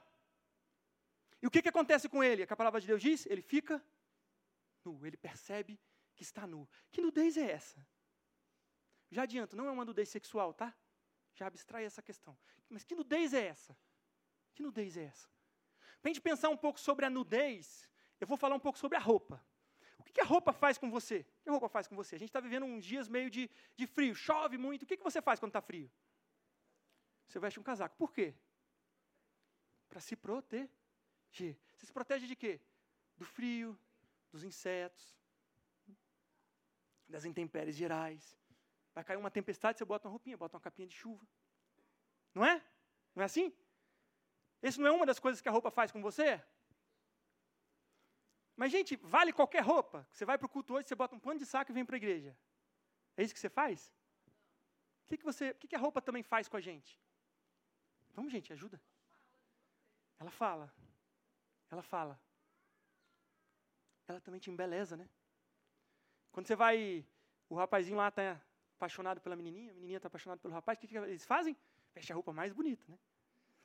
E 1.41 1.47
o 1.47 1.51
que, 1.51 1.61
que 1.61 1.69
acontece 1.69 2.07
com 2.07 2.23
ele? 2.23 2.45
Que 2.45 2.53
a 2.53 2.57
palavra 2.57 2.79
de 2.79 2.87
Deus 2.87 3.01
diz? 3.01 3.25
Ele 3.25 3.41
fica 3.41 3.83
nu, 4.83 5.05
ele 5.05 5.17
percebe 5.17 5.79
que 6.15 6.23
está 6.23 6.45
nu. 6.45 6.67
Que 6.91 7.01
nudez 7.01 7.37
é 7.37 7.51
essa? 7.51 7.85
Já 9.09 9.23
adianto, 9.23 9.55
não 9.55 9.67
é 9.67 9.71
uma 9.71 9.85
nudez 9.85 10.09
sexual, 10.09 10.53
tá? 10.53 10.75
Já 11.33 11.47
abstrai 11.47 11.85
essa 11.85 12.01
questão. 12.01 12.37
Mas 12.69 12.83
que 12.83 12.95
nudez 12.95 13.33
é 13.33 13.45
essa? 13.45 13.77
Que 14.53 14.63
nudez 14.63 14.97
é 14.97 15.03
essa? 15.03 15.29
Para 16.01 16.09
a 16.09 16.13
gente 16.13 16.21
pensar 16.21 16.49
um 16.49 16.57
pouco 16.57 16.79
sobre 16.79 17.05
a 17.05 17.09
nudez, 17.09 17.89
eu 18.19 18.27
vou 18.27 18.37
falar 18.37 18.55
um 18.55 18.59
pouco 18.59 18.77
sobre 18.77 18.97
a 18.97 19.01
roupa. 19.01 19.43
O 20.09 20.13
que 20.13 20.21
a 20.21 20.23
roupa 20.23 20.51
faz 20.51 20.77
com 20.77 20.91
você? 20.91 21.25
O 21.39 21.43
que 21.43 21.49
a 21.49 21.51
roupa 21.51 21.69
faz 21.69 21.87
com 21.87 21.95
você? 21.95 22.15
A 22.15 22.19
gente 22.19 22.29
está 22.29 22.39
vivendo 22.39 22.65
uns 22.65 22.85
dias 22.85 23.07
meio 23.07 23.29
de, 23.29 23.49
de 23.75 23.87
frio, 23.87 24.13
chove 24.13 24.57
muito. 24.57 24.83
O 24.83 24.85
que, 24.85 24.97
você 24.97 25.21
faz 25.21 25.39
quando 25.39 25.49
está 25.49 25.61
frio? 25.61 25.89
Você 27.27 27.39
veste 27.39 27.59
um 27.59 27.63
casaco. 27.63 27.95
Por 27.97 28.11
quê? 28.11 28.35
Para 29.89 29.99
se 29.99 30.15
proteger. 30.15 31.57
Você 31.75 31.85
se 31.85 31.93
protege 31.93 32.27
de 32.27 32.35
quê? 32.35 32.59
Do 33.17 33.25
frio, 33.25 33.79
dos 34.31 34.43
insetos, 34.43 35.17
das 37.07 37.25
intempéries 37.25 37.75
gerais. 37.75 38.37
Vai 38.93 39.03
cair 39.03 39.17
uma 39.17 39.31
tempestade, 39.31 39.77
você 39.77 39.85
bota 39.85 40.07
uma 40.07 40.11
roupinha, 40.11 40.37
bota 40.37 40.57
uma 40.57 40.61
capinha 40.61 40.87
de 40.87 40.95
chuva. 40.95 41.25
Não 42.35 42.45
é? 42.45 42.61
Não 43.15 43.23
é 43.23 43.25
assim? 43.25 43.51
Isso 44.61 44.79
não 44.79 44.87
é 44.87 44.91
uma 44.91 45.05
das 45.05 45.19
coisas 45.19 45.41
que 45.41 45.49
a 45.49 45.51
roupa 45.51 45.71
faz 45.71 45.91
com 45.91 46.01
você? 46.01 46.41
Mas, 48.55 48.71
gente, 48.71 48.95
vale 48.97 49.33
qualquer 49.33 49.63
roupa. 49.63 50.07
Você 50.11 50.25
vai 50.25 50.37
para 50.37 50.45
o 50.45 50.49
culto 50.49 50.73
hoje, 50.73 50.87
você 50.87 50.95
bota 50.95 51.15
um 51.15 51.19
pano 51.19 51.39
de 51.39 51.45
saco 51.45 51.71
e 51.71 51.73
vem 51.73 51.85
para 51.85 51.95
a 51.95 51.97
igreja. 51.97 52.37
É 53.17 53.23
isso 53.23 53.33
que 53.33 53.39
você 53.39 53.49
faz? 53.49 53.93
O 55.05 55.07
que, 55.09 55.17
que, 55.17 55.25
você, 55.25 55.51
o 55.51 55.55
que, 55.55 55.67
que 55.67 55.75
a 55.75 55.79
roupa 55.79 56.01
também 56.01 56.23
faz 56.23 56.47
com 56.47 56.57
a 56.57 56.61
gente? 56.61 56.99
Vamos, 58.13 58.31
gente, 58.31 58.53
ajuda. 58.53 58.81
Ela 60.19 60.31
fala. 60.31 60.73
Ela 61.69 61.81
fala. 61.81 62.19
Ela 64.07 64.21
também 64.21 64.39
te 64.39 64.51
embeleza, 64.51 64.95
né? 64.95 65.09
Quando 66.31 66.47
você 66.47 66.55
vai, 66.55 67.05
o 67.49 67.55
rapazinho 67.55 67.97
lá 67.97 68.09
está 68.09 68.39
apaixonado 68.75 69.21
pela 69.21 69.35
menininha, 69.35 69.71
a 69.71 69.73
menininha 69.73 69.97
está 69.97 70.07
apaixonada 70.07 70.41
pelo 70.41 70.53
rapaz, 70.53 70.77
o 70.77 70.81
que, 70.81 70.87
que 70.87 70.97
eles 70.97 71.25
fazem? 71.25 71.55
Veste 71.93 72.11
a 72.11 72.15
roupa 72.15 72.33
mais 72.33 72.51
bonita, 72.51 72.83
né? 72.87 72.99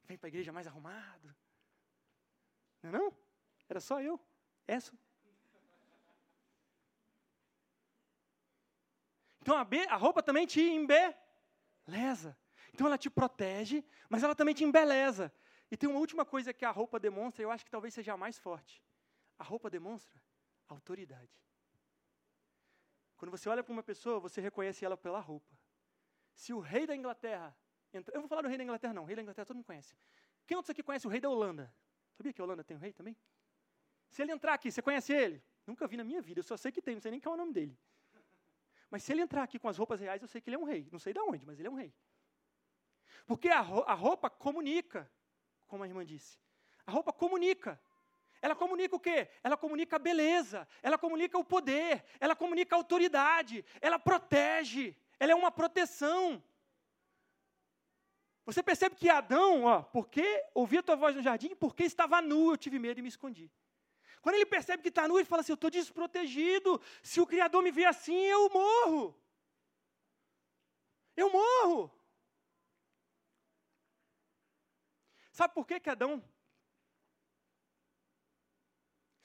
Vem 0.04 0.16
para 0.16 0.26
a 0.26 0.30
igreja 0.30 0.52
mais 0.52 0.66
arrumado. 0.66 1.34
Não 2.82 2.90
é 2.90 2.92
não? 2.92 3.16
Era 3.68 3.80
só 3.80 4.00
eu. 4.00 4.20
Essa. 4.68 4.92
Então 9.40 9.56
a, 9.56 9.66
a 9.88 9.96
roupa 9.96 10.22
também 10.22 10.46
te 10.46 10.60
embeleza. 10.60 12.36
Então 12.72 12.86
ela 12.86 12.98
te 12.98 13.08
protege, 13.08 13.82
mas 14.10 14.22
ela 14.22 14.34
também 14.34 14.54
te 14.54 14.62
embeleza. 14.62 15.32
E 15.70 15.76
tem 15.76 15.88
uma 15.88 15.98
última 15.98 16.24
coisa 16.24 16.52
que 16.52 16.66
a 16.66 16.70
roupa 16.70 17.00
demonstra, 17.00 17.42
eu 17.42 17.50
acho 17.50 17.64
que 17.64 17.70
talvez 17.70 17.94
seja 17.94 18.12
a 18.12 18.16
mais 18.16 18.38
forte. 18.38 18.84
A 19.38 19.44
roupa 19.44 19.70
demonstra 19.70 20.20
autoridade. 20.68 21.34
Quando 23.16 23.30
você 23.30 23.48
olha 23.48 23.64
para 23.64 23.72
uma 23.72 23.82
pessoa, 23.82 24.20
você 24.20 24.40
reconhece 24.40 24.84
ela 24.84 24.98
pela 24.98 25.18
roupa. 25.18 25.58
Se 26.34 26.52
o 26.52 26.60
rei 26.60 26.86
da 26.86 26.94
Inglaterra 26.94 27.56
entra, 27.92 28.14
eu 28.14 28.20
vou 28.20 28.28
falar 28.28 28.42
do 28.42 28.48
rei 28.48 28.58
da 28.58 28.64
Inglaterra 28.64 28.92
não, 28.92 29.04
o 29.04 29.06
rei 29.06 29.16
da 29.16 29.22
Inglaterra 29.22 29.46
todo 29.46 29.56
mundo 29.56 29.66
conhece. 29.66 29.96
Quem 30.46 30.56
outros 30.56 30.70
aqui 30.70 30.82
conhece 30.82 31.06
o 31.06 31.10
rei 31.10 31.20
da 31.20 31.28
Holanda? 31.30 31.74
Sabia 32.12 32.32
que 32.34 32.40
a 32.40 32.44
Holanda 32.44 32.62
tem 32.62 32.76
um 32.76 32.80
rei 32.80 32.92
também? 32.92 33.16
Se 34.10 34.22
ele 34.22 34.32
entrar 34.32 34.54
aqui, 34.54 34.70
você 34.70 34.82
conhece 34.82 35.12
ele? 35.12 35.42
Nunca 35.66 35.86
vi 35.86 35.96
na 35.96 36.04
minha 36.04 36.22
vida, 36.22 36.40
eu 36.40 36.44
só 36.44 36.56
sei 36.56 36.72
que 36.72 36.80
tem, 36.80 36.94
não 36.94 37.00
sei 37.00 37.10
nem 37.10 37.20
qual 37.20 37.34
é 37.34 37.36
o 37.36 37.40
nome 37.40 37.52
dele. 37.52 37.78
Mas 38.90 39.02
se 39.02 39.12
ele 39.12 39.20
entrar 39.20 39.42
aqui 39.42 39.58
com 39.58 39.68
as 39.68 39.76
roupas 39.76 40.00
reais, 40.00 40.22
eu 40.22 40.28
sei 40.28 40.40
que 40.40 40.48
ele 40.48 40.56
é 40.56 40.58
um 40.58 40.64
rei. 40.64 40.88
Não 40.90 40.98
sei 40.98 41.12
de 41.12 41.20
onde, 41.20 41.44
mas 41.44 41.58
ele 41.58 41.68
é 41.68 41.70
um 41.70 41.74
rei. 41.74 41.92
Porque 43.26 43.48
a 43.48 43.60
roupa 43.60 44.30
comunica, 44.30 45.10
como 45.66 45.84
a 45.84 45.86
irmã 45.86 46.04
disse. 46.04 46.38
A 46.86 46.90
roupa 46.90 47.12
comunica. 47.12 47.78
Ela 48.40 48.54
comunica 48.54 48.96
o 48.96 49.00
quê? 49.00 49.28
Ela 49.42 49.56
comunica 49.56 49.96
a 49.96 49.98
beleza, 49.98 50.66
ela 50.82 50.96
comunica 50.96 51.36
o 51.36 51.44
poder, 51.44 52.04
ela 52.18 52.34
comunica 52.34 52.74
a 52.74 52.78
autoridade, 52.78 53.64
ela 53.80 53.98
protege, 53.98 54.96
ela 55.18 55.32
é 55.32 55.34
uma 55.34 55.50
proteção. 55.50 56.42
Você 58.46 58.62
percebe 58.62 58.94
que 58.96 59.10
Adão, 59.10 59.64
ó, 59.64 59.82
porque 59.82 60.46
ouvi 60.54 60.78
a 60.78 60.82
tua 60.82 60.96
voz 60.96 61.14
no 61.14 61.20
jardim, 61.20 61.54
porque 61.54 61.82
estava 61.82 62.22
nu, 62.22 62.52
eu 62.52 62.56
tive 62.56 62.78
medo 62.78 63.00
e 63.00 63.02
me 63.02 63.08
escondi. 63.08 63.50
Quando 64.22 64.36
ele 64.36 64.46
percebe 64.46 64.82
que 64.82 64.88
está 64.88 65.06
nu, 65.06 65.18
ele 65.18 65.24
fala 65.26 65.40
assim: 65.40 65.52
Eu 65.52 65.54
estou 65.54 65.70
desprotegido. 65.70 66.80
Se 67.02 67.20
o 67.20 67.26
Criador 67.26 67.62
me 67.62 67.70
vê 67.70 67.84
assim, 67.84 68.16
eu 68.16 68.50
morro. 68.50 69.18
Eu 71.16 71.30
morro. 71.30 71.90
Sabe 75.32 75.54
por 75.54 75.66
que, 75.66 75.78
que 75.78 75.90
Adão 75.90 76.22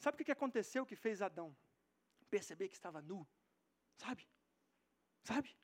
Sabe 0.04 0.22
o 0.22 0.26
que 0.26 0.34
aconteceu 0.34 0.86
que 0.86 0.98
fez 0.98 1.22
Adão 1.22 1.56
perceber 2.30 2.68
que 2.68 2.74
estava 2.74 3.02
nu? 3.02 3.26
Sabe? 3.96 4.28
Sabe? 5.24 5.56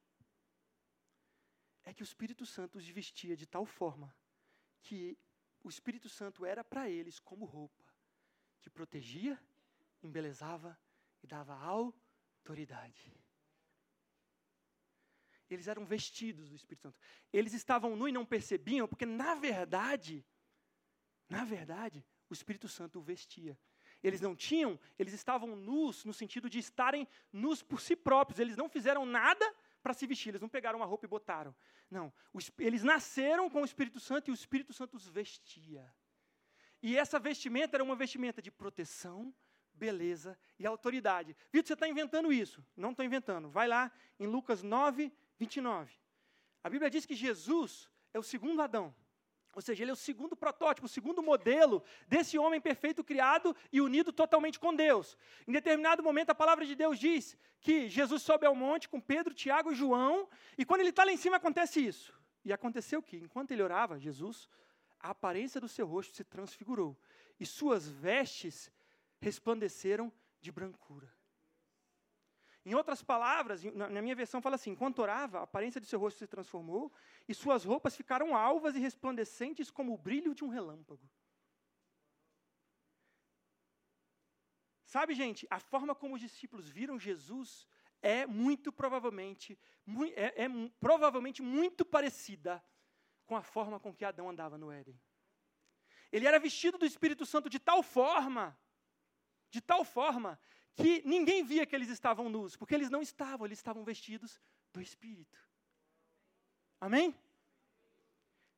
É 1.83 1.93
que 1.93 2.01
o 2.01 2.09
Espírito 2.11 2.45
Santo 2.45 2.77
os 2.77 2.87
vestia 2.87 3.35
de 3.35 3.45
tal 3.45 3.65
forma 3.65 4.15
que 4.81 5.17
o 5.61 5.67
Espírito 5.67 6.07
Santo 6.07 6.45
era 6.45 6.63
para 6.63 6.89
eles 6.89 7.19
como 7.19 7.43
roupa, 7.43 7.78
que 8.69 8.75
protegia, 8.75 9.37
embelezava 10.03 10.77
e 11.23 11.27
dava 11.27 11.53
autoridade. 11.55 13.11
Eles 15.49 15.67
eram 15.67 15.83
vestidos 15.83 16.49
do 16.49 16.55
Espírito 16.55 16.83
Santo. 16.83 16.99
Eles 17.33 17.53
estavam 17.53 17.95
nu 17.95 18.07
e 18.07 18.11
não 18.11 18.25
percebiam, 18.25 18.87
porque 18.87 19.05
na 19.05 19.33
verdade, 19.33 20.23
na 21.27 21.43
verdade, 21.43 22.05
o 22.29 22.33
Espírito 22.33 22.67
Santo 22.67 22.99
o 22.99 23.01
vestia. 23.01 23.57
Eles 24.03 24.21
não 24.21 24.35
tinham, 24.35 24.79
eles 24.97 25.13
estavam 25.13 25.55
nus 25.55 26.05
no 26.05 26.13
sentido 26.13 26.49
de 26.49 26.59
estarem 26.59 27.07
nus 27.33 27.63
por 27.63 27.81
si 27.81 27.95
próprios. 27.95 28.39
Eles 28.39 28.55
não 28.55 28.69
fizeram 28.69 29.05
nada 29.05 29.43
para 29.81 29.93
se 29.93 30.05
vestir, 30.05 30.29
eles 30.29 30.41
não 30.41 30.47
pegaram 30.47 30.79
uma 30.79 30.85
roupa 30.85 31.05
e 31.05 31.09
botaram. 31.09 31.53
Não, 31.89 32.13
eles 32.59 32.83
nasceram 32.83 33.49
com 33.49 33.61
o 33.61 33.65
Espírito 33.65 33.99
Santo 33.99 34.29
e 34.29 34.31
o 34.31 34.33
Espírito 34.35 34.71
Santo 34.71 34.95
os 34.95 35.07
vestia. 35.07 35.91
E 36.81 36.97
essa 36.97 37.19
vestimenta 37.19 37.75
era 37.75 37.83
uma 37.83 37.95
vestimenta 37.95 38.41
de 38.41 38.51
proteção, 38.51 39.33
beleza 39.73 40.37
e 40.57 40.65
autoridade. 40.65 41.35
Vitor, 41.51 41.67
você 41.67 41.73
está 41.73 41.87
inventando 41.87 42.31
isso? 42.31 42.63
Não 42.75 42.91
estou 42.91 43.05
inventando. 43.05 43.49
Vai 43.49 43.67
lá 43.67 43.91
em 44.19 44.27
Lucas 44.27 44.63
9, 44.63 45.11
29. 45.37 45.93
A 46.63 46.69
Bíblia 46.69 46.89
diz 46.89 47.05
que 47.05 47.15
Jesus 47.15 47.89
é 48.13 48.19
o 48.19 48.23
segundo 48.23 48.61
Adão. 48.61 48.93
Ou 49.55 49.61
seja, 49.61 49.83
ele 49.83 49.91
é 49.91 49.93
o 49.93 49.97
segundo 49.97 50.35
protótipo, 50.35 50.85
o 50.85 50.89
segundo 50.89 51.23
modelo 51.23 51.83
desse 52.07 52.37
homem 52.37 52.61
perfeito 52.61 53.03
criado 53.03 53.55
e 53.71 53.81
unido 53.81 54.13
totalmente 54.13 54.59
com 54.59 54.75
Deus. 54.75 55.17
Em 55.47 55.51
determinado 55.51 56.03
momento, 56.03 56.29
a 56.29 56.35
palavra 56.35 56.65
de 56.65 56.75
Deus 56.75 56.99
diz 56.99 57.37
que 57.59 57.89
Jesus 57.89 58.21
sobe 58.21 58.45
ao 58.45 58.55
monte 58.55 58.87
com 58.87 59.01
Pedro, 59.01 59.33
Tiago 59.33 59.71
e 59.71 59.75
João, 59.75 60.29
e 60.57 60.63
quando 60.63 60.81
ele 60.81 60.91
está 60.91 61.03
lá 61.03 61.11
em 61.11 61.17
cima 61.17 61.37
acontece 61.37 61.85
isso. 61.85 62.13
E 62.45 62.53
aconteceu 62.53 63.01
que, 63.01 63.17
enquanto 63.17 63.51
ele 63.51 63.63
orava, 63.63 63.99
Jesus, 63.99 64.47
a 64.99 65.11
aparência 65.11 65.61
do 65.61 65.67
seu 65.67 65.87
rosto 65.87 66.15
se 66.15 66.23
transfigurou, 66.23 66.97
e 67.39 67.45
suas 67.45 67.87
vestes 67.87 68.71
resplandeceram 69.19 70.11
de 70.41 70.51
brancura. 70.51 71.11
Em 72.65 72.75
outras 72.75 73.01
palavras, 73.01 73.63
na 73.73 74.01
minha 74.01 74.15
versão 74.15 74.41
fala 74.41 74.55
assim: 74.55 74.71
enquanto 74.71 74.99
orava, 74.99 75.39
a 75.39 75.43
aparência 75.43 75.79
de 75.79 75.87
seu 75.87 75.99
rosto 75.99 76.19
se 76.19 76.27
transformou 76.27 76.91
e 77.27 77.33
suas 77.33 77.63
roupas 77.63 77.95
ficaram 77.95 78.35
alvas 78.35 78.75
e 78.75 78.79
resplandecentes 78.79 79.71
como 79.71 79.93
o 79.93 79.97
brilho 79.97 80.35
de 80.35 80.43
um 80.43 80.49
relâmpago. 80.49 81.09
Sabe, 84.85 85.13
gente, 85.13 85.47
a 85.49 85.59
forma 85.59 85.95
como 85.95 86.15
os 86.15 86.21
discípulos 86.21 86.67
viram 86.67 86.99
Jesus 86.99 87.67
é 88.01 88.25
muito 88.25 88.71
provavelmente, 88.71 89.57
é, 90.15 90.45
é 90.45 90.49
provavelmente 90.79 91.41
muito 91.41 91.85
parecida 91.85 92.63
com 93.29 93.35
a 93.35 93.43
forma 93.43 93.79
com 93.79 93.93
que 93.93 94.03
Adão 94.03 94.27
andava 94.27 94.57
no 94.57 94.71
Éden. 94.71 94.99
Ele 96.11 96.25
era 96.25 96.39
vestido 96.39 96.79
do 96.79 96.85
Espírito 96.91 97.27
Santo 97.27 97.47
de 97.47 97.59
tal 97.59 97.83
forma, 97.83 98.57
de 99.51 99.61
tal 99.61 99.85
forma, 99.85 100.39
que 100.75 101.03
ninguém 101.05 101.43
via 101.43 101.63
que 101.63 101.75
eles 101.75 101.89
estavam 101.89 102.27
nus, 102.27 102.57
porque 102.57 102.73
eles 102.73 102.89
não 102.89 103.03
estavam, 103.03 103.45
eles 103.45 103.59
estavam 103.59 103.83
vestidos 103.83 104.41
do 104.73 104.81
Espírito. 104.81 105.37
Amém? 106.81 107.15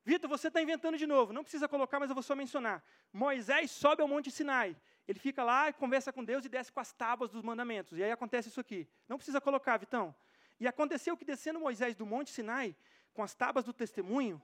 Vitor, 0.06 0.30
você 0.30 0.48
está 0.48 0.62
inventando 0.62 0.96
de 0.96 1.06
novo, 1.06 1.34
não 1.34 1.42
precisa 1.42 1.68
colocar, 1.68 2.00
mas 2.00 2.08
eu 2.08 2.14
vou 2.14 2.22
só 2.22 2.34
mencionar. 2.34 2.82
Moisés 3.12 3.70
sobe 3.70 4.00
ao 4.00 4.08
Monte 4.08 4.30
Sinai, 4.30 4.74
ele 5.06 5.18
fica 5.18 5.44
lá 5.44 5.70
conversa 5.74 6.10
com 6.14 6.24
Deus 6.24 6.46
e 6.46 6.48
desce 6.48 6.72
com 6.72 6.80
as 6.80 6.94
tábuas 6.94 7.30
dos 7.30 7.42
mandamentos, 7.42 7.98
e 7.98 8.02
aí 8.02 8.10
acontece 8.10 8.48
isso 8.48 8.60
aqui. 8.60 8.88
Não 9.06 9.18
precisa 9.18 9.38
colocar, 9.38 9.76
Vitão. 9.76 10.14
E 10.58 10.66
aconteceu 10.66 11.14
que 11.14 11.26
descendo 11.26 11.60
Moisés 11.60 11.94
do 11.94 12.06
Monte 12.06 12.30
Sinai, 12.30 12.74
com 13.12 13.22
as 13.22 13.34
tábuas 13.34 13.66
do 13.66 13.72
testemunho, 13.74 14.40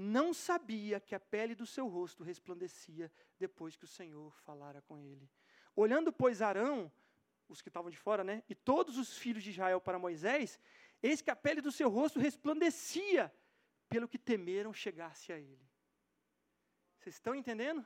não 0.00 0.32
sabia 0.32 0.98
que 0.98 1.14
a 1.14 1.20
pele 1.20 1.54
do 1.54 1.66
seu 1.66 1.86
rosto 1.86 2.24
resplandecia 2.24 3.12
depois 3.38 3.76
que 3.76 3.84
o 3.84 3.88
Senhor 3.88 4.34
falara 4.40 4.80
com 4.82 4.98
ele. 4.98 5.28
Olhando, 5.76 6.12
pois, 6.12 6.40
Arão, 6.40 6.90
os 7.48 7.60
que 7.60 7.68
estavam 7.68 7.90
de 7.90 7.96
fora, 7.96 8.24
né? 8.24 8.42
E 8.48 8.54
todos 8.54 8.96
os 8.96 9.16
filhos 9.16 9.42
de 9.42 9.50
Israel 9.50 9.80
para 9.80 9.98
Moisés, 9.98 10.58
eis 11.02 11.20
que 11.20 11.30
a 11.30 11.36
pele 11.36 11.60
do 11.60 11.70
seu 11.70 11.88
rosto 11.88 12.18
resplandecia, 12.18 13.32
pelo 13.88 14.08
que 14.08 14.18
temeram 14.18 14.72
chegasse 14.72 15.32
a 15.32 15.38
ele. 15.38 15.68
Vocês 16.98 17.16
estão 17.16 17.34
entendendo? 17.34 17.84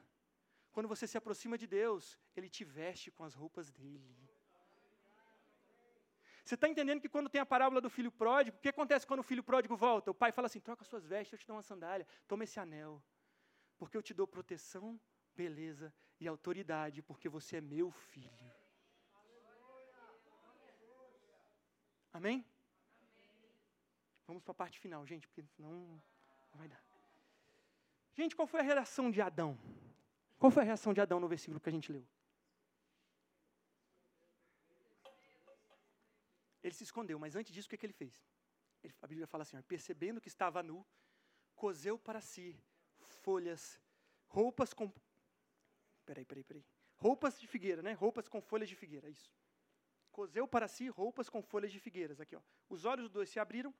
Quando 0.71 0.89
você 0.89 1.07
se 1.07 1.17
aproxima 1.17 1.57
de 1.57 1.67
Deus, 1.67 2.19
Ele 2.37 2.49
te 2.49 2.65
veste 2.65 3.11
com 3.11 3.25
as 3.25 3.33
roupas 3.33 3.71
dele. 3.71 4.24
Você 6.45 6.57
está 6.57 6.69
entendendo 6.69 7.01
que 7.01 7.09
quando 7.09 7.31
tem 7.31 7.41
a 7.41 7.47
parábola 7.47 7.81
do 7.81 7.89
filho 7.89 8.13
pródigo, 8.13 8.59
o 8.59 8.61
que 8.61 8.69
acontece 8.69 9.07
quando 9.07 9.21
o 9.21 9.23
filho 9.23 9.43
pródigo 9.43 9.75
volta? 9.77 10.11
O 10.11 10.15
pai 10.15 10.31
fala 10.31 10.47
assim: 10.47 10.61
troca 10.61 10.85
suas 10.85 11.07
vestes, 11.07 11.33
eu 11.33 11.39
te 11.39 11.47
dou 11.47 11.57
uma 11.57 11.63
sandália, 11.63 12.07
toma 12.29 12.45
esse 12.45 12.61
anel, 12.61 13.03
porque 13.79 13.97
eu 13.97 14.03
te 14.03 14.13
dou 14.13 14.27
proteção, 14.27 15.01
beleza 15.35 15.93
e 16.21 16.29
autoridade, 16.29 17.01
porque 17.01 17.31
você 17.31 17.57
é 17.57 17.61
meu 17.63 17.91
filho. 17.91 18.53
Amém? 22.13 22.45
Vamos 24.27 24.43
para 24.43 24.53
a 24.53 24.55
parte 24.55 24.79
final, 24.79 25.07
gente, 25.07 25.27
porque 25.27 25.43
senão 25.57 25.73
não 25.73 26.03
vai 26.53 26.69
dar. 26.69 26.83
Gente, 28.15 28.37
qual 28.37 28.47
foi 28.47 28.61
a 28.61 28.63
reação 28.63 29.11
de 29.11 29.21
Adão? 29.21 29.59
Qual 30.39 30.51
foi 30.51 30.63
a 30.63 30.67
reação 30.67 30.93
de 30.93 31.01
Adão 31.01 31.19
no 31.19 31.27
versículo 31.27 31.59
que 31.59 31.69
a 31.71 31.73
gente 31.73 31.91
leu? 31.91 32.07
Ele 36.65 36.75
se 36.75 36.83
escondeu, 36.83 37.19
mas 37.19 37.37
antes 37.37 37.53
disso, 37.55 37.67
o 37.67 37.71
que, 37.71 37.77
que 37.77 37.87
ele 37.87 37.93
fez? 37.93 38.15
Ele, 38.83 38.93
a 39.01 39.07
Bíblia 39.07 39.27
fala 39.29 39.43
assim: 39.43 39.61
percebendo 39.63 40.21
que 40.21 40.29
estava 40.29 40.63
nu, 40.63 40.85
cozeu 41.55 41.97
para 41.97 42.21
si 42.21 42.47
folhas, 43.23 43.81
roupas 44.27 44.75
com. 44.75 44.93
Peraí, 46.05 46.25
peraí, 46.25 46.43
peraí. 46.43 46.65
Roupas 46.97 47.39
de 47.39 47.47
figueira, 47.47 47.83
né? 47.83 47.93
Roupas 47.93 48.27
com 48.29 48.41
folhas 48.41 48.69
de 48.69 48.75
figueira, 48.75 49.09
isso 49.09 49.31
cozeu 50.15 50.47
para 50.47 50.69
si 50.69 50.89
roupas 50.89 51.29
com 51.29 51.43
folhas 51.43 51.73
de 51.73 51.81
figueiras. 51.81 52.21
Aqui, 52.21 52.37
ó. 52.37 52.43
Os 52.69 52.85
olhos 52.85 53.07
dos 53.07 53.11
dois 53.11 53.29
se 53.29 53.41
abriram 53.41 53.75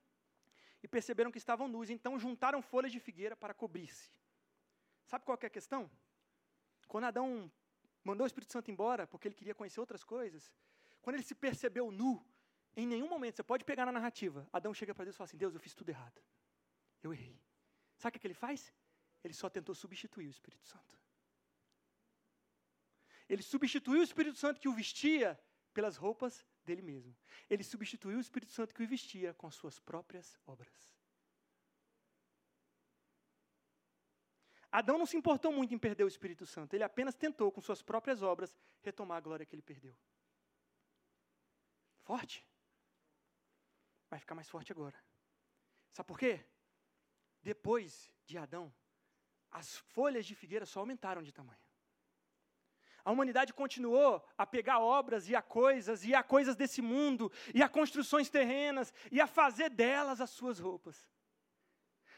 e 0.83 0.89
perceberam 0.89 1.31
que 1.31 1.39
estavam 1.39 1.69
nus, 1.69 1.89
então 1.89 2.19
juntaram 2.19 2.61
folhas 2.61 2.91
de 2.91 2.99
figueira 2.99 3.37
para 3.37 3.55
cobrir-se. 3.55 4.11
Sabe 5.07 5.25
qual 5.25 5.39
é 5.41 5.47
a 5.47 5.57
questão? 5.59 5.89
Quando 6.89 7.05
Adão 7.05 7.51
mandou 8.03 8.25
o 8.25 8.27
Espírito 8.27 8.53
Santo 8.53 8.71
embora, 8.71 9.07
porque 9.07 9.29
ele 9.29 9.35
queria 9.35 9.55
conhecer 9.55 9.79
outras 9.79 10.03
coisas, 10.03 10.53
quando 11.01 11.15
ele 11.17 11.23
se 11.23 11.35
percebeu 11.35 11.91
nu, 11.91 12.13
em 12.77 12.87
nenhum 12.87 13.09
momento, 13.09 13.37
você 13.37 13.43
pode 13.43 13.65
pegar 13.65 13.87
na 13.87 13.93
narrativa, 13.93 14.49
Adão 14.53 14.75
chega 14.75 14.95
para 14.95 15.05
Deus 15.05 15.15
e 15.15 15.19
fala 15.19 15.27
assim: 15.27 15.37
Deus, 15.37 15.55
eu 15.55 15.61
fiz 15.61 15.75
tudo 15.75 15.89
errado. 15.89 16.21
Eu 17.03 17.13
errei. 17.13 17.41
Sabe 17.97 18.17
o 18.17 18.21
que 18.21 18.27
ele 18.27 18.35
faz? 18.35 18.73
Ele 19.23 19.35
só 19.35 19.49
tentou 19.49 19.75
substituir 19.75 20.27
o 20.27 20.31
Espírito 20.31 20.67
Santo. 20.67 20.99
Ele 23.29 23.43
substituiu 23.43 24.01
o 24.01 24.05
Espírito 24.05 24.39
Santo 24.39 24.61
que 24.61 24.69
o 24.69 24.75
vestia 24.75 25.41
pelas 25.73 25.97
roupas 25.97 26.45
dele 26.65 26.83
mesmo. 26.83 27.17
Ele 27.49 27.63
substituiu 27.63 28.19
o 28.19 28.21
Espírito 28.21 28.53
Santo 28.53 28.75
que 28.75 28.83
o 28.83 28.87
vestia 28.87 29.33
com 29.35 29.47
as 29.47 29.55
suas 29.55 29.79
próprias 29.79 30.39
obras. 30.47 30.95
Adão 34.71 34.99
não 34.99 35.07
se 35.07 35.17
importou 35.17 35.53
muito 35.53 35.73
em 35.73 35.79
perder 35.79 36.03
o 36.03 36.09
Espírito 36.09 36.45
Santo, 36.45 36.75
ele 36.75 36.83
apenas 36.83 37.15
tentou, 37.15 37.53
com 37.53 37.61
suas 37.61 37.81
próprias 37.81 38.23
obras, 38.23 38.59
retomar 38.83 39.19
a 39.19 39.21
glória 39.21 39.47
que 39.47 39.55
ele 39.55 39.63
perdeu. 39.63 39.97
Forte? 42.03 42.45
Vai 44.15 44.21
ficar 44.21 44.37
mais 44.37 44.49
forte 44.49 44.71
agora. 44.71 44.95
Sabe 45.91 46.07
por 46.07 46.17
quê? 46.17 46.39
Depois 47.43 48.13
de 48.25 48.39
Adão, 48.39 48.73
as 49.51 49.77
folhas 49.77 50.25
de 50.25 50.37
figueira 50.37 50.65
só 50.65 50.79
aumentaram 50.79 51.21
de 51.21 51.33
tamanho. 51.33 51.59
A 53.05 53.11
humanidade 53.11 53.53
continuou 53.53 54.25
a 54.39 54.47
pegar 54.47 54.79
obras 54.79 55.29
e 55.29 55.35
a 55.35 55.43
coisas, 55.43 56.05
e 56.05 56.15
a 56.15 56.23
coisas 56.23 56.55
desse 56.55 56.81
mundo, 56.81 57.33
e 57.53 57.61
a 57.61 57.69
construções 57.69 58.31
terrenas, 58.31 58.95
e 59.11 59.21
a 59.21 59.27
fazer 59.27 59.69
delas 59.69 60.21
as 60.21 60.31
suas 60.31 60.61
roupas. 60.61 61.11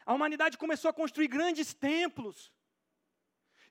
A 0.05 0.13
humanidade 0.13 0.59
começou 0.59 0.91
a 0.91 0.93
construir 1.01 1.29
grandes 1.29 1.73
templos. 1.73 2.53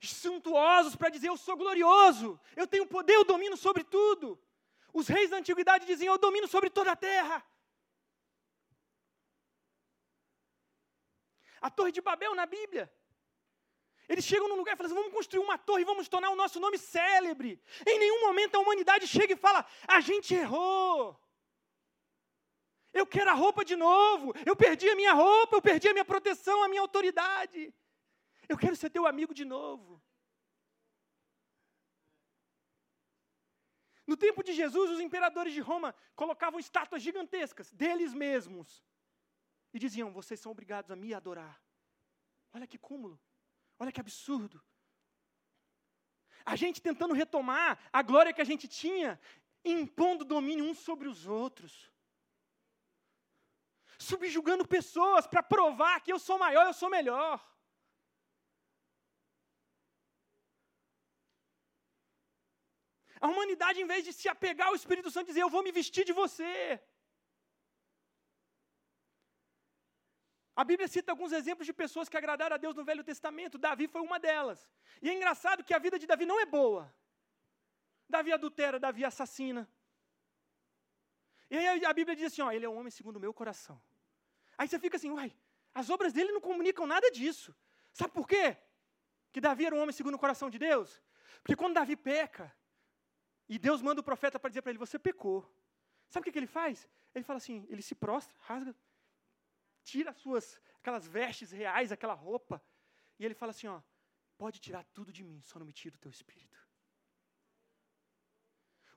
suntuosos 0.01 0.95
para 0.95 1.09
dizer 1.09 1.27
eu 1.27 1.37
sou 1.37 1.55
glorioso, 1.55 2.39
eu 2.55 2.65
tenho 2.65 2.87
poder, 2.87 3.13
eu 3.13 3.23
domino 3.23 3.55
sobre 3.55 3.83
tudo. 3.83 4.41
Os 4.91 5.07
reis 5.07 5.29
da 5.29 5.37
antiguidade 5.37 5.85
diziam 5.85 6.15
eu 6.15 6.17
domino 6.17 6.47
sobre 6.47 6.71
toda 6.71 6.91
a 6.91 6.95
terra. 6.95 7.45
A 11.61 11.69
Torre 11.69 11.91
de 11.91 12.01
Babel 12.01 12.35
na 12.35 12.45
Bíblia. 12.45 12.91
Eles 14.07 14.23
chegam 14.23 14.47
num 14.47 14.55
lugar 14.55 14.73
e 14.73 14.77
falam 14.77 14.91
assim: 14.91 15.01
vamos 15.01 15.13
construir 15.13 15.43
uma 15.43 15.57
torre 15.57 15.81
e 15.81 15.85
vamos 15.85 16.07
tornar 16.07 16.29
o 16.29 16.35
nosso 16.35 16.59
nome 16.59 16.77
célebre. 16.77 17.59
Em 17.85 17.99
nenhum 17.99 18.21
momento 18.21 18.55
a 18.55 18.59
humanidade 18.59 19.07
chega 19.07 19.33
e 19.33 19.37
fala: 19.37 19.65
a 19.87 19.99
gente 19.99 20.33
errou. 20.33 21.19
Eu 22.93 23.05
quero 23.05 23.29
a 23.29 23.33
roupa 23.33 23.65
de 23.65 23.75
novo. 23.75 24.33
Eu 24.45 24.55
perdi 24.55 24.87
a 24.89 24.95
minha 24.95 25.13
roupa, 25.13 25.57
eu 25.57 25.61
perdi 25.61 25.87
a 25.89 25.93
minha 25.93 26.05
proteção, 26.05 26.63
a 26.63 26.67
minha 26.67 26.81
autoridade. 26.81 27.73
Eu 28.47 28.57
quero 28.57 28.75
ser 28.75 28.89
teu 28.89 29.05
amigo 29.05 29.33
de 29.33 29.43
novo. 29.43 30.01
No 34.07 34.15
tempo 34.15 34.43
de 34.43 34.53
Jesus, 34.53 34.91
os 34.91 34.99
imperadores 34.99 35.51
de 35.51 35.59
Roma 35.59 35.95
colocavam 36.15 36.59
estátuas 36.59 37.01
gigantescas 37.01 37.71
deles 37.71 38.13
mesmos 38.13 38.83
e 39.75 39.79
diziam: 39.85 40.13
Vocês 40.19 40.39
são 40.39 40.51
obrigados 40.53 40.89
a 40.89 40.95
me 40.95 41.13
adorar. 41.13 41.55
Olha 42.53 42.65
que 42.71 42.77
cúmulo, 42.77 43.19
olha 43.77 43.91
que 43.91 43.99
absurdo. 43.99 44.57
A 46.45 46.55
gente 46.55 46.81
tentando 46.87 47.13
retomar 47.13 47.69
a 47.91 48.01
glória 48.01 48.33
que 48.33 48.43
a 48.45 48.49
gente 48.51 48.67
tinha, 48.67 49.19
impondo 49.65 50.23
domínio 50.23 50.63
uns 50.69 50.79
sobre 50.79 51.07
os 51.09 51.27
outros, 51.27 51.91
subjugando 53.99 54.65
pessoas 54.77 55.27
para 55.27 55.43
provar 55.43 55.99
que 55.99 56.13
eu 56.13 56.19
sou 56.19 56.37
maior, 56.45 56.65
eu 56.67 56.77
sou 56.81 56.89
melhor. 56.89 57.35
A 63.19 63.27
humanidade, 63.27 63.81
em 63.81 63.87
vez 63.93 64.05
de 64.05 64.13
se 64.13 64.29
apegar 64.29 64.67
ao 64.69 64.75
Espírito 64.75 65.11
Santo, 65.11 65.27
dizer: 65.27 65.43
Eu 65.43 65.49
vou 65.49 65.63
me 65.63 65.71
vestir 65.79 66.05
de 66.05 66.13
você. 66.13 66.81
A 70.55 70.63
Bíblia 70.63 70.87
cita 70.87 71.11
alguns 71.11 71.31
exemplos 71.31 71.65
de 71.65 71.73
pessoas 71.73 72.07
que 72.07 72.17
agradaram 72.17 72.55
a 72.55 72.57
Deus 72.57 72.75
no 72.75 72.83
Velho 72.83 73.03
Testamento. 73.03 73.57
Davi 73.57 73.87
foi 73.87 74.01
uma 74.01 74.17
delas. 74.17 74.69
E 75.01 75.09
é 75.09 75.13
engraçado 75.13 75.63
que 75.63 75.73
a 75.73 75.79
vida 75.79 75.99
de 75.99 76.07
Davi 76.07 76.25
não 76.25 76.39
é 76.39 76.45
boa. 76.45 76.93
Davi 78.07 78.31
adultera, 78.31 78.79
Davi 78.79 79.03
assassina. 79.03 79.69
E 81.49 81.57
aí 81.57 81.85
a 81.85 81.93
Bíblia 81.93 82.15
diz 82.15 82.27
assim: 82.31 82.41
ó, 82.41 82.51
ele 82.51 82.65
é 82.65 82.69
um 82.69 82.77
homem 82.77 82.91
segundo 82.91 83.17
o 83.17 83.19
meu 83.19 83.33
coração. 83.33 83.81
Aí 84.57 84.67
você 84.67 84.79
fica 84.79 84.95
assim, 84.95 85.11
uai, 85.11 85.35
as 85.73 85.89
obras 85.89 86.13
dele 86.13 86.31
não 86.31 86.39
comunicam 86.39 86.87
nada 86.87 87.11
disso. 87.11 87.53
Sabe 87.91 88.13
por 88.13 88.25
quê? 88.25 88.57
Que 89.33 89.41
Davi 89.41 89.65
era 89.65 89.75
um 89.75 89.81
homem 89.81 89.91
segundo 89.91 90.15
o 90.15 90.19
coração 90.19 90.49
de 90.49 90.57
Deus? 90.57 91.01
Porque 91.41 91.55
quando 91.55 91.73
Davi 91.73 91.97
peca, 91.97 92.55
e 93.47 93.59
Deus 93.59 93.81
manda 93.81 94.01
o 94.01 94.03
profeta 94.03 94.39
para 94.39 94.49
dizer 94.49 94.61
para 94.61 94.71
ele: 94.71 94.79
Você 94.79 94.97
pecou. 94.97 95.39
Sabe 96.09 96.21
o 96.21 96.25
que, 96.25 96.31
que 96.31 96.39
ele 96.39 96.47
faz? 96.47 96.87
Ele 97.13 97.23
fala 97.23 97.37
assim: 97.37 97.65
ele 97.69 97.81
se 97.81 97.95
prostra, 97.95 98.35
rasga, 98.39 98.75
tira 99.85 100.09
as 100.09 100.17
suas, 100.17 100.59
aquelas 100.79 101.07
vestes 101.07 101.51
reais, 101.51 101.91
aquela 101.91 102.13
roupa, 102.13 102.61
e 103.17 103.23
ele 103.23 103.35
fala 103.35 103.51
assim: 103.51 103.67
ó, 103.67 103.79
pode 104.37 104.59
tirar 104.59 104.83
tudo 104.93 105.13
de 105.13 105.23
mim, 105.23 105.41
só 105.43 105.59
não 105.59 105.65
me 105.65 105.71
tira 105.71 105.95
o 105.95 105.99
teu 105.99 106.11
espírito. 106.11 106.59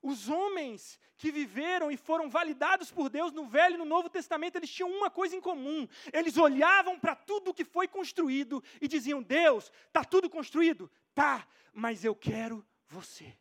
Os 0.01 0.29
homens 0.29 0.99
que 1.17 1.31
viveram 1.31 1.91
e 1.91 1.97
foram 1.97 2.31
validados 2.31 2.91
por 2.91 3.09
Deus 3.11 3.33
no 3.33 3.45
Velho 3.45 3.75
e 3.75 3.79
no 3.79 3.85
Novo 3.85 4.09
Testamento, 4.09 4.57
eles 4.57 4.71
tinham 4.71 4.91
uma 4.91 5.11
coisa 5.11 5.35
em 5.35 5.41
comum. 5.41 5.89
Eles 6.13 6.37
olhavam 6.37 6.99
para 6.99 7.17
tudo 7.17 7.53
que 7.53 7.65
foi 7.65 7.89
construído 7.89 8.63
e 8.81 8.89
diziam: 8.89 9.23
Deus, 9.23 9.73
está 9.87 10.05
tudo 10.05 10.31
construído? 10.31 10.91
Tá, 11.15 11.47
mas 11.73 12.05
eu 12.05 12.15
quero 12.15 12.65
você. 12.87 13.37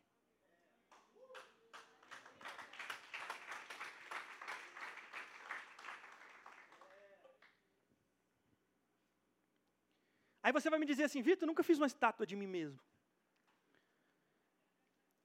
Aí 10.48 10.52
você 10.52 10.70
vai 10.70 10.78
me 10.78 10.86
dizer 10.86 11.04
assim, 11.04 11.20
Vitor, 11.20 11.46
nunca 11.46 11.62
fiz 11.62 11.76
uma 11.76 11.86
estátua 11.86 12.26
de 12.26 12.34
mim 12.34 12.46
mesmo. 12.46 12.80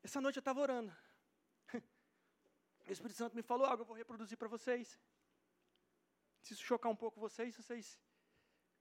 Essa 0.03 0.19
noite 0.19 0.36
eu 0.36 0.41
estava 0.41 0.59
orando. 0.59 0.93
O 2.86 2.91
Espírito 2.91 3.15
Santo 3.15 3.34
me 3.34 3.41
falou 3.41 3.65
algo, 3.65 3.84
eu 3.84 3.86
vou 3.86 3.95
reproduzir 3.95 4.38
para 4.38 4.49
vocês. 4.49 4.99
Se 6.41 6.51
isso 6.53 6.65
chocar 6.65 6.91
um 6.91 6.95
pouco 7.03 7.21
vocês, 7.21 7.55
vocês 7.55 7.97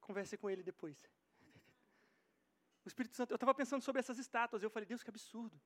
conversem 0.00 0.36
com 0.36 0.50
ele 0.50 0.64
depois. 0.64 1.08
O 2.84 2.88
Espírito 2.88 3.14
Santo, 3.14 3.30
eu 3.30 3.36
estava 3.36 3.54
pensando 3.54 3.82
sobre 3.82 4.00
essas 4.00 4.18
estátuas, 4.18 4.64
eu 4.64 4.70
falei, 4.70 4.84
Deus, 4.84 5.04
que 5.04 5.10
absurdo. 5.10 5.56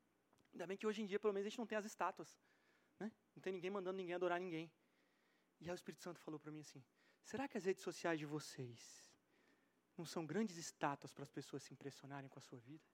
Ainda 0.53 0.66
bem 0.66 0.77
que 0.77 0.87
hoje 0.87 1.01
em 1.01 1.07
dia, 1.07 1.18
pelo 1.18 1.33
menos, 1.33 1.47
a 1.47 1.49
gente 1.49 1.59
não 1.59 1.66
tem 1.66 1.79
as 1.79 1.87
estátuas. 1.87 2.39
Né? 3.01 3.11
Não 3.35 3.41
tem 3.41 3.55
ninguém 3.55 3.70
mandando 3.70 3.97
ninguém 3.97 4.14
adorar 4.14 4.39
ninguém. 4.39 4.70
E 5.59 5.70
aí 5.70 5.72
o 5.72 5.74
Espírito 5.74 6.03
Santo 6.03 6.20
falou 6.20 6.39
para 6.39 6.53
mim 6.53 6.61
assim: 6.61 6.85
será 7.22 7.49
que 7.49 7.57
as 7.57 7.64
redes 7.64 7.83
sociais 7.83 8.18
de 8.18 8.27
vocês 8.27 9.06
não 9.97 10.05
são 10.05 10.26
grandes 10.26 10.57
estátuas 10.57 11.12
para 11.12 11.22
as 11.22 11.30
pessoas 11.30 11.62
se 11.62 11.72
impressionarem 11.72 12.28
com 12.28 12.38
a 12.38 12.42
sua 12.42 12.59
vida? 12.59 12.84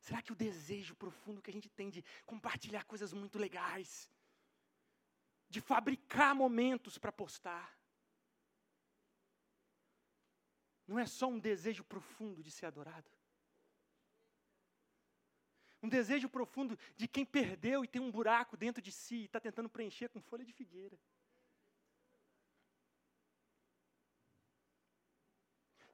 Será 0.00 0.20
que 0.20 0.32
o 0.32 0.36
desejo 0.36 0.94
profundo 0.94 1.40
que 1.40 1.50
a 1.50 1.52
gente 1.52 1.68
tem 1.68 1.88
de 1.88 2.04
compartilhar 2.26 2.84
coisas 2.84 3.12
muito 3.12 3.38
legais, 3.38 4.10
de 5.48 5.60
fabricar 5.60 6.34
momentos 6.34 6.98
para 6.98 7.12
postar, 7.12 7.78
não 10.86 10.98
é 10.98 11.06
só 11.06 11.26
um 11.26 11.38
desejo 11.38 11.82
profundo 11.84 12.42
de 12.42 12.50
ser 12.50 12.66
adorado? 12.66 13.10
Um 15.82 15.88
desejo 15.88 16.28
profundo 16.28 16.78
de 16.96 17.06
quem 17.06 17.24
perdeu 17.24 17.84
e 17.84 17.88
tem 17.88 18.00
um 18.00 18.10
buraco 18.10 18.56
dentro 18.56 18.82
de 18.82 18.90
si 18.90 19.16
e 19.16 19.24
está 19.24 19.38
tentando 19.38 19.68
preencher 19.68 20.08
com 20.08 20.20
folha 20.20 20.44
de 20.44 20.52
figueira. 20.52 20.98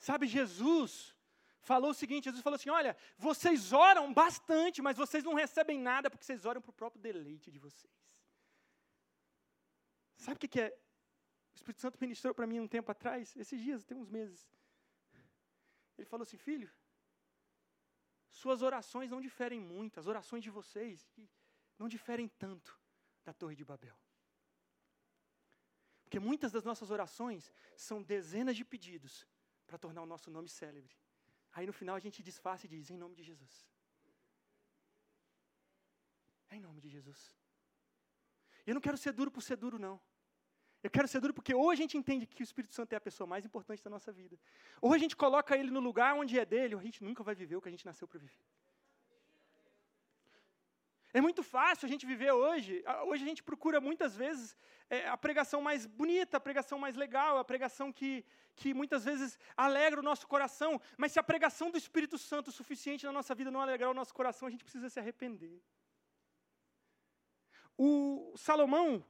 Sabe, 0.01 0.27
Jesus 0.27 1.15
falou 1.61 1.91
o 1.91 1.95
seguinte: 1.95 2.25
Jesus 2.25 2.43
falou 2.43 2.57
assim: 2.57 2.71
Olha, 2.71 2.97
vocês 3.19 3.73
oram 3.73 4.13
bastante, 4.13 4.81
mas 4.81 4.97
vocês 4.97 5.23
não 5.23 5.35
recebem 5.35 5.79
nada 5.79 6.09
porque 6.11 6.25
vocês 6.25 6.47
oram 6.47 6.61
para 6.63 6.71
o 6.71 6.73
próprio 6.73 7.03
deleite 7.03 7.51
de 7.51 7.59
vocês. 7.59 7.93
Sabe 10.17 10.37
o 10.37 10.41
que, 10.41 10.49
que 10.49 10.61
é? 10.63 10.71
O 11.53 11.57
Espírito 11.57 11.83
Santo 11.83 11.99
ministrou 12.01 12.35
para 12.35 12.47
mim 12.47 12.61
um 12.61 12.67
tempo 12.67 12.91
atrás, 12.91 13.37
esses 13.37 13.61
dias, 13.61 13.85
tem 13.85 13.97
uns 13.97 14.09
meses. 14.09 14.51
Ele 15.99 16.07
falou 16.07 16.23
assim: 16.23 16.39
Filho, 16.39 16.73
suas 18.31 18.63
orações 18.63 19.11
não 19.11 19.21
diferem 19.21 19.61
muito, 19.61 20.01
as 20.01 20.07
orações 20.07 20.43
de 20.43 20.49
vocês 20.49 21.13
não 21.79 21.89
diferem 21.89 22.27
tanto 22.27 22.79
da 23.23 23.35
Torre 23.35 23.55
de 23.55 23.67
Babel. 23.67 23.97
Porque 26.05 26.19
muitas 26.19 26.51
das 26.51 26.65
nossas 26.65 26.91
orações 26.91 27.53
são 27.77 28.03
dezenas 28.03 28.57
de 28.57 28.65
pedidos 28.65 29.27
para 29.71 29.79
tornar 29.85 30.03
o 30.07 30.11
nosso 30.13 30.29
nome 30.37 30.49
célebre. 30.61 30.95
Aí 31.57 31.65
no 31.71 31.75
final 31.81 31.95
a 31.97 32.05
gente 32.07 32.23
disfarça 32.31 32.67
e 32.67 32.71
diz: 32.75 32.91
em 32.95 32.99
nome 33.05 33.15
de 33.19 33.25
Jesus. 33.31 33.55
É 36.51 36.57
em 36.57 36.63
nome 36.69 36.81
de 36.85 36.89
Jesus. 36.97 37.21
Eu 38.67 38.75
não 38.77 38.83
quero 38.87 38.99
ser 39.05 39.13
duro 39.13 39.31
por 39.37 39.43
ser 39.49 39.57
duro, 39.65 39.79
não. 39.79 39.97
Eu 40.83 40.91
quero 40.97 41.07
ser 41.13 41.21
duro 41.25 41.35
porque 41.39 41.55
ou 41.55 41.69
a 41.71 41.77
gente 41.81 41.97
entende 42.01 42.27
que 42.27 42.43
o 42.43 42.49
Espírito 42.51 42.75
Santo 42.75 42.93
é 42.95 42.97
a 42.97 43.07
pessoa 43.09 43.27
mais 43.33 43.45
importante 43.49 43.83
da 43.87 43.91
nossa 43.97 44.11
vida, 44.21 44.37
ou 44.81 44.93
a 44.93 44.99
gente 45.03 45.15
coloca 45.25 45.57
ele 45.57 45.71
no 45.71 45.81
lugar 45.89 46.15
onde 46.23 46.39
é 46.39 46.45
dele, 46.45 46.75
ou 46.75 46.81
a 46.81 46.85
gente 46.89 47.05
nunca 47.05 47.23
vai 47.23 47.35
viver 47.35 47.57
o 47.57 47.63
que 47.63 47.69
a 47.69 47.75
gente 47.75 47.87
nasceu 47.91 48.09
para 48.09 48.19
viver. 48.19 48.45
É 51.13 51.21
muito 51.21 51.43
fácil 51.43 51.87
a 51.87 51.89
gente 51.89 52.07
viver 52.07 52.31
hoje. 52.31 52.85
Hoje 53.07 53.25
a 53.25 53.27
gente 53.27 53.43
procura 53.43 53.81
muitas 53.81 54.15
vezes 54.15 54.57
é, 54.89 55.09
a 55.09 55.17
pregação 55.17 55.61
mais 55.61 55.85
bonita, 55.85 56.37
a 56.37 56.41
pregação 56.41 56.79
mais 56.79 56.95
legal, 56.95 57.39
a 57.39 57.45
pregação 57.45 57.93
que, 57.93 58.25
que 58.55 58.73
muitas 58.73 59.05
vezes 59.05 59.39
alegra 59.57 59.99
o 59.99 60.03
nosso 60.03 60.29
coração. 60.29 60.81
Mas 60.97 61.13
se 61.13 61.19
a 61.19 61.23
pregação 61.23 61.71
do 61.71 61.79
Espírito 61.79 62.17
Santo 62.17 62.49
o 62.49 62.53
suficiente 62.53 63.05
na 63.05 63.13
nossa 63.13 63.35
vida 63.35 63.51
não 63.51 63.61
alegrar 63.61 63.91
o 63.91 63.95
nosso 63.95 64.15
coração, 64.15 64.47
a 64.47 64.51
gente 64.51 64.63
precisa 64.63 64.89
se 64.89 65.01
arrepender. 65.01 65.61
O 67.77 68.33
Salomão 68.37 69.05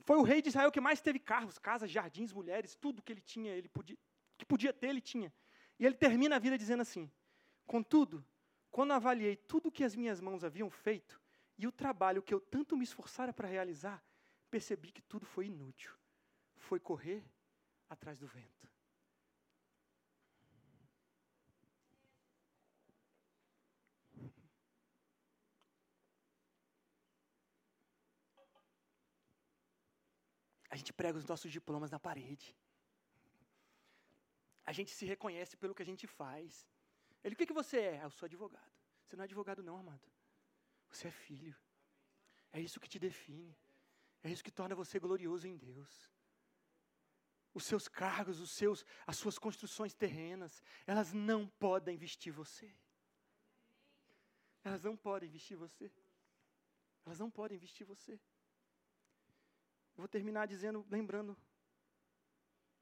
foi 0.00 0.16
o 0.16 0.22
rei 0.22 0.42
de 0.42 0.48
Israel 0.48 0.72
que 0.72 0.80
mais 0.80 1.00
teve 1.00 1.20
carros, 1.20 1.58
casas, 1.58 1.90
jardins, 1.90 2.32
mulheres, 2.32 2.74
tudo 2.74 3.02
que 3.02 3.12
ele 3.12 3.20
tinha, 3.20 3.52
ele 3.52 3.68
podia, 3.68 3.98
que 4.36 4.44
podia 4.44 4.72
ter, 4.72 4.88
ele 4.88 5.00
tinha. 5.00 5.32
E 5.78 5.86
ele 5.86 5.94
termina 5.94 6.36
a 6.36 6.38
vida 6.38 6.58
dizendo 6.58 6.80
assim: 6.80 7.08
Contudo, 7.66 8.24
quando 8.70 8.92
avaliei 8.92 9.36
tudo 9.36 9.68
o 9.68 9.72
que 9.72 9.84
as 9.84 9.94
minhas 9.94 10.20
mãos 10.20 10.42
haviam 10.42 10.70
feito, 10.70 11.20
e 11.58 11.66
o 11.66 11.72
trabalho 11.72 12.22
que 12.22 12.32
eu 12.32 12.40
tanto 12.40 12.76
me 12.76 12.84
esforçara 12.84 13.32
para 13.32 13.48
realizar, 13.48 14.02
percebi 14.48 14.92
que 14.92 15.02
tudo 15.02 15.26
foi 15.26 15.46
inútil. 15.46 15.92
Foi 16.56 16.78
correr 16.78 17.24
atrás 17.90 18.18
do 18.18 18.28
vento. 18.28 18.68
A 30.70 30.76
gente 30.76 30.92
prega 30.92 31.18
os 31.18 31.24
nossos 31.24 31.50
diplomas 31.50 31.90
na 31.90 31.98
parede. 31.98 32.54
A 34.64 34.72
gente 34.72 34.90
se 34.92 35.04
reconhece 35.06 35.56
pelo 35.56 35.74
que 35.74 35.82
a 35.82 35.90
gente 35.92 36.06
faz. 36.06 36.68
Ele, 37.24 37.34
o 37.34 37.38
que, 37.38 37.46
que 37.46 37.52
você 37.52 37.80
é? 37.80 38.00
Ah, 38.00 38.04
eu 38.04 38.10
sou 38.10 38.26
advogado. 38.26 38.72
Você 39.02 39.16
não 39.16 39.22
é 39.22 39.24
advogado, 39.24 39.62
não, 39.62 39.78
amado. 39.78 40.17
Você 40.90 41.08
é 41.08 41.10
filho. 41.10 41.56
É 42.52 42.60
isso 42.60 42.80
que 42.80 42.88
te 42.88 42.98
define. 42.98 43.56
É 44.22 44.30
isso 44.30 44.42
que 44.42 44.50
torna 44.50 44.74
você 44.74 44.98
glorioso 44.98 45.46
em 45.46 45.56
Deus. 45.56 46.10
Os 47.54 47.64
seus 47.64 47.88
cargos, 47.88 48.40
os 48.40 48.50
seus, 48.50 48.84
as 49.06 49.16
suas 49.16 49.38
construções 49.38 49.94
terrenas, 49.94 50.62
elas 50.86 51.12
não 51.12 51.46
podem 51.46 51.96
vestir 51.96 52.32
você. 52.32 52.74
Elas 54.64 54.82
não 54.82 54.96
podem 54.96 55.28
vestir 55.28 55.56
você. 55.56 55.90
Elas 57.04 57.18
não 57.18 57.30
podem 57.30 57.58
vestir 57.58 57.84
você. 57.84 58.12
Eu 58.12 60.02
vou 60.02 60.08
terminar 60.08 60.46
dizendo, 60.46 60.86
lembrando 60.90 61.36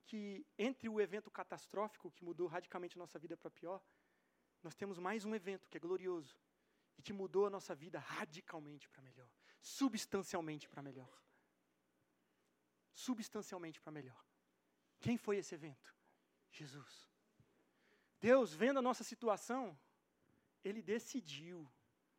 que 0.06 0.46
entre 0.58 0.88
o 0.88 1.00
evento 1.00 1.30
catastrófico 1.30 2.10
que 2.10 2.24
mudou 2.24 2.46
radicalmente 2.46 2.96
a 2.96 2.98
nossa 2.98 3.18
vida 3.18 3.36
para 3.36 3.50
pior, 3.50 3.82
nós 4.62 4.74
temos 4.74 4.98
mais 4.98 5.24
um 5.24 5.34
evento 5.34 5.68
que 5.68 5.76
é 5.76 5.80
glorioso 5.80 6.36
e 6.98 7.02
que 7.02 7.12
mudou 7.12 7.46
a 7.46 7.50
nossa 7.50 7.74
vida 7.74 7.98
radicalmente 7.98 8.88
para 8.88 9.02
melhor, 9.02 9.30
substancialmente 9.60 10.68
para 10.68 10.82
melhor. 10.82 11.12
Substancialmente 12.94 13.80
para 13.80 13.92
melhor. 13.92 14.24
Quem 15.00 15.16
foi 15.18 15.36
esse 15.36 15.54
evento? 15.54 15.94
Jesus. 16.50 17.10
Deus, 18.20 18.54
vendo 18.54 18.78
a 18.78 18.82
nossa 18.82 19.04
situação, 19.04 19.78
ele 20.64 20.82
decidiu, 20.82 21.70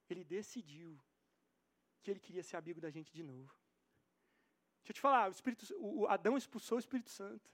ele 0.09 0.23
decidiu 0.23 1.01
que 2.01 2.11
ele 2.11 2.19
queria 2.19 2.43
ser 2.43 2.57
amigo 2.57 2.79
da 2.79 2.89
gente 2.89 3.11
de 3.11 3.23
novo. 3.23 3.53
Deixa 4.79 4.91
eu 4.91 4.93
te 4.93 5.01
falar, 5.01 5.27
o, 5.27 5.31
Espírito, 5.31 5.65
o 5.79 6.07
Adão 6.07 6.37
expulsou 6.37 6.77
o 6.77 6.79
Espírito 6.79 7.09
Santo. 7.09 7.51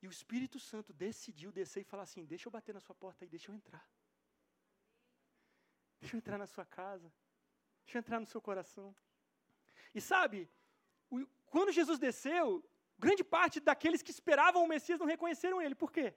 E 0.00 0.06
o 0.06 0.10
Espírito 0.10 0.58
Santo 0.58 0.92
decidiu 0.92 1.50
descer 1.50 1.80
e 1.80 1.84
falar 1.84 2.04
assim: 2.04 2.24
Deixa 2.24 2.46
eu 2.46 2.52
bater 2.52 2.72
na 2.72 2.80
sua 2.80 2.94
porta 2.94 3.24
aí, 3.24 3.28
deixa 3.28 3.50
eu 3.50 3.54
entrar. 3.54 3.86
Deixa 6.00 6.16
eu 6.16 6.18
entrar 6.18 6.38
na 6.38 6.46
sua 6.46 6.64
casa. 6.64 7.12
Deixa 7.84 7.98
eu 7.98 8.00
entrar 8.00 8.20
no 8.20 8.26
seu 8.26 8.40
coração. 8.40 8.94
E 9.94 10.00
sabe, 10.00 10.48
quando 11.46 11.72
Jesus 11.72 11.98
desceu, 11.98 12.64
grande 12.98 13.24
parte 13.24 13.60
daqueles 13.60 14.02
que 14.02 14.10
esperavam 14.10 14.62
o 14.62 14.68
Messias 14.68 14.98
não 14.98 15.06
reconheceram 15.06 15.60
ele. 15.60 15.74
Por 15.74 15.90
quê? 15.90 16.14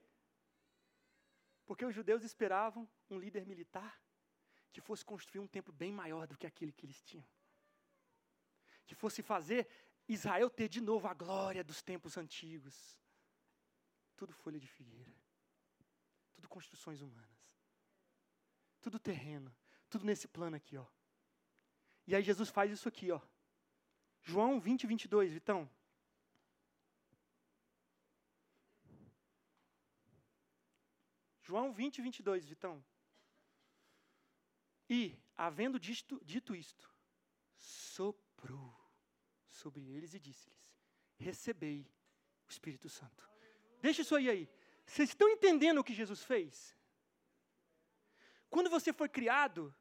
Porque 1.65 1.85
os 1.85 1.95
judeus 1.95 2.23
esperavam 2.23 2.87
um 3.09 3.17
líder 3.17 3.45
militar 3.45 4.01
que 4.73 4.81
fosse 4.81 5.03
construir 5.05 5.41
um 5.41 5.47
templo 5.47 5.73
bem 5.73 5.91
maior 5.91 6.27
do 6.27 6.37
que 6.37 6.45
aquele 6.45 6.71
que 6.71 6.85
eles 6.85 7.01
tinham. 7.01 7.27
Que 8.85 8.95
fosse 8.95 9.21
fazer 9.21 9.67
Israel 10.07 10.49
ter 10.49 10.67
de 10.67 10.81
novo 10.81 11.07
a 11.07 11.13
glória 11.13 11.63
dos 11.63 11.81
tempos 11.81 12.17
antigos. 12.17 12.99
Tudo 14.17 14.33
folha 14.33 14.59
de 14.59 14.67
figueira. 14.67 15.13
Tudo 16.33 16.49
construções 16.49 17.01
humanas. 17.01 17.29
Tudo 18.81 18.99
terreno. 18.99 19.55
Tudo 19.91 20.05
nesse 20.05 20.27
plano 20.27 20.55
aqui, 20.55 20.77
ó. 20.77 20.85
E 22.07 22.15
aí 22.15 22.23
Jesus 22.23 22.49
faz 22.49 22.71
isso 22.71 22.87
aqui, 22.87 23.11
ó. 23.11 23.19
João 24.21 24.59
20, 24.59 24.87
22, 24.87 25.33
Vitão. 25.33 25.69
João 31.41 31.73
20, 31.73 32.01
22, 32.01 32.45
Vitão. 32.45 32.83
E, 34.89 35.19
havendo 35.35 35.77
dito, 35.77 36.21
dito 36.23 36.55
isto, 36.55 36.89
soprou 37.57 38.73
sobre 39.49 39.83
eles 39.89 40.13
e 40.13 40.19
disse-lhes: 40.19 40.73
Recebei 41.17 41.85
o 42.47 42.49
Espírito 42.49 42.87
Santo. 42.87 43.29
Deixa 43.81 44.03
isso 44.03 44.15
aí 44.15 44.29
aí. 44.29 44.49
Vocês 44.85 45.09
estão 45.09 45.27
entendendo 45.27 45.79
o 45.79 45.83
que 45.83 45.93
Jesus 45.93 46.23
fez? 46.23 46.73
Quando 48.49 48.69
você 48.69 48.93
foi 48.93 49.09
criado, 49.09 49.73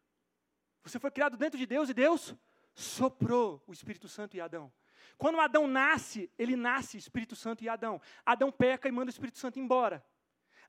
você 0.82 0.98
foi 0.98 1.10
criado 1.10 1.36
dentro 1.36 1.58
de 1.58 1.66
Deus 1.66 1.88
e 1.88 1.94
Deus 1.94 2.34
soprou 2.74 3.62
o 3.66 3.72
Espírito 3.72 4.08
Santo 4.08 4.36
em 4.36 4.40
Adão. 4.40 4.72
Quando 5.18 5.40
Adão 5.40 5.66
nasce, 5.66 6.30
ele 6.38 6.56
nasce 6.56 6.96
Espírito 6.96 7.36
Santo 7.36 7.62
e 7.62 7.68
Adão. 7.68 8.00
Adão 8.24 8.50
peca 8.50 8.88
e 8.88 8.92
manda 8.92 9.10
o 9.10 9.12
Espírito 9.12 9.38
Santo 9.38 9.58
embora. 9.58 10.04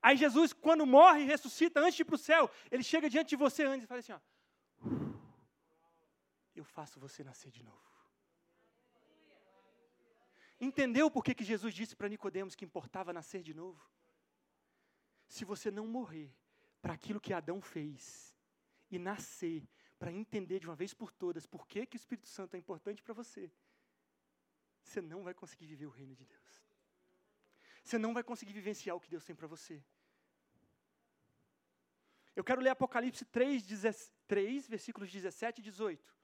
Aí 0.02 0.16
Jesus, 0.16 0.52
quando 0.52 0.84
morre 0.84 1.22
e 1.22 1.26
ressuscita 1.26 1.80
antes 1.80 1.94
de 1.94 2.02
ir 2.02 2.04
para 2.04 2.16
o 2.16 2.18
céu, 2.18 2.50
ele 2.70 2.82
chega 2.82 3.08
diante 3.08 3.30
de 3.30 3.36
você 3.36 3.64
antes 3.64 3.84
e 3.84 3.86
fala 3.86 4.00
assim: 4.00 4.12
ó, 4.12 4.20
Eu 6.54 6.64
faço 6.64 7.00
você 7.00 7.22
nascer 7.22 7.50
de 7.50 7.62
novo. 7.62 7.80
Entendeu 10.60 11.10
por 11.10 11.24
que, 11.24 11.34
que 11.34 11.44
Jesus 11.44 11.72
disse 11.72 11.96
para 11.96 12.08
Nicodemos 12.08 12.54
que 12.54 12.64
importava 12.64 13.12
nascer 13.12 13.42
de 13.42 13.54
novo? 13.54 13.80
Se 15.26 15.44
você 15.44 15.70
não 15.70 15.86
morrer 15.86 16.30
para 16.80 16.92
aquilo 16.92 17.20
que 17.20 17.32
Adão 17.32 17.60
fez 17.60 18.36
e 18.90 18.98
nascer 18.98 19.66
para 20.02 20.10
entender 20.10 20.58
de 20.58 20.66
uma 20.66 20.74
vez 20.74 20.92
por 20.92 21.12
todas 21.12 21.46
por 21.46 21.64
que, 21.64 21.86
que 21.86 21.94
o 21.94 22.02
Espírito 22.02 22.28
Santo 22.28 22.56
é 22.56 22.58
importante 22.58 23.00
para 23.00 23.14
você, 23.14 23.48
você 24.82 25.00
não 25.00 25.22
vai 25.22 25.32
conseguir 25.32 25.64
viver 25.64 25.86
o 25.86 25.90
reino 25.90 26.12
de 26.16 26.24
Deus. 26.24 26.60
Você 27.84 27.98
não 27.98 28.12
vai 28.12 28.24
conseguir 28.24 28.52
vivenciar 28.52 28.96
o 28.96 29.00
que 29.00 29.08
Deus 29.08 29.24
tem 29.24 29.36
para 29.36 29.46
você. 29.46 29.80
Eu 32.34 32.42
quero 32.42 32.60
ler 32.60 32.70
Apocalipse 32.70 33.24
3, 33.26 33.62
3, 34.26 34.66
versículos 34.66 35.08
17 35.08 35.60
e 35.60 35.62
18. 35.62 36.16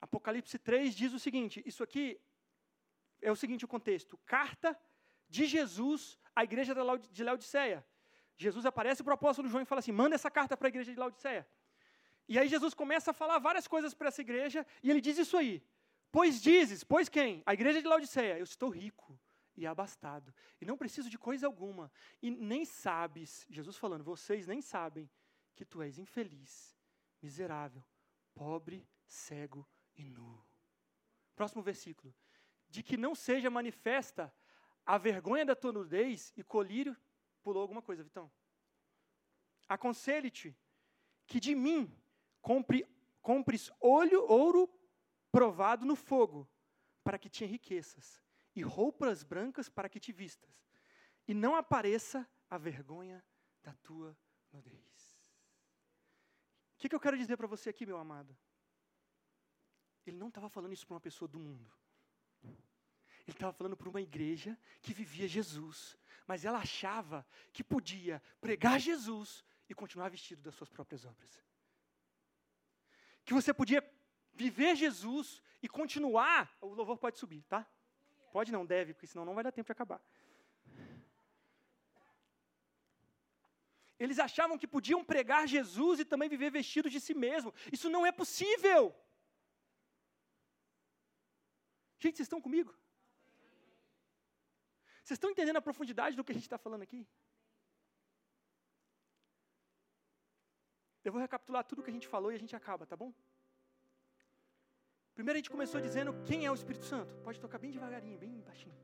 Apocalipse 0.00 0.58
3 0.58 0.94
diz 0.94 1.12
o 1.12 1.18
seguinte: 1.18 1.62
isso 1.66 1.82
aqui 1.82 2.18
é 3.20 3.30
o 3.30 3.36
seguinte 3.36 3.66
o 3.66 3.68
contexto. 3.68 4.16
Carta 4.24 4.80
de 5.28 5.44
Jesus 5.44 6.18
à 6.34 6.42
igreja 6.42 6.74
de 7.10 7.22
Laodiceia. 7.22 7.86
Jesus 8.42 8.66
aparece 8.66 9.02
para 9.02 9.12
o 9.12 9.14
apóstolo 9.14 9.48
João 9.48 9.62
e 9.62 9.70
fala 9.70 9.78
assim: 9.78 9.92
manda 9.92 10.14
essa 10.14 10.30
carta 10.30 10.56
para 10.56 10.68
a 10.68 10.72
igreja 10.74 10.92
de 10.92 10.98
Laodiceia. 10.98 11.46
E 12.28 12.38
aí 12.38 12.48
Jesus 12.48 12.74
começa 12.74 13.10
a 13.10 13.14
falar 13.14 13.38
várias 13.38 13.66
coisas 13.66 13.94
para 13.94 14.08
essa 14.08 14.20
igreja, 14.20 14.66
e 14.82 14.90
ele 14.90 15.00
diz 15.00 15.18
isso 15.18 15.36
aí. 15.36 15.62
Pois 16.10 16.40
dizes, 16.40 16.84
pois 16.84 17.08
quem? 17.08 17.42
A 17.46 17.54
igreja 17.54 17.80
de 17.80 17.88
Laodiceia, 17.88 18.38
eu 18.38 18.44
estou 18.44 18.68
rico 18.68 19.18
e 19.56 19.66
abastado, 19.66 20.32
e 20.60 20.64
não 20.64 20.76
preciso 20.76 21.08
de 21.10 21.18
coisa 21.18 21.46
alguma, 21.46 21.90
e 22.22 22.30
nem 22.30 22.64
sabes, 22.64 23.46
Jesus 23.50 23.76
falando, 23.76 24.04
vocês 24.04 24.46
nem 24.46 24.60
sabem 24.60 25.10
que 25.54 25.64
tu 25.64 25.82
és 25.82 25.98
infeliz, 25.98 26.76
miserável, 27.20 27.82
pobre, 28.34 28.86
cego 29.06 29.66
e 29.96 30.04
nu. 30.04 30.42
Próximo 31.34 31.62
versículo. 31.62 32.14
De 32.68 32.82
que 32.82 32.96
não 32.96 33.14
seja 33.14 33.50
manifesta 33.50 34.32
a 34.84 34.98
vergonha 34.98 35.44
da 35.44 35.54
tua 35.54 35.72
nudez 35.72 36.32
e 36.36 36.42
colírio. 36.42 36.96
Pulou 37.42 37.62
alguma 37.62 37.82
coisa, 37.82 38.02
Vitão. 38.02 38.30
Aconselho-te 39.68 40.56
que 41.26 41.40
de 41.40 41.54
mim 41.54 41.90
compre, 42.40 42.86
compres 43.20 43.70
olho, 43.80 44.24
ouro 44.28 44.68
provado 45.30 45.86
no 45.86 45.96
fogo, 45.96 46.48
para 47.02 47.18
que 47.18 47.28
te 47.28 47.44
enriqueças, 47.44 48.22
e 48.54 48.62
roupas 48.62 49.24
brancas 49.24 49.68
para 49.68 49.88
que 49.88 49.98
te 49.98 50.12
vistas, 50.12 50.68
e 51.26 51.32
não 51.32 51.56
apareça 51.56 52.28
a 52.50 52.58
vergonha 52.58 53.24
da 53.62 53.72
tua 53.76 54.16
nudez. 54.52 54.82
O 56.74 56.78
que, 56.78 56.88
que 56.88 56.94
eu 56.94 57.00
quero 57.00 57.16
dizer 57.16 57.36
para 57.36 57.46
você 57.46 57.70
aqui, 57.70 57.86
meu 57.86 57.96
amado? 57.96 58.36
Ele 60.04 60.16
não 60.16 60.28
estava 60.28 60.48
falando 60.48 60.72
isso 60.72 60.86
para 60.86 60.94
uma 60.94 61.00
pessoa 61.00 61.28
do 61.28 61.38
mundo. 61.38 61.72
Ele 62.42 63.36
estava 63.36 63.52
falando 63.52 63.76
para 63.76 63.88
uma 63.88 64.02
igreja 64.02 64.58
que 64.80 64.92
vivia 64.92 65.28
Jesus, 65.28 65.96
mas 66.26 66.44
ela 66.44 66.58
achava 66.58 67.26
que 67.52 67.64
podia 67.64 68.22
pregar 68.40 68.78
Jesus 68.78 69.44
e 69.68 69.74
continuar 69.74 70.08
vestido 70.08 70.42
das 70.42 70.54
suas 70.54 70.70
próprias 70.70 71.04
obras. 71.04 71.42
Que 73.24 73.34
você 73.34 73.52
podia 73.52 73.82
viver 74.34 74.76
Jesus 74.76 75.42
e 75.62 75.68
continuar. 75.68 76.56
O 76.60 76.68
louvor 76.68 76.98
pode 76.98 77.18
subir, 77.18 77.42
tá? 77.42 77.66
Pode 78.32 78.50
não, 78.50 78.64
deve, 78.64 78.94
porque 78.94 79.06
senão 79.06 79.24
não 79.24 79.34
vai 79.34 79.44
dar 79.44 79.52
tempo 79.52 79.66
de 79.66 79.72
acabar. 79.72 80.00
Eles 83.98 84.18
achavam 84.18 84.58
que 84.58 84.66
podiam 84.66 85.04
pregar 85.04 85.46
Jesus 85.46 86.00
e 86.00 86.04
também 86.04 86.28
viver 86.28 86.50
vestidos 86.50 86.90
de 86.90 87.00
si 87.00 87.14
mesmo. 87.14 87.54
Isso 87.70 87.88
não 87.88 88.04
é 88.04 88.10
possível. 88.10 88.92
Gente, 92.00 92.16
vocês 92.16 92.26
estão 92.26 92.40
comigo? 92.40 92.74
Vocês 95.02 95.16
estão 95.16 95.30
entendendo 95.30 95.56
a 95.56 95.62
profundidade 95.62 96.16
do 96.16 96.24
que 96.24 96.32
a 96.32 96.34
gente 96.34 96.44
está 96.44 96.58
falando 96.58 96.82
aqui? 96.82 97.06
Eu 101.04 101.12
vou 101.12 101.20
recapitular 101.20 101.64
tudo 101.64 101.80
o 101.80 101.82
que 101.84 101.90
a 101.90 101.92
gente 101.92 102.06
falou 102.06 102.30
e 102.30 102.36
a 102.36 102.38
gente 102.38 102.54
acaba, 102.54 102.86
tá 102.86 102.96
bom? 102.96 103.12
Primeiro 105.14 105.36
a 105.36 105.40
gente 105.40 105.50
começou 105.50 105.80
dizendo 105.80 106.14
quem 106.24 106.46
é 106.46 106.50
o 106.50 106.54
Espírito 106.54 106.84
Santo. 106.84 107.12
Pode 107.24 107.40
tocar 107.40 107.58
bem 107.58 107.72
devagarinho, 107.72 108.18
bem 108.18 108.40
baixinho. 108.40 108.76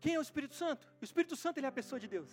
Quem 0.00 0.14
é 0.14 0.18
o 0.18 0.22
Espírito 0.22 0.54
Santo? 0.54 0.90
O 1.00 1.04
Espírito 1.04 1.36
Santo 1.36 1.58
ele 1.58 1.66
é 1.66 1.68
a 1.68 1.72
pessoa 1.80 2.00
de 2.00 2.08
Deus. 2.08 2.30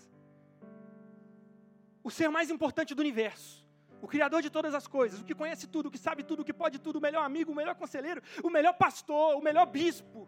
O 2.04 2.10
ser 2.10 2.30
mais 2.30 2.50
importante 2.50 2.96
do 2.96 3.00
universo 3.02 3.61
o 4.02 4.08
Criador 4.08 4.42
de 4.42 4.50
todas 4.50 4.74
as 4.74 4.88
coisas, 4.88 5.22
o 5.22 5.24
que 5.24 5.36
conhece 5.36 5.68
tudo, 5.68 5.88
o 5.88 5.92
que 5.92 5.98
sabe 5.98 6.24
tudo, 6.24 6.42
o 6.42 6.46
que 6.46 6.54
pode 6.54 6.80
tudo, 6.80 6.98
o 6.98 7.02
melhor 7.02 7.24
amigo, 7.24 7.52
o 7.52 7.56
melhor 7.56 7.76
conselheiro, 7.76 8.22
o 8.44 8.50
melhor 8.50 8.74
pastor, 8.74 9.36
o 9.36 9.42
melhor 9.42 9.68
bispo. 9.68 10.28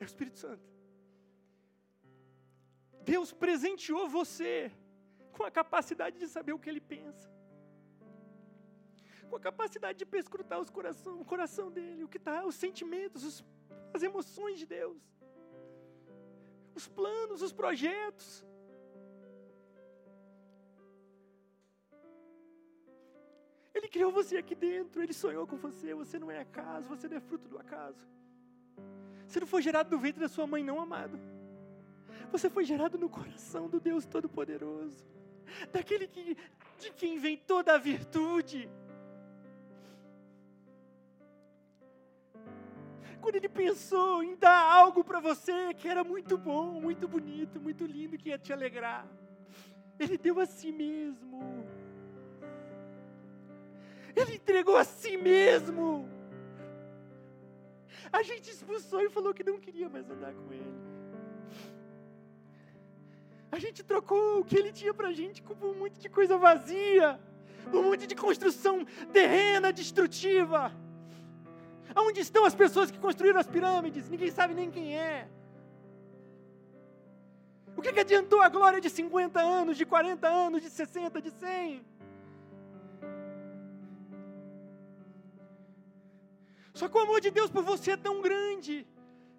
É 0.00 0.04
o 0.04 0.10
Espírito 0.12 0.38
Santo. 0.38 0.66
Deus 3.12 3.32
presenteou 3.32 4.08
você 4.08 4.72
com 5.32 5.44
a 5.44 5.50
capacidade 5.50 6.18
de 6.18 6.26
saber 6.26 6.52
o 6.52 6.58
que 6.58 6.68
Ele 6.68 6.80
pensa, 6.80 7.30
com 9.28 9.36
a 9.36 9.40
capacidade 9.40 9.98
de 9.98 10.06
perscrutar 10.06 10.58
os 10.60 10.70
coração, 10.70 11.20
o 11.20 11.24
coração 11.24 11.70
dele, 11.70 12.02
o 12.02 12.08
que 12.08 12.18
está, 12.18 12.44
os 12.44 12.56
sentimentos, 12.56 13.22
os, 13.24 13.44
as 13.92 14.02
emoções 14.02 14.58
de 14.58 14.66
Deus, 14.66 15.00
os 16.74 16.88
planos, 16.88 17.40
os 17.40 17.52
projetos. 17.52 18.44
Ele 23.74 23.88
criou 23.88 24.12
você 24.12 24.36
aqui 24.36 24.54
dentro, 24.54 25.02
Ele 25.02 25.12
sonhou 25.12 25.46
com 25.46 25.56
você, 25.56 25.92
você 25.94 26.18
não 26.18 26.30
é 26.30 26.40
acaso, 26.40 26.88
você 26.88 27.08
não 27.08 27.16
é 27.16 27.20
fruto 27.20 27.48
do 27.48 27.58
acaso. 27.58 28.06
Você 29.26 29.40
não 29.40 29.46
foi 29.46 29.62
gerado 29.62 29.90
do 29.90 29.98
ventre 29.98 30.20
da 30.20 30.28
sua 30.28 30.46
mãe, 30.46 30.62
não, 30.62 30.80
amado. 30.80 31.18
Você 32.30 32.48
foi 32.48 32.64
gerado 32.64 32.96
no 32.96 33.08
coração 33.08 33.68
do 33.68 33.80
Deus 33.80 34.06
Todo-Poderoso, 34.06 35.04
daquele 35.72 36.06
que, 36.06 36.36
de 36.78 36.90
quem 36.92 37.18
vem 37.18 37.36
toda 37.36 37.74
a 37.74 37.78
virtude. 37.78 38.68
Quando 43.20 43.36
ele 43.36 43.48
pensou 43.48 44.22
em 44.22 44.36
dar 44.36 44.70
algo 44.72 45.02
para 45.02 45.18
você 45.18 45.72
que 45.74 45.88
era 45.88 46.04
muito 46.04 46.36
bom, 46.36 46.80
muito 46.80 47.08
bonito, 47.08 47.60
muito 47.60 47.86
lindo, 47.86 48.18
que 48.18 48.28
ia 48.28 48.38
te 48.38 48.52
alegrar, 48.52 49.08
ele 49.98 50.18
deu 50.18 50.38
a 50.38 50.46
si 50.46 50.70
mesmo. 50.70 51.64
Ele 54.16 54.34
entregou 54.36 54.76
a 54.76 54.84
si 54.84 55.16
mesmo. 55.16 56.08
A 58.12 58.22
gente 58.22 58.50
expulsou 58.50 59.00
e 59.02 59.10
falou 59.10 59.34
que 59.34 59.42
não 59.42 59.58
queria 59.58 59.88
mais 59.88 60.08
andar 60.08 60.32
com 60.32 60.52
ele. 60.52 60.74
A 63.50 63.58
gente 63.58 63.82
trocou 63.82 64.40
o 64.40 64.44
que 64.44 64.56
ele 64.56 64.72
tinha 64.72 64.92
para 64.92 65.08
a 65.08 65.12
gente 65.12 65.40
por 65.42 65.56
um 65.64 65.74
monte 65.74 65.98
de 66.00 66.08
coisa 66.08 66.36
vazia, 66.36 67.20
um 67.72 67.82
monte 67.84 68.06
de 68.06 68.14
construção 68.14 68.84
terrena, 69.12 69.72
destrutiva. 69.72 70.72
Onde 71.96 72.20
estão 72.20 72.44
as 72.44 72.54
pessoas 72.54 72.90
que 72.90 72.98
construíram 72.98 73.38
as 73.38 73.46
pirâmides? 73.46 74.08
Ninguém 74.08 74.30
sabe 74.30 74.54
nem 74.54 74.70
quem 74.70 74.98
é. 74.98 75.28
O 77.76 77.82
que, 77.82 77.92
que 77.92 78.00
adiantou 78.00 78.40
a 78.40 78.48
glória 78.48 78.80
de 78.80 78.90
50 78.90 79.40
anos, 79.40 79.76
de 79.76 79.84
40 79.84 80.28
anos, 80.28 80.62
de 80.62 80.70
60, 80.70 81.20
de 81.20 81.30
100? 81.30 81.84
Só 86.74 86.88
que 86.88 86.96
o 86.98 87.00
amor 87.00 87.20
de 87.20 87.30
Deus 87.30 87.50
por 87.50 87.62
você 87.62 87.92
é 87.92 87.96
tão 87.96 88.20
grande 88.20 88.86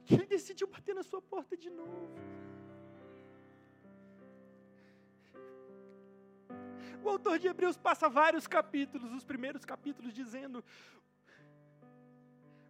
que 0.05 0.13
Ele 0.13 0.25
decidiu 0.25 0.67
bater 0.67 0.95
na 0.95 1.03
sua 1.03 1.21
porta 1.21 1.57
de 1.57 1.69
novo. 1.69 2.07
O 7.03 7.09
autor 7.09 7.37
de 7.37 7.47
Hebreus 7.47 7.77
passa 7.77 8.07
vários 8.09 8.47
capítulos, 8.47 9.11
os 9.11 9.25
primeiros 9.31 9.63
capítulos, 9.63 10.13
dizendo 10.13 10.63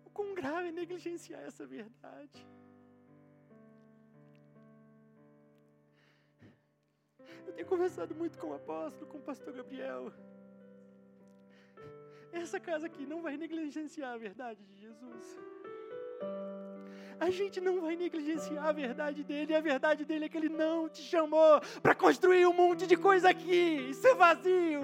o 0.06 0.10
quão 0.10 0.34
grave 0.34 0.70
é 0.70 0.72
negligenciar 0.72 1.42
essa 1.44 1.66
verdade. 1.66 2.46
Eu 7.48 7.54
tenho 7.54 7.68
conversado 7.68 8.14
muito 8.16 8.38
com 8.40 8.48
o 8.48 8.56
apóstolo, 8.56 9.10
com 9.12 9.20
o 9.20 9.22
pastor 9.22 9.54
Gabriel. 9.54 10.12
Essa 12.36 12.60
casa 12.60 12.88
aqui 12.88 13.06
não 13.06 13.22
vai 13.22 13.38
negligenciar 13.38 14.14
a 14.14 14.18
verdade 14.18 14.62
de 14.66 14.76
Jesus. 14.82 15.40
A 17.18 17.30
gente 17.30 17.62
não 17.62 17.80
vai 17.80 17.96
negligenciar 17.96 18.66
a 18.68 18.72
verdade 18.74 19.24
dele. 19.24 19.54
E 19.54 19.56
a 19.56 19.62
verdade 19.62 20.04
dele 20.04 20.26
é 20.26 20.30
que 20.30 20.38
ele 20.38 20.50
não 20.50 20.90
te 20.90 21.02
chamou 21.02 21.62
para 21.82 21.96
construir 21.96 22.46
um 22.46 22.54
monte 22.54 22.86
de 22.86 22.98
coisa 22.98 23.30
aqui 23.30 23.90
e 23.90 23.94
ser 23.94 24.16
vazio. 24.16 24.82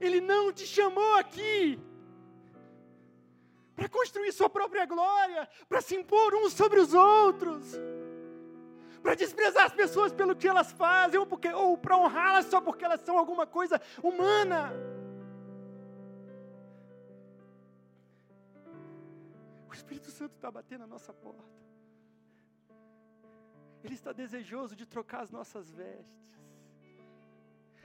Ele 0.00 0.20
não 0.20 0.52
te 0.52 0.66
chamou 0.66 1.14
aqui 1.16 1.80
para 3.74 3.88
construir 3.88 4.32
sua 4.32 4.50
própria 4.50 4.84
glória, 4.84 5.48
para 5.68 5.80
se 5.80 5.96
impor 5.96 6.34
uns 6.34 6.52
sobre 6.52 6.78
os 6.78 6.92
outros 6.92 7.74
para 9.04 9.14
desprezar 9.22 9.64
as 9.66 9.74
pessoas 9.80 10.10
pelo 10.18 10.34
que 10.34 10.48
elas 10.52 10.72
fazem, 10.72 11.20
ou, 11.20 11.28
ou 11.62 11.76
para 11.76 11.98
honrá-las 12.02 12.46
só 12.46 12.58
porque 12.66 12.86
elas 12.88 13.02
são 13.02 13.16
alguma 13.22 13.46
coisa 13.46 13.76
humana. 14.02 14.60
O 19.70 19.74
Espírito 19.74 20.10
Santo 20.18 20.34
está 20.36 20.50
batendo 20.50 20.80
na 20.80 20.86
nossa 20.94 21.12
porta. 21.12 21.44
Ele 23.84 23.96
está 24.00 24.10
desejoso 24.22 24.74
de 24.74 24.86
trocar 24.86 25.20
as 25.26 25.30
nossas 25.30 25.70
vestes. 25.70 26.24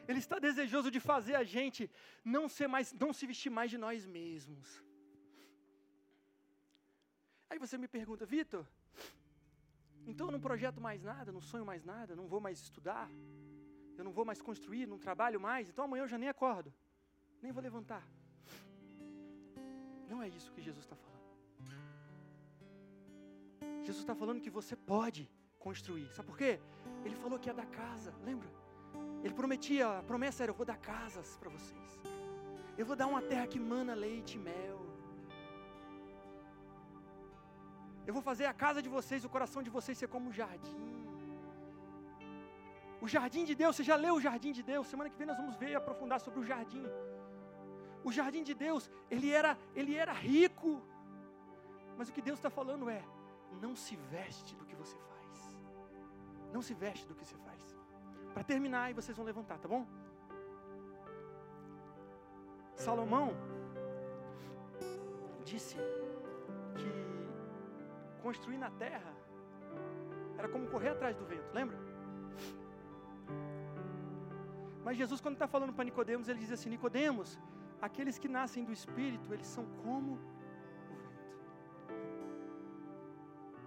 Ele 0.07 0.19
está 0.19 0.39
desejoso 0.39 0.89
de 0.89 1.01
fazer 1.01 1.35
a 1.35 1.43
gente 1.43 1.91
não 2.23 2.47
ser 2.47 2.67
mais, 2.75 2.93
não 2.93 3.11
se 3.11 3.27
vestir 3.31 3.51
mais 3.59 3.69
de 3.69 3.77
nós 3.77 4.05
mesmos. 4.05 4.81
Aí 7.49 7.59
você 7.59 7.77
me 7.77 7.89
pergunta, 7.89 8.25
Vitor, 8.25 8.65
então 10.09 10.27
eu 10.27 10.31
não 10.31 10.39
projeto 10.39 10.79
mais 10.81 11.03
nada, 11.03 11.31
não 11.31 11.41
sonho 11.41 11.65
mais 11.65 11.83
nada, 11.83 12.15
não 12.15 12.27
vou 12.27 12.41
mais 12.41 12.59
estudar, 12.59 13.09
eu 13.97 14.03
não 14.03 14.11
vou 14.11 14.25
mais 14.25 14.41
construir, 14.41 14.87
não 14.87 14.97
trabalho 14.97 15.39
mais, 15.39 15.69
então 15.69 15.85
amanhã 15.85 16.03
eu 16.03 16.07
já 16.07 16.17
nem 16.17 16.29
acordo, 16.29 16.73
nem 17.41 17.51
vou 17.51 17.61
levantar. 17.61 18.05
Não 20.07 20.21
é 20.23 20.27
isso 20.27 20.51
que 20.51 20.61
Jesus 20.61 20.83
está 20.85 20.95
falando. 20.95 21.19
Jesus 23.81 23.99
está 23.99 24.15
falando 24.15 24.41
que 24.41 24.49
você 24.49 24.75
pode 24.75 25.29
construir. 25.59 26.07
Sabe 26.13 26.27
por 26.27 26.37
quê? 26.37 26.59
Ele 27.05 27.15
falou 27.15 27.37
que 27.37 27.49
ia 27.49 27.53
dar 27.53 27.67
casa, 27.67 28.13
lembra? 28.23 28.49
Ele 29.23 29.33
prometia, 29.33 29.99
a 29.99 30.03
promessa 30.03 30.43
era: 30.43 30.51
eu 30.51 30.55
vou 30.55 30.65
dar 30.65 30.77
casas 30.77 31.37
para 31.37 31.49
vocês. 31.49 31.99
Eu 32.77 32.85
vou 32.85 32.95
dar 32.95 33.07
uma 33.07 33.21
terra 33.21 33.45
que 33.45 33.59
mana 33.59 33.93
leite 33.93 34.37
e 34.37 34.39
mel. 34.39 34.88
Eu 38.09 38.13
vou 38.17 38.23
fazer 38.29 38.45
a 38.51 38.53
casa 38.61 38.79
de 38.85 38.89
vocês, 38.93 39.25
o 39.27 39.33
coração 39.33 39.61
de 39.65 39.71
vocês 39.75 39.95
ser 40.01 40.07
como 40.13 40.29
um 40.29 40.35
jardim. 40.39 40.79
O 43.05 43.07
jardim 43.15 43.43
de 43.49 43.55
Deus, 43.61 43.73
você 43.75 43.85
já 43.89 43.97
leu 44.05 44.13
o 44.15 44.23
jardim 44.27 44.53
de 44.59 44.63
Deus? 44.71 44.87
Semana 44.93 45.09
que 45.11 45.19
vem 45.19 45.27
nós 45.31 45.37
vamos 45.41 45.55
ver 45.61 45.69
e 45.71 45.75
aprofundar 45.81 46.19
sobre 46.23 46.39
o 46.39 46.45
jardim. 46.51 46.85
O 48.07 48.11
jardim 48.17 48.43
de 48.49 48.55
Deus, 48.65 48.89
ele 49.11 49.29
era, 49.41 49.51
ele 49.75 49.93
era 50.03 50.11
rico. 50.11 50.71
Mas 51.99 52.09
o 52.09 52.13
que 52.15 52.23
Deus 52.29 52.39
está 52.39 52.51
falando 52.59 52.89
é: 52.89 53.01
não 53.65 53.73
se 53.83 53.95
veste 54.15 54.55
do 54.55 54.65
que 54.65 54.75
você 54.81 54.97
faz. 55.11 55.37
Não 56.55 56.63
se 56.67 56.73
veste 56.73 57.05
do 57.09 57.13
que 57.13 57.23
você 57.25 57.37
faz. 57.47 57.61
Para 58.33 58.43
terminar, 58.43 58.83
aí 58.85 58.93
vocês 59.01 59.15
vão 59.15 59.25
levantar, 59.31 59.59
tá 59.59 59.67
bom? 59.75 59.85
Salomão 62.87 63.27
disse 65.45 65.77
construir 68.25 68.57
na 68.57 68.71
terra 68.83 69.13
era 70.37 70.47
como 70.47 70.67
correr 70.73 70.89
atrás 70.89 71.15
do 71.15 71.25
vento, 71.25 71.49
lembra? 71.59 71.77
Mas 74.85 74.97
Jesus, 74.97 75.19
quando 75.23 75.35
está 75.35 75.47
falando 75.47 75.73
para 75.73 75.83
Nicodemos, 75.89 76.27
ele 76.29 76.39
diz 76.39 76.51
assim: 76.51 76.69
Nicodemos, 76.69 77.39
aqueles 77.87 78.17
que 78.17 78.29
nascem 78.37 78.63
do 78.63 78.73
Espírito, 78.79 79.33
eles 79.33 79.47
são 79.55 79.65
como 79.83 80.13
o 80.13 80.95
vento. 81.09 81.19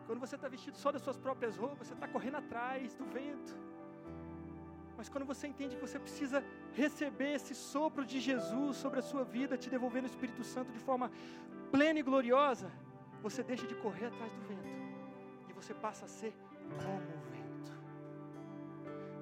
Quando 0.07 0.21
você 0.25 0.37
está 0.37 0.49
vestido 0.49 0.77
só 0.77 0.91
das 0.91 1.03
suas 1.03 1.19
próprias 1.27 1.57
roupas, 1.57 1.87
você 1.87 1.95
está 1.95 2.09
correndo 2.09 2.39
atrás 2.39 2.95
do 2.95 3.05
vento. 3.19 3.55
Mas 4.97 5.09
quando 5.09 5.27
você 5.33 5.47
entende 5.47 5.77
que 5.77 5.87
você 5.89 5.99
precisa 5.99 6.45
receber 6.73 7.33
esse 7.35 7.55
sopro 7.55 8.05
de 8.05 8.19
Jesus 8.21 8.77
sobre 8.77 8.99
a 9.01 9.03
sua 9.03 9.25
vida, 9.25 9.57
te 9.57 9.69
devolvendo 9.69 10.05
o 10.05 10.13
Espírito 10.15 10.45
Santo 10.45 10.71
de 10.73 10.79
forma 10.79 11.11
plena 11.71 11.99
e 11.99 12.03
gloriosa, 12.03 12.71
você 13.23 13.43
deixa 13.43 13.67
de 13.67 13.75
correr 13.77 14.07
atrás 14.07 14.33
do 14.33 14.41
vento 14.49 14.69
e 15.49 15.53
você 15.53 15.73
passa 15.73 16.05
a 16.07 16.09
ser 16.09 16.35
como 16.85 16.97
o 16.97 17.31
vento. 17.31 17.73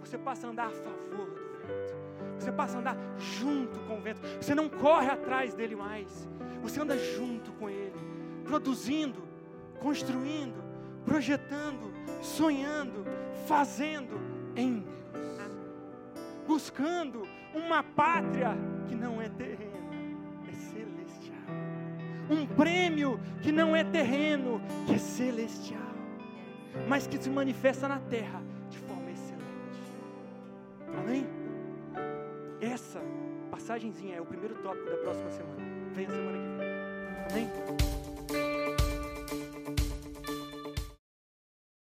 Você 0.01 0.17
passa 0.17 0.47
a 0.47 0.51
andar 0.51 0.69
a 0.69 0.71
favor 0.71 1.27
do 1.27 1.59
vento. 1.59 2.01
Você 2.39 2.51
passa 2.51 2.77
a 2.79 2.81
andar 2.81 2.97
junto 3.19 3.79
com 3.81 3.99
o 3.99 4.01
vento. 4.01 4.21
Você 4.41 4.55
não 4.55 4.69
corre 4.71 5.11
atrás 5.11 5.53
dele 5.53 5.77
mais. 5.77 6.27
Você 6.63 6.81
anda 6.81 6.97
junto 6.97 7.53
com 7.53 7.69
ele, 7.69 7.95
produzindo, 8.45 9.23
construindo, 9.81 10.63
projetando, 11.05 11.93
sonhando, 12.23 13.05
fazendo 13.47 14.19
em 14.57 14.81
Deus. 14.81 14.91
Buscando 16.47 17.29
uma 17.55 17.83
pátria 17.83 18.57
que 18.89 18.95
não 18.95 19.21
é 19.21 19.29
terrena 19.29 19.90
um 22.31 22.47
prêmio 22.47 23.21
que 23.43 23.51
não 23.51 23.75
é 23.75 23.83
terreno, 23.83 24.61
que 24.87 24.95
é 24.95 24.99
celestial, 24.99 25.81
mas 26.89 27.07
que 27.07 27.21
se 27.21 27.29
manifesta 27.29 27.89
na 27.89 27.99
terra 27.99 28.43
de 28.69 28.79
forma 28.79 29.11
excelente. 29.11 29.45
Amém? 30.99 31.27
Essa 32.61 33.01
passagenzinha 33.51 34.17
é 34.17 34.21
o 34.21 34.27
primeiro 34.27 34.55
tópico 34.63 34.89
da 34.89 34.97
próxima 34.99 35.31
semana. 35.31 35.63
Vem 35.93 36.07
a 36.07 36.11
semana 36.11 36.39
que 36.39 37.35
vem. 37.35 37.45
Amém? 37.49 38.00